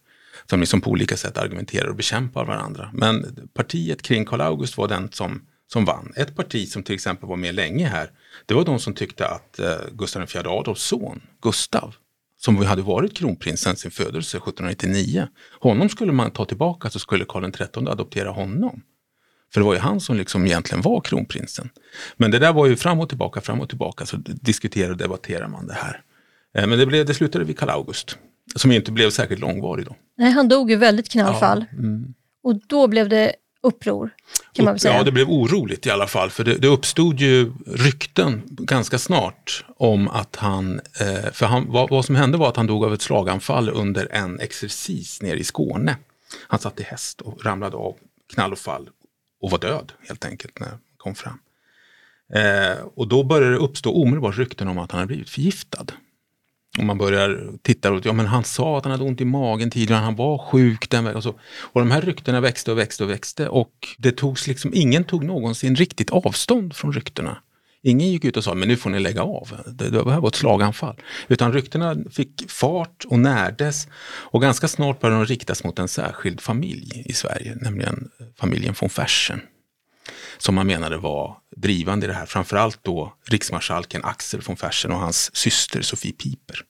som 0.50 0.60
liksom 0.60 0.82
på 0.82 0.90
olika 0.90 1.18
sätt 1.18 1.38
argumenterar 1.38 1.88
och 1.88 1.96
bekämpar 1.96 2.46
varandra. 2.46 2.90
Men 2.94 3.48
partiet 3.54 4.02
kring 4.02 4.26
Karl 4.26 4.42
August 4.42 4.78
var 4.78 4.88
den 4.88 5.10
som, 5.12 5.42
som 5.72 5.86
vann. 5.86 6.14
Ett 6.16 6.36
parti 6.36 6.70
som 6.70 6.84
till 6.84 6.96
exempel 6.96 7.30
var 7.30 7.36
med 7.36 7.56
länge 7.56 7.88
här, 7.88 8.10
det 8.46 8.54
var 8.54 8.66
de 8.66 8.80
som 8.80 8.94
tyckte 8.94 9.28
att 9.28 9.60
eh, 9.60 9.76
Gustav 9.92 10.22
IV 10.22 10.48
Adolfs 10.48 10.84
son, 10.84 11.22
Gustav, 11.42 11.96
som 12.38 12.58
hade 12.58 12.82
varit 12.82 13.14
kronprins 13.18 13.62
sedan 13.62 13.76
sin 13.76 13.92
födelse 13.92 14.38
1799. 14.38 15.28
Honom 15.60 15.90
skulle 15.90 16.12
man 16.12 16.32
ta 16.32 16.46
tillbaka 16.46 16.90
så 16.90 17.00
skulle 17.00 17.26
Karl 17.26 17.52
XIII 17.52 17.88
adoptera 17.90 18.30
honom. 18.30 18.82
För 19.54 19.60
det 19.62 19.66
var 19.66 19.74
ju 19.74 19.80
han 19.80 20.00
som 20.00 20.18
liksom 20.18 20.46
egentligen 20.46 20.82
var 20.82 21.02
kronprinsen. 21.02 21.70
Men 22.18 22.32
det 22.32 22.40
där 22.40 22.54
var 22.54 22.66
ju 22.66 22.76
fram 22.76 23.00
och 23.00 23.10
tillbaka, 23.10 23.42
fram 23.42 23.62
och 23.62 23.70
tillbaka, 23.70 24.06
så 24.06 24.18
diskuterar 24.18 24.92
och 24.92 24.98
debatterar 24.98 25.48
man 25.48 25.68
det 25.68 25.74
här. 25.74 26.02
Eh, 26.56 26.68
Men 26.68 26.80
det, 26.80 26.86
blev, 26.86 27.06
det 27.06 27.14
slutade 27.14 27.46
vid 27.46 27.58
Karl 27.60 27.70
August, 27.70 28.18
som 28.56 28.72
inte 28.72 28.92
blev 28.92 29.10
särskilt 29.10 29.42
långvarig 29.42 29.86
då. 29.86 29.96
Nej, 30.18 30.32
han 30.32 30.48
dog 30.48 30.72
ju 30.72 30.76
väldigt 30.78 31.10
knallfall. 31.10 31.66
mm. 31.72 32.14
Och 32.44 32.62
då 32.68 32.88
blev 32.88 33.10
det 33.10 33.34
uppror, 33.62 34.10
kan 34.54 34.66
man 34.66 34.74
väl 34.74 34.80
säga. 34.80 34.98
Ja, 34.98 35.04
det 35.04 35.12
blev 35.12 35.30
oroligt 35.30 35.86
i 35.86 35.90
alla 35.90 36.08
fall, 36.08 36.30
för 36.30 36.44
det, 36.44 36.58
det 36.58 36.68
uppstod 36.68 37.20
ju 37.20 37.54
rykten 37.66 38.42
ganska 38.46 38.98
snart 38.98 39.66
om 39.78 40.08
att 40.08 40.36
han, 40.36 40.82
eh, 41.00 41.32
för 41.32 41.46
han, 41.46 41.72
vad, 41.72 41.90
vad 41.90 42.06
som 42.06 42.16
hände 42.16 42.38
var 42.38 42.50
att 42.50 42.58
han 42.58 42.68
dog 42.68 42.84
av 42.84 42.94
ett 42.94 43.02
slaganfall 43.02 43.70
under 43.70 44.08
en 44.12 44.40
exercis 44.40 45.22
nere 45.22 45.38
i 45.38 45.44
Skåne. 45.44 45.96
Han 46.48 46.60
satt 46.60 46.80
i 46.80 46.84
häst 46.84 47.22
och 47.22 47.46
ramlade 47.46 47.78
av 47.78 47.96
knall 48.34 48.52
och 48.52 48.60
fall 48.60 48.90
och 49.42 49.52
var 49.52 49.58
död 49.58 49.94
helt 50.08 50.26
enkelt 50.26 50.60
när 50.60 50.68
han 50.68 50.80
kom 50.98 51.16
fram. 51.16 51.40
Eh, 52.34 52.78
och 52.96 53.08
då 53.08 53.24
började 53.24 53.52
det 53.52 53.58
uppstå 53.58 53.94
omedelbart 54.02 54.38
rykten 54.38 54.68
om 54.68 54.78
att 54.78 54.92
han 54.92 55.00
hade 55.00 55.08
blivit 55.08 55.30
förgiftad. 55.30 55.86
Och 56.78 56.84
man 56.84 56.98
börjar 56.98 57.52
titta 57.62 57.92
och 57.92 58.06
ja 58.06 58.14
men 58.14 58.26
han 58.26 58.44
sa 58.44 58.78
att 58.78 58.84
han 58.84 58.92
hade 58.92 59.04
ont 59.04 59.22
i 59.22 59.26
magen 59.26 59.72
tidigare, 59.72 60.02
han 60.02 60.16
var 60.16 60.38
sjuk 60.38 60.90
den 60.90 61.04
vägen. 61.04 61.18
Och, 61.18 61.24
så. 61.24 61.40
och 61.60 61.82
de 61.82 61.92
här 61.92 62.02
ryktena 62.02 62.42
växte 62.42 62.72
och 62.72 62.78
växte 62.78 63.04
och 63.04 63.10
växte 63.10 63.48
och 63.48 63.74
det 63.98 64.12
togs 64.12 64.48
liksom, 64.48 64.72
ingen 64.74 65.04
tog 65.04 65.24
någonsin 65.24 65.76
riktigt 65.76 66.10
avstånd 66.10 66.76
från 66.76 66.94
ryktena. 66.94 67.38
Ingen 67.82 68.12
gick 68.12 68.26
ut 68.26 68.38
och 68.38 68.44
sa, 68.44 68.54
men 68.54 68.68
nu 68.68 68.78
får 68.78 68.90
ni 68.90 69.00
lägga 69.00 69.24
av, 69.24 69.58
det, 69.66 69.90
det 69.90 70.12
här 70.12 70.22
var 70.22 70.28
ett 70.28 70.36
slaganfall. 70.36 70.96
Utan 71.28 71.54
ryktena 71.54 71.96
fick 72.12 72.52
fart 72.52 73.06
och 73.08 73.20
närdes 73.20 73.88
och 74.06 74.42
ganska 74.42 74.68
snart 74.68 75.00
började 75.00 75.20
de 75.22 75.26
riktas 75.26 75.64
mot 75.64 75.80
en 75.80 75.88
särskild 75.88 76.42
familj 76.42 77.04
i 77.06 77.14
Sverige, 77.14 77.56
nämligen 77.62 78.10
familjen 78.40 78.76
von 78.80 78.90
Fersen. 78.90 79.42
Som 80.38 80.56
man 80.56 80.68
menade 80.68 80.98
var 80.98 81.38
drivande 81.56 82.06
i 82.06 82.08
det 82.08 82.14
här, 82.14 82.26
framförallt 82.26 82.84
då 82.84 83.14
riksmarskalken 83.24 84.04
Axel 84.04 84.42
von 84.42 84.58
Fersen 84.58 84.92
och 84.92 85.00
hans 85.00 85.36
syster 85.36 85.82
Sofie 85.82 86.14
Piper. 86.14 86.62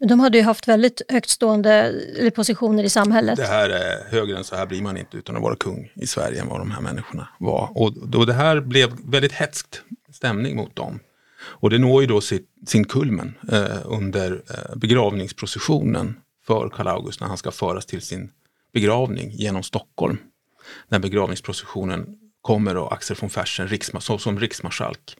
De 0.00 0.20
hade 0.20 0.38
ju 0.38 0.44
haft 0.44 0.68
väldigt 0.68 1.02
högtstående 1.08 1.92
positioner 2.34 2.84
i 2.84 2.88
samhället. 2.88 3.36
Det 3.36 3.46
här 3.46 3.70
är 3.70 4.10
högre 4.10 4.36
än 4.36 4.44
så 4.44 4.56
här 4.56 4.66
blir 4.66 4.82
man 4.82 4.96
inte 4.96 5.16
utan 5.16 5.36
att 5.36 5.42
vara 5.42 5.56
kung 5.56 5.92
i 5.94 6.06
Sverige 6.06 6.40
än 6.40 6.48
vad 6.48 6.60
de 6.60 6.70
här 6.70 6.80
människorna 6.80 7.28
var. 7.38 7.70
Och 7.74 8.08
då 8.08 8.24
det 8.24 8.32
här 8.32 8.60
blev 8.60 8.92
väldigt 9.04 9.32
hetskt 9.32 9.82
stämning 10.12 10.56
mot 10.56 10.76
dem. 10.76 11.00
Och 11.40 11.70
det 11.70 11.78
når 11.78 12.00
ju 12.00 12.06
då 12.06 12.20
sitt, 12.20 12.48
sin 12.66 12.84
kulmen 12.84 13.34
eh, 13.52 13.78
under 13.84 14.42
eh, 14.50 14.76
begravningsprocessionen 14.76 16.16
för 16.46 16.68
Karl 16.68 16.88
August 16.88 17.20
när 17.20 17.28
han 17.28 17.36
ska 17.36 17.50
föras 17.50 17.86
till 17.86 18.02
sin 18.02 18.30
begravning 18.72 19.30
genom 19.30 19.62
Stockholm. 19.62 20.18
När 20.88 20.98
begravningsprocessionen 20.98 22.06
kommer 22.40 22.76
och 22.76 22.92
Axel 22.92 23.16
von 23.20 23.30
Fersen 23.30 23.68
riksma, 23.68 24.00
som, 24.00 24.18
som 24.18 24.40
riksmarskalk 24.40 25.16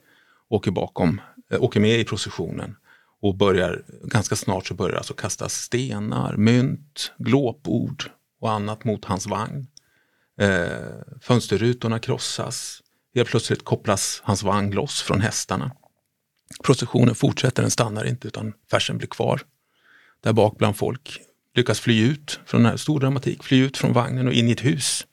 åker 0.49 0.71
bakom, 0.71 1.21
eh, 1.51 1.63
åker 1.63 1.81
med 1.81 2.01
i 2.01 2.05
processionen 2.05 2.77
och 3.21 3.37
börjar, 3.37 3.85
ganska 4.03 4.37
snart 4.37 4.67
så 4.67 4.75
börjar 4.75 4.93
det 4.93 4.99
alltså 4.99 5.15
kastas 5.15 5.55
stenar, 5.55 6.37
mynt, 6.37 7.13
glåpord 7.19 8.11
och 8.41 8.51
annat 8.51 8.85
mot 8.85 9.05
hans 9.05 9.27
vagn. 9.27 9.67
Eh, 10.41 10.69
fönsterrutorna 11.21 11.99
krossas, 11.99 12.83
helt 13.15 13.29
plötsligt 13.29 13.65
kopplas 13.65 14.21
hans 14.25 14.43
vagn 14.43 14.71
loss 14.71 15.03
från 15.03 15.21
hästarna. 15.21 15.73
Processionen 16.65 17.15
fortsätter, 17.15 17.63
den 17.63 17.71
stannar 17.71 18.05
inte 18.05 18.29
utan 18.29 18.53
färsen 18.71 18.99
blir 18.99 19.09
kvar 19.09 19.41
där 20.21 20.33
bak 20.33 20.59
bland 20.59 20.77
folk. 20.77 21.21
Lyckas 21.55 21.81
fly 21.81 22.03
ut 22.11 22.41
från 22.47 22.63
den 22.63 22.71
här 22.71 22.77
stor 22.77 23.01
dramatik, 23.01 23.43
fly 23.43 23.65
ut 23.65 23.77
från 23.77 23.93
vagnen 23.93 24.27
och 24.27 24.33
in 24.33 24.49
i 24.49 24.53
ett 24.53 24.65
hus 24.65 25.07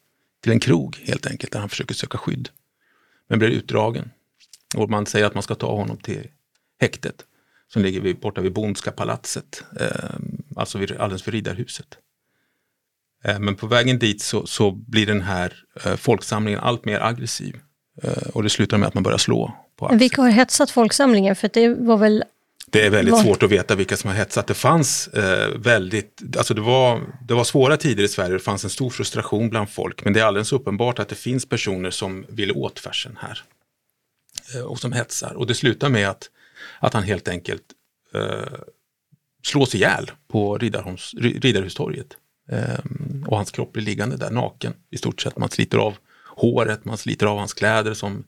till 0.46 0.52
en 0.52 0.60
krog 0.60 0.96
helt 0.96 1.26
enkelt 1.26 1.52
där 1.52 1.60
han 1.60 1.68
försöker 1.68 1.94
söka 1.94 2.18
skydd. 2.18 2.48
Men 3.28 3.38
blir 3.38 3.48
utdragen. 3.48 4.10
Och 4.76 4.90
man 4.90 5.06
säger 5.06 5.26
att 5.26 5.34
man 5.34 5.42
ska 5.42 5.54
ta 5.54 5.76
honom 5.76 5.96
till 5.96 6.28
häktet 6.80 7.24
som 7.68 7.82
ligger 7.82 8.00
vid, 8.00 8.20
borta 8.20 8.40
vid 8.40 8.52
Bondska 8.52 8.92
palatset, 8.92 9.64
eh, 9.80 9.88
alltså 10.56 10.78
vid, 10.78 10.92
alldeles 10.92 11.28
vid 11.28 11.34
Riddarhuset. 11.34 11.98
Eh, 13.24 13.38
men 13.38 13.56
på 13.56 13.66
vägen 13.66 13.98
dit 13.98 14.22
så, 14.22 14.46
så 14.46 14.70
blir 14.70 15.06
den 15.06 15.22
här 15.22 15.52
eh, 15.84 15.96
folksamlingen 15.96 16.60
allt 16.60 16.84
mer 16.84 17.00
aggressiv 17.00 17.60
eh, 18.02 18.28
och 18.34 18.42
det 18.42 18.50
slutar 18.50 18.78
med 18.78 18.88
att 18.88 18.94
man 18.94 19.02
börjar 19.02 19.18
slå 19.18 19.52
på 19.76 19.88
Men 19.88 19.98
vilka 19.98 20.22
har 20.22 20.30
hetsat 20.30 20.70
folksamlingen? 20.70 21.36
För 21.36 21.50
det 21.52 21.68
var 21.68 21.96
väl 21.96 22.24
det 22.70 22.86
är 22.86 22.90
väldigt 22.90 23.14
Var- 23.14 23.22
svårt 23.22 23.42
att 23.42 23.50
veta 23.50 23.74
vilka 23.74 23.96
som 23.96 24.10
har 24.10 24.16
hetsat. 24.16 24.46
Det 24.46 24.54
fanns 24.54 25.08
eh, 25.08 25.48
väldigt, 25.58 26.22
alltså 26.38 26.54
det 26.54 26.60
var, 26.60 27.00
det 27.28 27.34
var 27.34 27.44
svåra 27.44 27.76
tider 27.76 28.04
i 28.04 28.08
Sverige, 28.08 28.32
det 28.32 28.38
fanns 28.38 28.64
en 28.64 28.70
stor 28.70 28.90
frustration 28.90 29.50
bland 29.50 29.70
folk, 29.70 30.04
men 30.04 30.12
det 30.12 30.20
är 30.20 30.24
alldeles 30.24 30.52
uppenbart 30.52 30.98
att 30.98 31.08
det 31.08 31.14
finns 31.14 31.48
personer 31.48 31.90
som 31.90 32.26
vill 32.28 32.52
åt 32.52 32.78
färsen 32.78 33.18
här. 33.20 33.42
Eh, 34.54 34.60
och 34.62 34.78
som 34.78 34.92
hetsar. 34.92 35.32
Och 35.34 35.46
det 35.46 35.54
slutar 35.54 35.88
med 35.88 36.08
att, 36.08 36.30
att 36.80 36.94
han 36.94 37.02
helt 37.02 37.28
enkelt 37.28 37.62
eh, 38.14 38.58
slås 39.44 39.74
ihjäl 39.74 40.10
på 40.28 40.58
Riddarholms, 40.58 41.14
Ri- 41.14 41.40
Riddarhustorget. 41.40 42.06
Eh, 42.50 42.78
och 43.26 43.36
hans 43.36 43.50
kropp 43.50 43.72
blir 43.72 43.82
liggande 43.82 44.16
där 44.16 44.30
naken 44.30 44.72
i 44.90 44.98
stort 44.98 45.20
sett. 45.20 45.38
Man 45.38 45.50
sliter 45.50 45.78
av 45.78 45.96
håret, 46.36 46.84
man 46.84 46.98
sliter 46.98 47.26
av 47.26 47.38
hans 47.38 47.54
kläder 47.54 47.94
som 47.94 48.24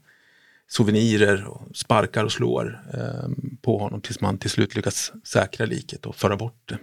souvenirer 0.69 1.45
och 1.47 1.77
sparkar 1.77 2.25
och 2.25 2.33
slår 2.33 2.81
eh, 2.95 3.29
på 3.63 3.79
honom 3.79 4.01
tills 4.01 4.21
man 4.21 4.39
till 4.39 4.51
slut 4.51 4.75
lyckas 4.75 5.13
säkra 5.25 5.67
liket 5.67 6.07
och 6.07 6.17
föra 6.17 6.37
bort 6.37 6.63
det. 6.69 6.79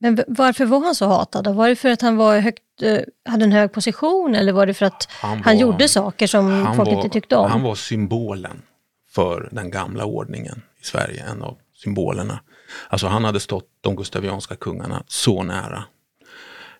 Men 0.00 0.24
varför 0.28 0.64
var 0.64 0.80
han 0.84 0.94
så 0.94 1.06
hatad? 1.06 1.44
Då? 1.44 1.52
Var 1.52 1.68
det 1.68 1.76
för 1.76 1.88
att 1.90 2.02
han 2.02 2.16
var 2.16 2.38
högt, 2.38 2.82
eh, 2.82 2.98
hade 3.24 3.44
en 3.44 3.52
hög 3.52 3.72
position 3.72 4.34
eller 4.34 4.52
var 4.52 4.66
det 4.66 4.74
för 4.74 4.86
att 4.86 5.08
Han 5.10 5.30
han, 5.42 5.54
var- 5.56 5.60
gjorde 5.62 5.88
saker 5.88 6.26
som 6.26 6.72
folk 6.76 6.88
inte 6.88 7.08
tyckte 7.08 7.36
om? 7.36 7.50
Han 7.50 7.62
var 7.62 7.74
symbolen 7.74 8.62
för 9.10 9.48
den 9.52 9.70
gamla 9.70 10.04
ordningen 10.04 10.62
i 10.82 10.84
Sverige, 10.84 11.24
en 11.30 11.42
av 11.42 11.58
symbolerna. 11.74 12.40
Alltså 12.88 13.06
han 13.06 13.24
hade 13.24 13.40
stått 13.40 13.68
de 13.80 13.96
gustavianska 13.96 14.56
kungarna 14.56 15.02
så 15.06 15.42
nära. 15.42 15.84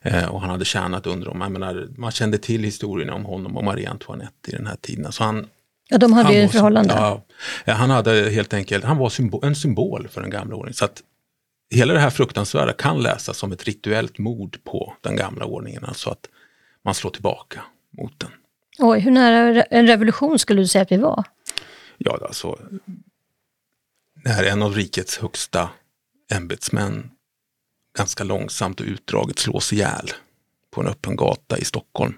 Eh, 0.03 0.29
och 0.29 0.41
han 0.41 0.51
hade 0.51 0.65
tjänat 0.65 1.07
under 1.07 1.27
dem. 1.27 1.39
Menar, 1.39 1.89
man 1.97 2.11
kände 2.11 2.39
till 2.39 2.65
historien 2.65 3.11
om 3.11 3.25
honom 3.25 3.57
och 3.57 3.65
Marie 3.65 3.91
Antoinette 3.91 4.51
i 4.51 4.53
den 4.53 4.67
här 4.67 4.77
tiden. 4.77 5.13
Så 5.13 5.25
han, 5.25 5.47
ja, 5.89 5.99
de 5.99 6.13
hade 6.13 6.27
han 6.27 6.35
ju 6.35 6.43
ett 6.43 6.53
förhållande. 6.53 6.95
Ja, 6.95 7.73
han 7.73 7.91
hade 7.91 8.31
helt 8.31 8.55
enkelt, 8.55 8.85
han 8.85 8.97
var 8.97 9.09
symbol, 9.09 9.45
en 9.45 9.57
symbol 9.57 10.09
för 10.09 10.21
den 10.21 10.31
gamla 10.31 10.57
ordningen. 10.57 10.75
Så 10.75 10.85
att 10.85 11.03
hela 11.71 11.95
det 11.95 12.01
här 12.01 12.11
fruktansvärda 12.11 12.73
kan 12.73 13.03
läsas 13.03 13.39
som 13.39 13.53
ett 13.53 13.65
rituellt 13.65 14.19
mord 14.19 14.59
på 14.65 14.95
den 15.01 15.17
gamla 15.17 15.45
ordningen. 15.45 15.85
Alltså 15.85 16.11
att 16.11 16.29
man 16.85 16.95
slår 16.95 17.11
tillbaka 17.11 17.63
mot 17.99 18.21
den. 18.21 18.31
Oj, 18.79 19.01
hur 19.01 19.11
nära 19.11 19.63
en 19.63 19.87
revolution 19.87 20.39
skulle 20.39 20.63
du 20.63 20.67
säga 20.67 20.83
att 20.83 20.93
vi 20.93 20.97
var? 20.97 21.25
Ja, 21.99 22.19
alltså, 22.23 22.59
när 24.25 24.45
en 24.45 24.63
av 24.63 24.75
rikets 24.75 25.19
högsta 25.19 25.69
ämbetsmän 26.33 27.11
ganska 27.97 28.25
långsamt 28.25 28.81
och 28.81 28.87
utdraget 28.87 29.39
slås 29.39 29.73
ihjäl 29.73 30.11
på 30.71 30.81
en 30.81 30.87
öppen 30.87 31.17
gata 31.17 31.59
i 31.59 31.65
Stockholm. 31.65 32.15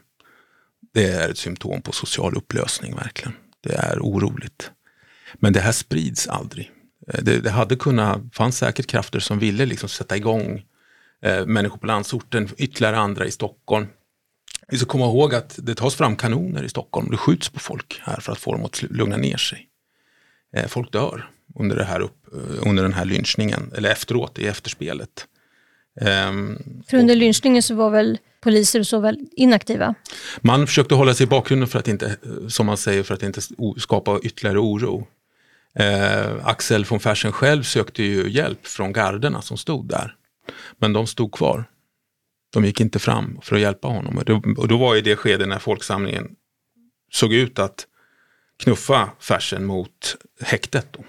Det 0.94 1.06
är 1.06 1.28
ett 1.28 1.38
symptom 1.38 1.82
på 1.82 1.92
social 1.92 2.36
upplösning 2.36 2.94
verkligen. 2.94 3.32
Det 3.60 3.74
är 3.74 3.98
oroligt. 4.00 4.70
Men 5.34 5.52
det 5.52 5.60
här 5.60 5.72
sprids 5.72 6.28
aldrig. 6.28 6.70
Eh, 7.08 7.22
det, 7.22 7.40
det 7.40 7.50
hade 7.50 7.76
kunnat, 7.76 8.20
fanns 8.32 8.58
säkert 8.58 8.86
krafter 8.86 9.20
som 9.20 9.38
ville 9.38 9.66
liksom 9.66 9.88
sätta 9.88 10.16
igång 10.16 10.64
eh, 11.22 11.46
människor 11.46 11.78
på 11.78 11.86
landsorten, 11.86 12.48
ytterligare 12.56 12.98
andra 12.98 13.26
i 13.26 13.30
Stockholm. 13.30 13.86
Vi 14.68 14.78
ska 14.78 14.86
komma 14.86 15.04
ihåg 15.04 15.34
att 15.34 15.58
det 15.62 15.74
tas 15.74 15.94
fram 15.94 16.16
kanoner 16.16 16.62
i 16.62 16.68
Stockholm. 16.68 17.10
Det 17.10 17.16
skjuts 17.16 17.48
på 17.48 17.60
folk 17.60 18.00
här 18.02 18.20
för 18.20 18.32
att 18.32 18.38
få 18.38 18.52
dem 18.52 18.64
att 18.64 18.82
lugna 18.82 19.16
ner 19.16 19.36
sig. 19.36 19.68
Eh, 20.56 20.66
folk 20.66 20.92
dör 20.92 21.30
under, 21.54 21.76
det 21.76 21.84
här 21.84 22.00
upp, 22.00 22.26
eh, 22.32 22.68
under 22.68 22.82
den 22.82 22.92
här 22.92 23.04
lynchningen, 23.04 23.72
eller 23.76 23.90
efteråt 23.90 24.38
i 24.38 24.46
efterspelet. 24.46 25.26
Ehm, 26.00 26.58
För 26.88 26.96
under 26.96 27.16
lynchningen 27.16 27.62
så 27.62 27.74
var 27.74 27.90
väl 27.90 28.18
poliser 28.40 28.80
och 28.80 28.86
så 28.86 29.00
väl 29.00 29.18
inaktiva? 29.32 29.94
man 30.40 30.66
försökte 30.66 30.94
hålla 30.94 31.14
sig 31.14 31.24
i 31.24 31.28
bakgrunden 31.28 31.68
för 31.68 31.78
att 31.78 31.88
inte, 31.88 32.16
som 32.48 32.66
man 32.66 32.76
säger, 32.76 33.02
för 33.02 33.14
att 33.14 33.22
inte 33.22 33.40
skapa 33.78 34.20
ytterligare 34.22 34.58
oro. 34.58 35.06
Eh, 35.74 36.46
Axel 36.46 36.84
von 36.84 37.00
Fersen 37.00 37.32
själv 37.32 37.62
sökte 37.62 38.02
ju 38.02 38.30
hjälp 38.30 38.66
från 38.66 38.92
garderna 38.92 39.42
som 39.42 39.56
stod 39.56 39.88
där. 39.88 40.14
Men 40.78 40.92
de 40.92 41.06
stod 41.06 41.32
kvar. 41.32 41.64
De 42.52 42.64
gick 42.64 42.80
inte 42.80 42.98
fram 42.98 43.38
för 43.42 43.56
att 43.56 43.62
hjälpa 43.62 43.88
honom. 43.88 44.18
Och 44.18 44.24
då, 44.24 44.42
och 44.56 44.68
då 44.68 44.78
var 44.78 44.94
ju 44.94 45.00
det 45.00 45.16
skede 45.16 45.46
när 45.46 45.58
folksamlingen 45.58 46.28
såg 47.12 47.32
ut 47.32 47.58
att 47.58 47.86
knuffa 48.62 49.10
Fersen 49.20 49.64
mot 49.64 50.16
häktet. 50.40 50.86
Då. 50.90 51.04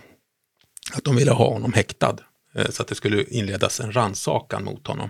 Att 0.93 1.03
de 1.03 1.15
ville 1.15 1.31
ha 1.31 1.53
honom 1.53 1.73
häktad. 1.73 2.15
Eh, 2.55 2.69
så 2.69 2.81
att 2.81 2.87
det 2.87 2.95
skulle 2.95 3.23
inledas 3.23 3.79
en 3.79 3.91
rannsakan 3.91 4.63
mot 4.63 4.87
honom. 4.87 5.09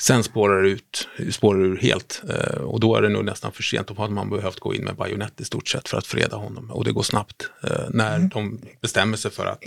Sen 0.00 0.24
spårar 0.24 0.62
det 0.62 0.68
ut, 0.68 1.08
spårar 1.30 1.60
ur 1.60 1.76
helt 1.76 2.22
eh, 2.28 2.60
och 2.60 2.80
då 2.80 2.96
är 2.96 3.02
det 3.02 3.08
nog 3.08 3.24
nästan 3.24 3.52
för 3.52 3.62
sent. 3.62 3.88
Då 3.88 3.94
hade 3.94 4.14
man 4.14 4.30
behövt 4.30 4.60
gå 4.60 4.74
in 4.74 4.84
med 4.84 4.96
bajonett 4.96 5.40
i 5.40 5.44
stort 5.44 5.68
sett 5.68 5.88
för 5.88 5.98
att 5.98 6.06
freda 6.06 6.36
honom. 6.36 6.70
Och 6.70 6.84
det 6.84 6.92
går 6.92 7.02
snabbt 7.02 7.50
eh, 7.62 7.70
när 7.90 8.18
de 8.18 8.60
bestämmer 8.80 9.16
sig 9.16 9.30
för 9.30 9.46
att 9.46 9.62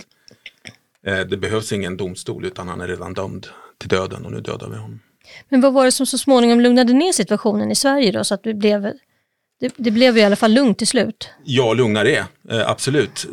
det 1.04 1.36
behövs 1.36 1.72
ingen 1.72 1.96
domstol 1.96 2.44
utan 2.44 2.68
han 2.68 2.80
är 2.80 2.88
redan 2.88 3.14
dömd 3.14 3.46
till 3.78 3.88
döden 3.88 4.24
och 4.24 4.32
nu 4.32 4.40
dödar 4.40 4.68
vi 4.68 4.76
honom. 4.76 5.00
Men 5.48 5.60
vad 5.60 5.72
var 5.72 5.84
det 5.84 5.92
som 5.92 6.06
så 6.06 6.18
småningom 6.18 6.60
lugnade 6.60 6.92
ner 6.92 7.12
situationen 7.12 7.70
i 7.70 7.74
Sverige 7.74 8.12
då? 8.12 8.24
Så 8.24 8.34
att 8.34 8.42
det 8.42 8.54
blev, 8.54 8.92
det, 9.62 9.74
det 9.76 9.90
blev 9.90 10.18
i 10.18 10.22
alla 10.22 10.36
fall 10.36 10.52
lugnt 10.52 10.78
till 10.78 10.86
slut. 10.86 11.30
Ja, 11.44 11.74
lugnare 11.74 12.08
det, 12.08 12.26
eh, 12.54 12.70
absolut. 12.70 13.26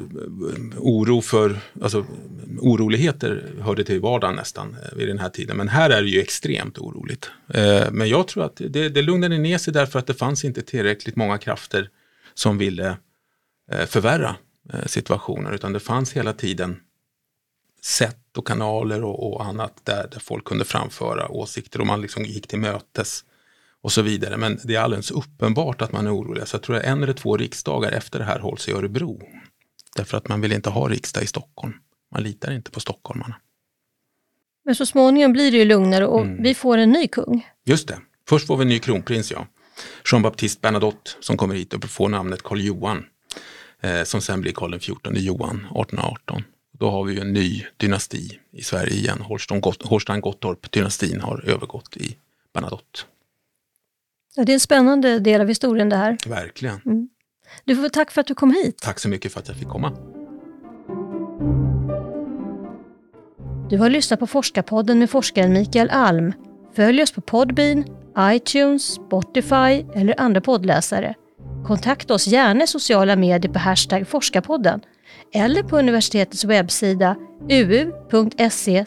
Oro 0.77 1.21
för, 1.21 1.59
alltså 1.81 2.05
oroligheter 2.59 3.53
hörde 3.61 3.83
till 3.83 3.99
vardagen 3.99 4.35
nästan 4.35 4.77
eh, 4.83 4.97
vid 4.97 5.07
den 5.07 5.19
här 5.19 5.29
tiden. 5.29 5.57
Men 5.57 5.67
här 5.67 5.89
är 5.89 6.01
det 6.01 6.09
ju 6.09 6.21
extremt 6.21 6.77
oroligt. 6.77 7.31
Eh, 7.53 7.91
men 7.91 8.09
jag 8.09 8.27
tror 8.27 8.45
att 8.45 8.55
det, 8.55 8.89
det 8.89 9.01
lugnade 9.01 9.37
ner 9.37 9.57
sig 9.57 9.73
därför 9.73 9.99
att 9.99 10.07
det 10.07 10.13
fanns 10.13 10.45
inte 10.45 10.61
tillräckligt 10.61 11.15
många 11.15 11.37
krafter 11.37 11.89
som 12.33 12.57
ville 12.57 12.97
förvärra 13.87 14.35
situationen. 14.85 15.53
Utan 15.53 15.73
det 15.73 15.79
fanns 15.79 16.13
hela 16.13 16.33
tiden 16.33 16.79
sätt 17.81 18.37
och 18.37 18.47
kanaler 18.47 19.03
och, 19.03 19.33
och 19.33 19.45
annat 19.45 19.73
där, 19.83 20.07
där 20.11 20.19
folk 20.19 20.45
kunde 20.45 20.65
framföra 20.65 21.29
åsikter 21.29 21.81
och 21.81 21.87
man 21.87 22.01
liksom 22.01 22.25
gick 22.25 22.47
till 22.47 22.59
mötes 22.59 23.23
och 23.81 23.91
så 23.91 24.01
vidare. 24.01 24.37
Men 24.37 24.59
det 24.63 24.75
är 24.75 24.79
alldeles 24.79 25.11
uppenbart 25.11 25.81
att 25.81 25.91
man 25.91 26.07
är 26.07 26.15
orolig. 26.15 26.47
Så 26.47 26.55
jag 26.55 26.61
tror 26.63 26.75
att 26.75 26.83
en 26.83 27.03
eller 27.03 27.13
två 27.13 27.37
riksdagar 27.37 27.91
efter 27.91 28.19
det 28.19 28.25
här 28.25 28.39
hålls 28.39 28.67
i 28.67 28.71
Örebro. 28.71 29.21
Därför 29.95 30.17
att 30.17 30.27
man 30.27 30.41
vill 30.41 30.51
inte 30.51 30.69
ha 30.69 30.87
riksdag 30.89 31.23
i 31.23 31.27
Stockholm. 31.27 31.73
Man 32.11 32.23
litar 32.23 32.51
inte 32.51 32.71
på 32.71 32.79
stockholmarna. 32.79 33.35
Men 34.65 34.75
så 34.75 34.85
småningom 34.85 35.31
blir 35.33 35.51
det 35.51 35.57
ju 35.57 35.65
lugnare 35.65 36.05
och 36.07 36.21
Mm. 36.21 36.43
vi 36.43 36.53
får 36.55 36.77
en 36.77 36.91
ny 36.91 37.07
kung. 37.07 37.47
Just 37.65 37.87
det, 37.87 37.99
först 38.29 38.47
får 38.47 38.57
vi 38.57 38.61
en 38.61 38.69
ny 38.69 38.79
kronprins 38.79 39.31
ja. 39.31 39.47
Jean-Baptiste 40.11 40.61
Bernadotte 40.61 41.11
som 41.19 41.37
kommer 41.37 41.55
hit 41.55 41.73
och 41.73 41.83
får 41.85 42.09
namnet 42.09 42.43
Karl 42.43 42.59
Johan. 42.61 43.05
Eh, 43.81 44.03
som 44.03 44.21
sen 44.21 44.41
blir 44.41 44.51
Karl 44.51 44.79
XIV 44.79 44.95
Johan 45.17 45.55
1818. 45.55 46.43
Då 46.79 46.89
har 46.89 47.03
vi 47.03 47.13
ju 47.13 47.19
en 47.19 47.33
ny 47.33 47.65
dynasti 47.77 48.39
i 48.51 48.61
Sverige 48.61 48.93
igen. 48.93 49.21
Holstein-Gottorp-dynastin 49.83 51.19
har 51.21 51.43
övergått 51.49 51.97
i 51.97 52.17
Bernadotte. 52.53 52.99
Ja, 54.35 54.45
det 54.45 54.51
är 54.51 54.53
en 54.53 54.59
spännande 54.59 55.19
del 55.19 55.41
av 55.41 55.47
historien 55.47 55.89
det 55.89 55.95
här. 55.95 56.17
Verkligen. 56.27 56.81
Du 57.65 57.75
får 57.75 57.89
tack 57.89 58.11
för 58.11 58.21
att 58.21 58.27
du 58.27 58.35
kom 58.35 58.51
hit. 58.51 58.77
Tack 58.81 58.99
så 58.99 59.09
mycket 59.09 59.33
för 59.33 59.39
att 59.39 59.47
jag 59.47 59.57
fick 59.57 59.67
komma. 59.67 59.91
Du 63.69 63.77
har 63.77 63.89
lyssnat 63.89 64.19
på 64.19 64.27
Forskarpodden 64.27 64.99
med 64.99 65.09
forskaren 65.09 65.53
Mikael 65.53 65.89
Alm. 65.89 66.33
Följ 66.75 67.03
oss 67.03 67.11
på 67.11 67.21
Podbean, 67.21 67.83
iTunes, 68.19 68.83
Spotify 68.83 69.85
eller 69.95 70.21
andra 70.21 70.41
poddläsare. 70.41 71.15
Kontakta 71.67 72.13
oss 72.13 72.27
gärna 72.27 72.63
i 72.63 72.67
sociala 72.67 73.15
medier 73.15 73.53
på 73.53 73.59
hashtag 73.59 74.07
forskarpodden 74.07 74.81
eller 75.33 75.63
på 75.63 75.79
universitetets 75.79 76.43
webbsida 76.45 77.15
uu.se 77.49 78.85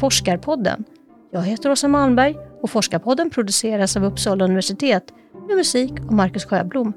forskarpodden. 0.00 0.84
Jag 1.32 1.42
heter 1.42 1.70
Åsa 1.70 1.88
Malmberg 1.88 2.36
och 2.64 2.70
Forskarpodden 2.70 3.30
produceras 3.30 3.96
av 3.96 4.04
Uppsala 4.04 4.44
universitet 4.44 5.12
med 5.48 5.56
musik 5.56 5.92
av 6.00 6.12
Marcus 6.12 6.44
Sjöblom. 6.44 6.92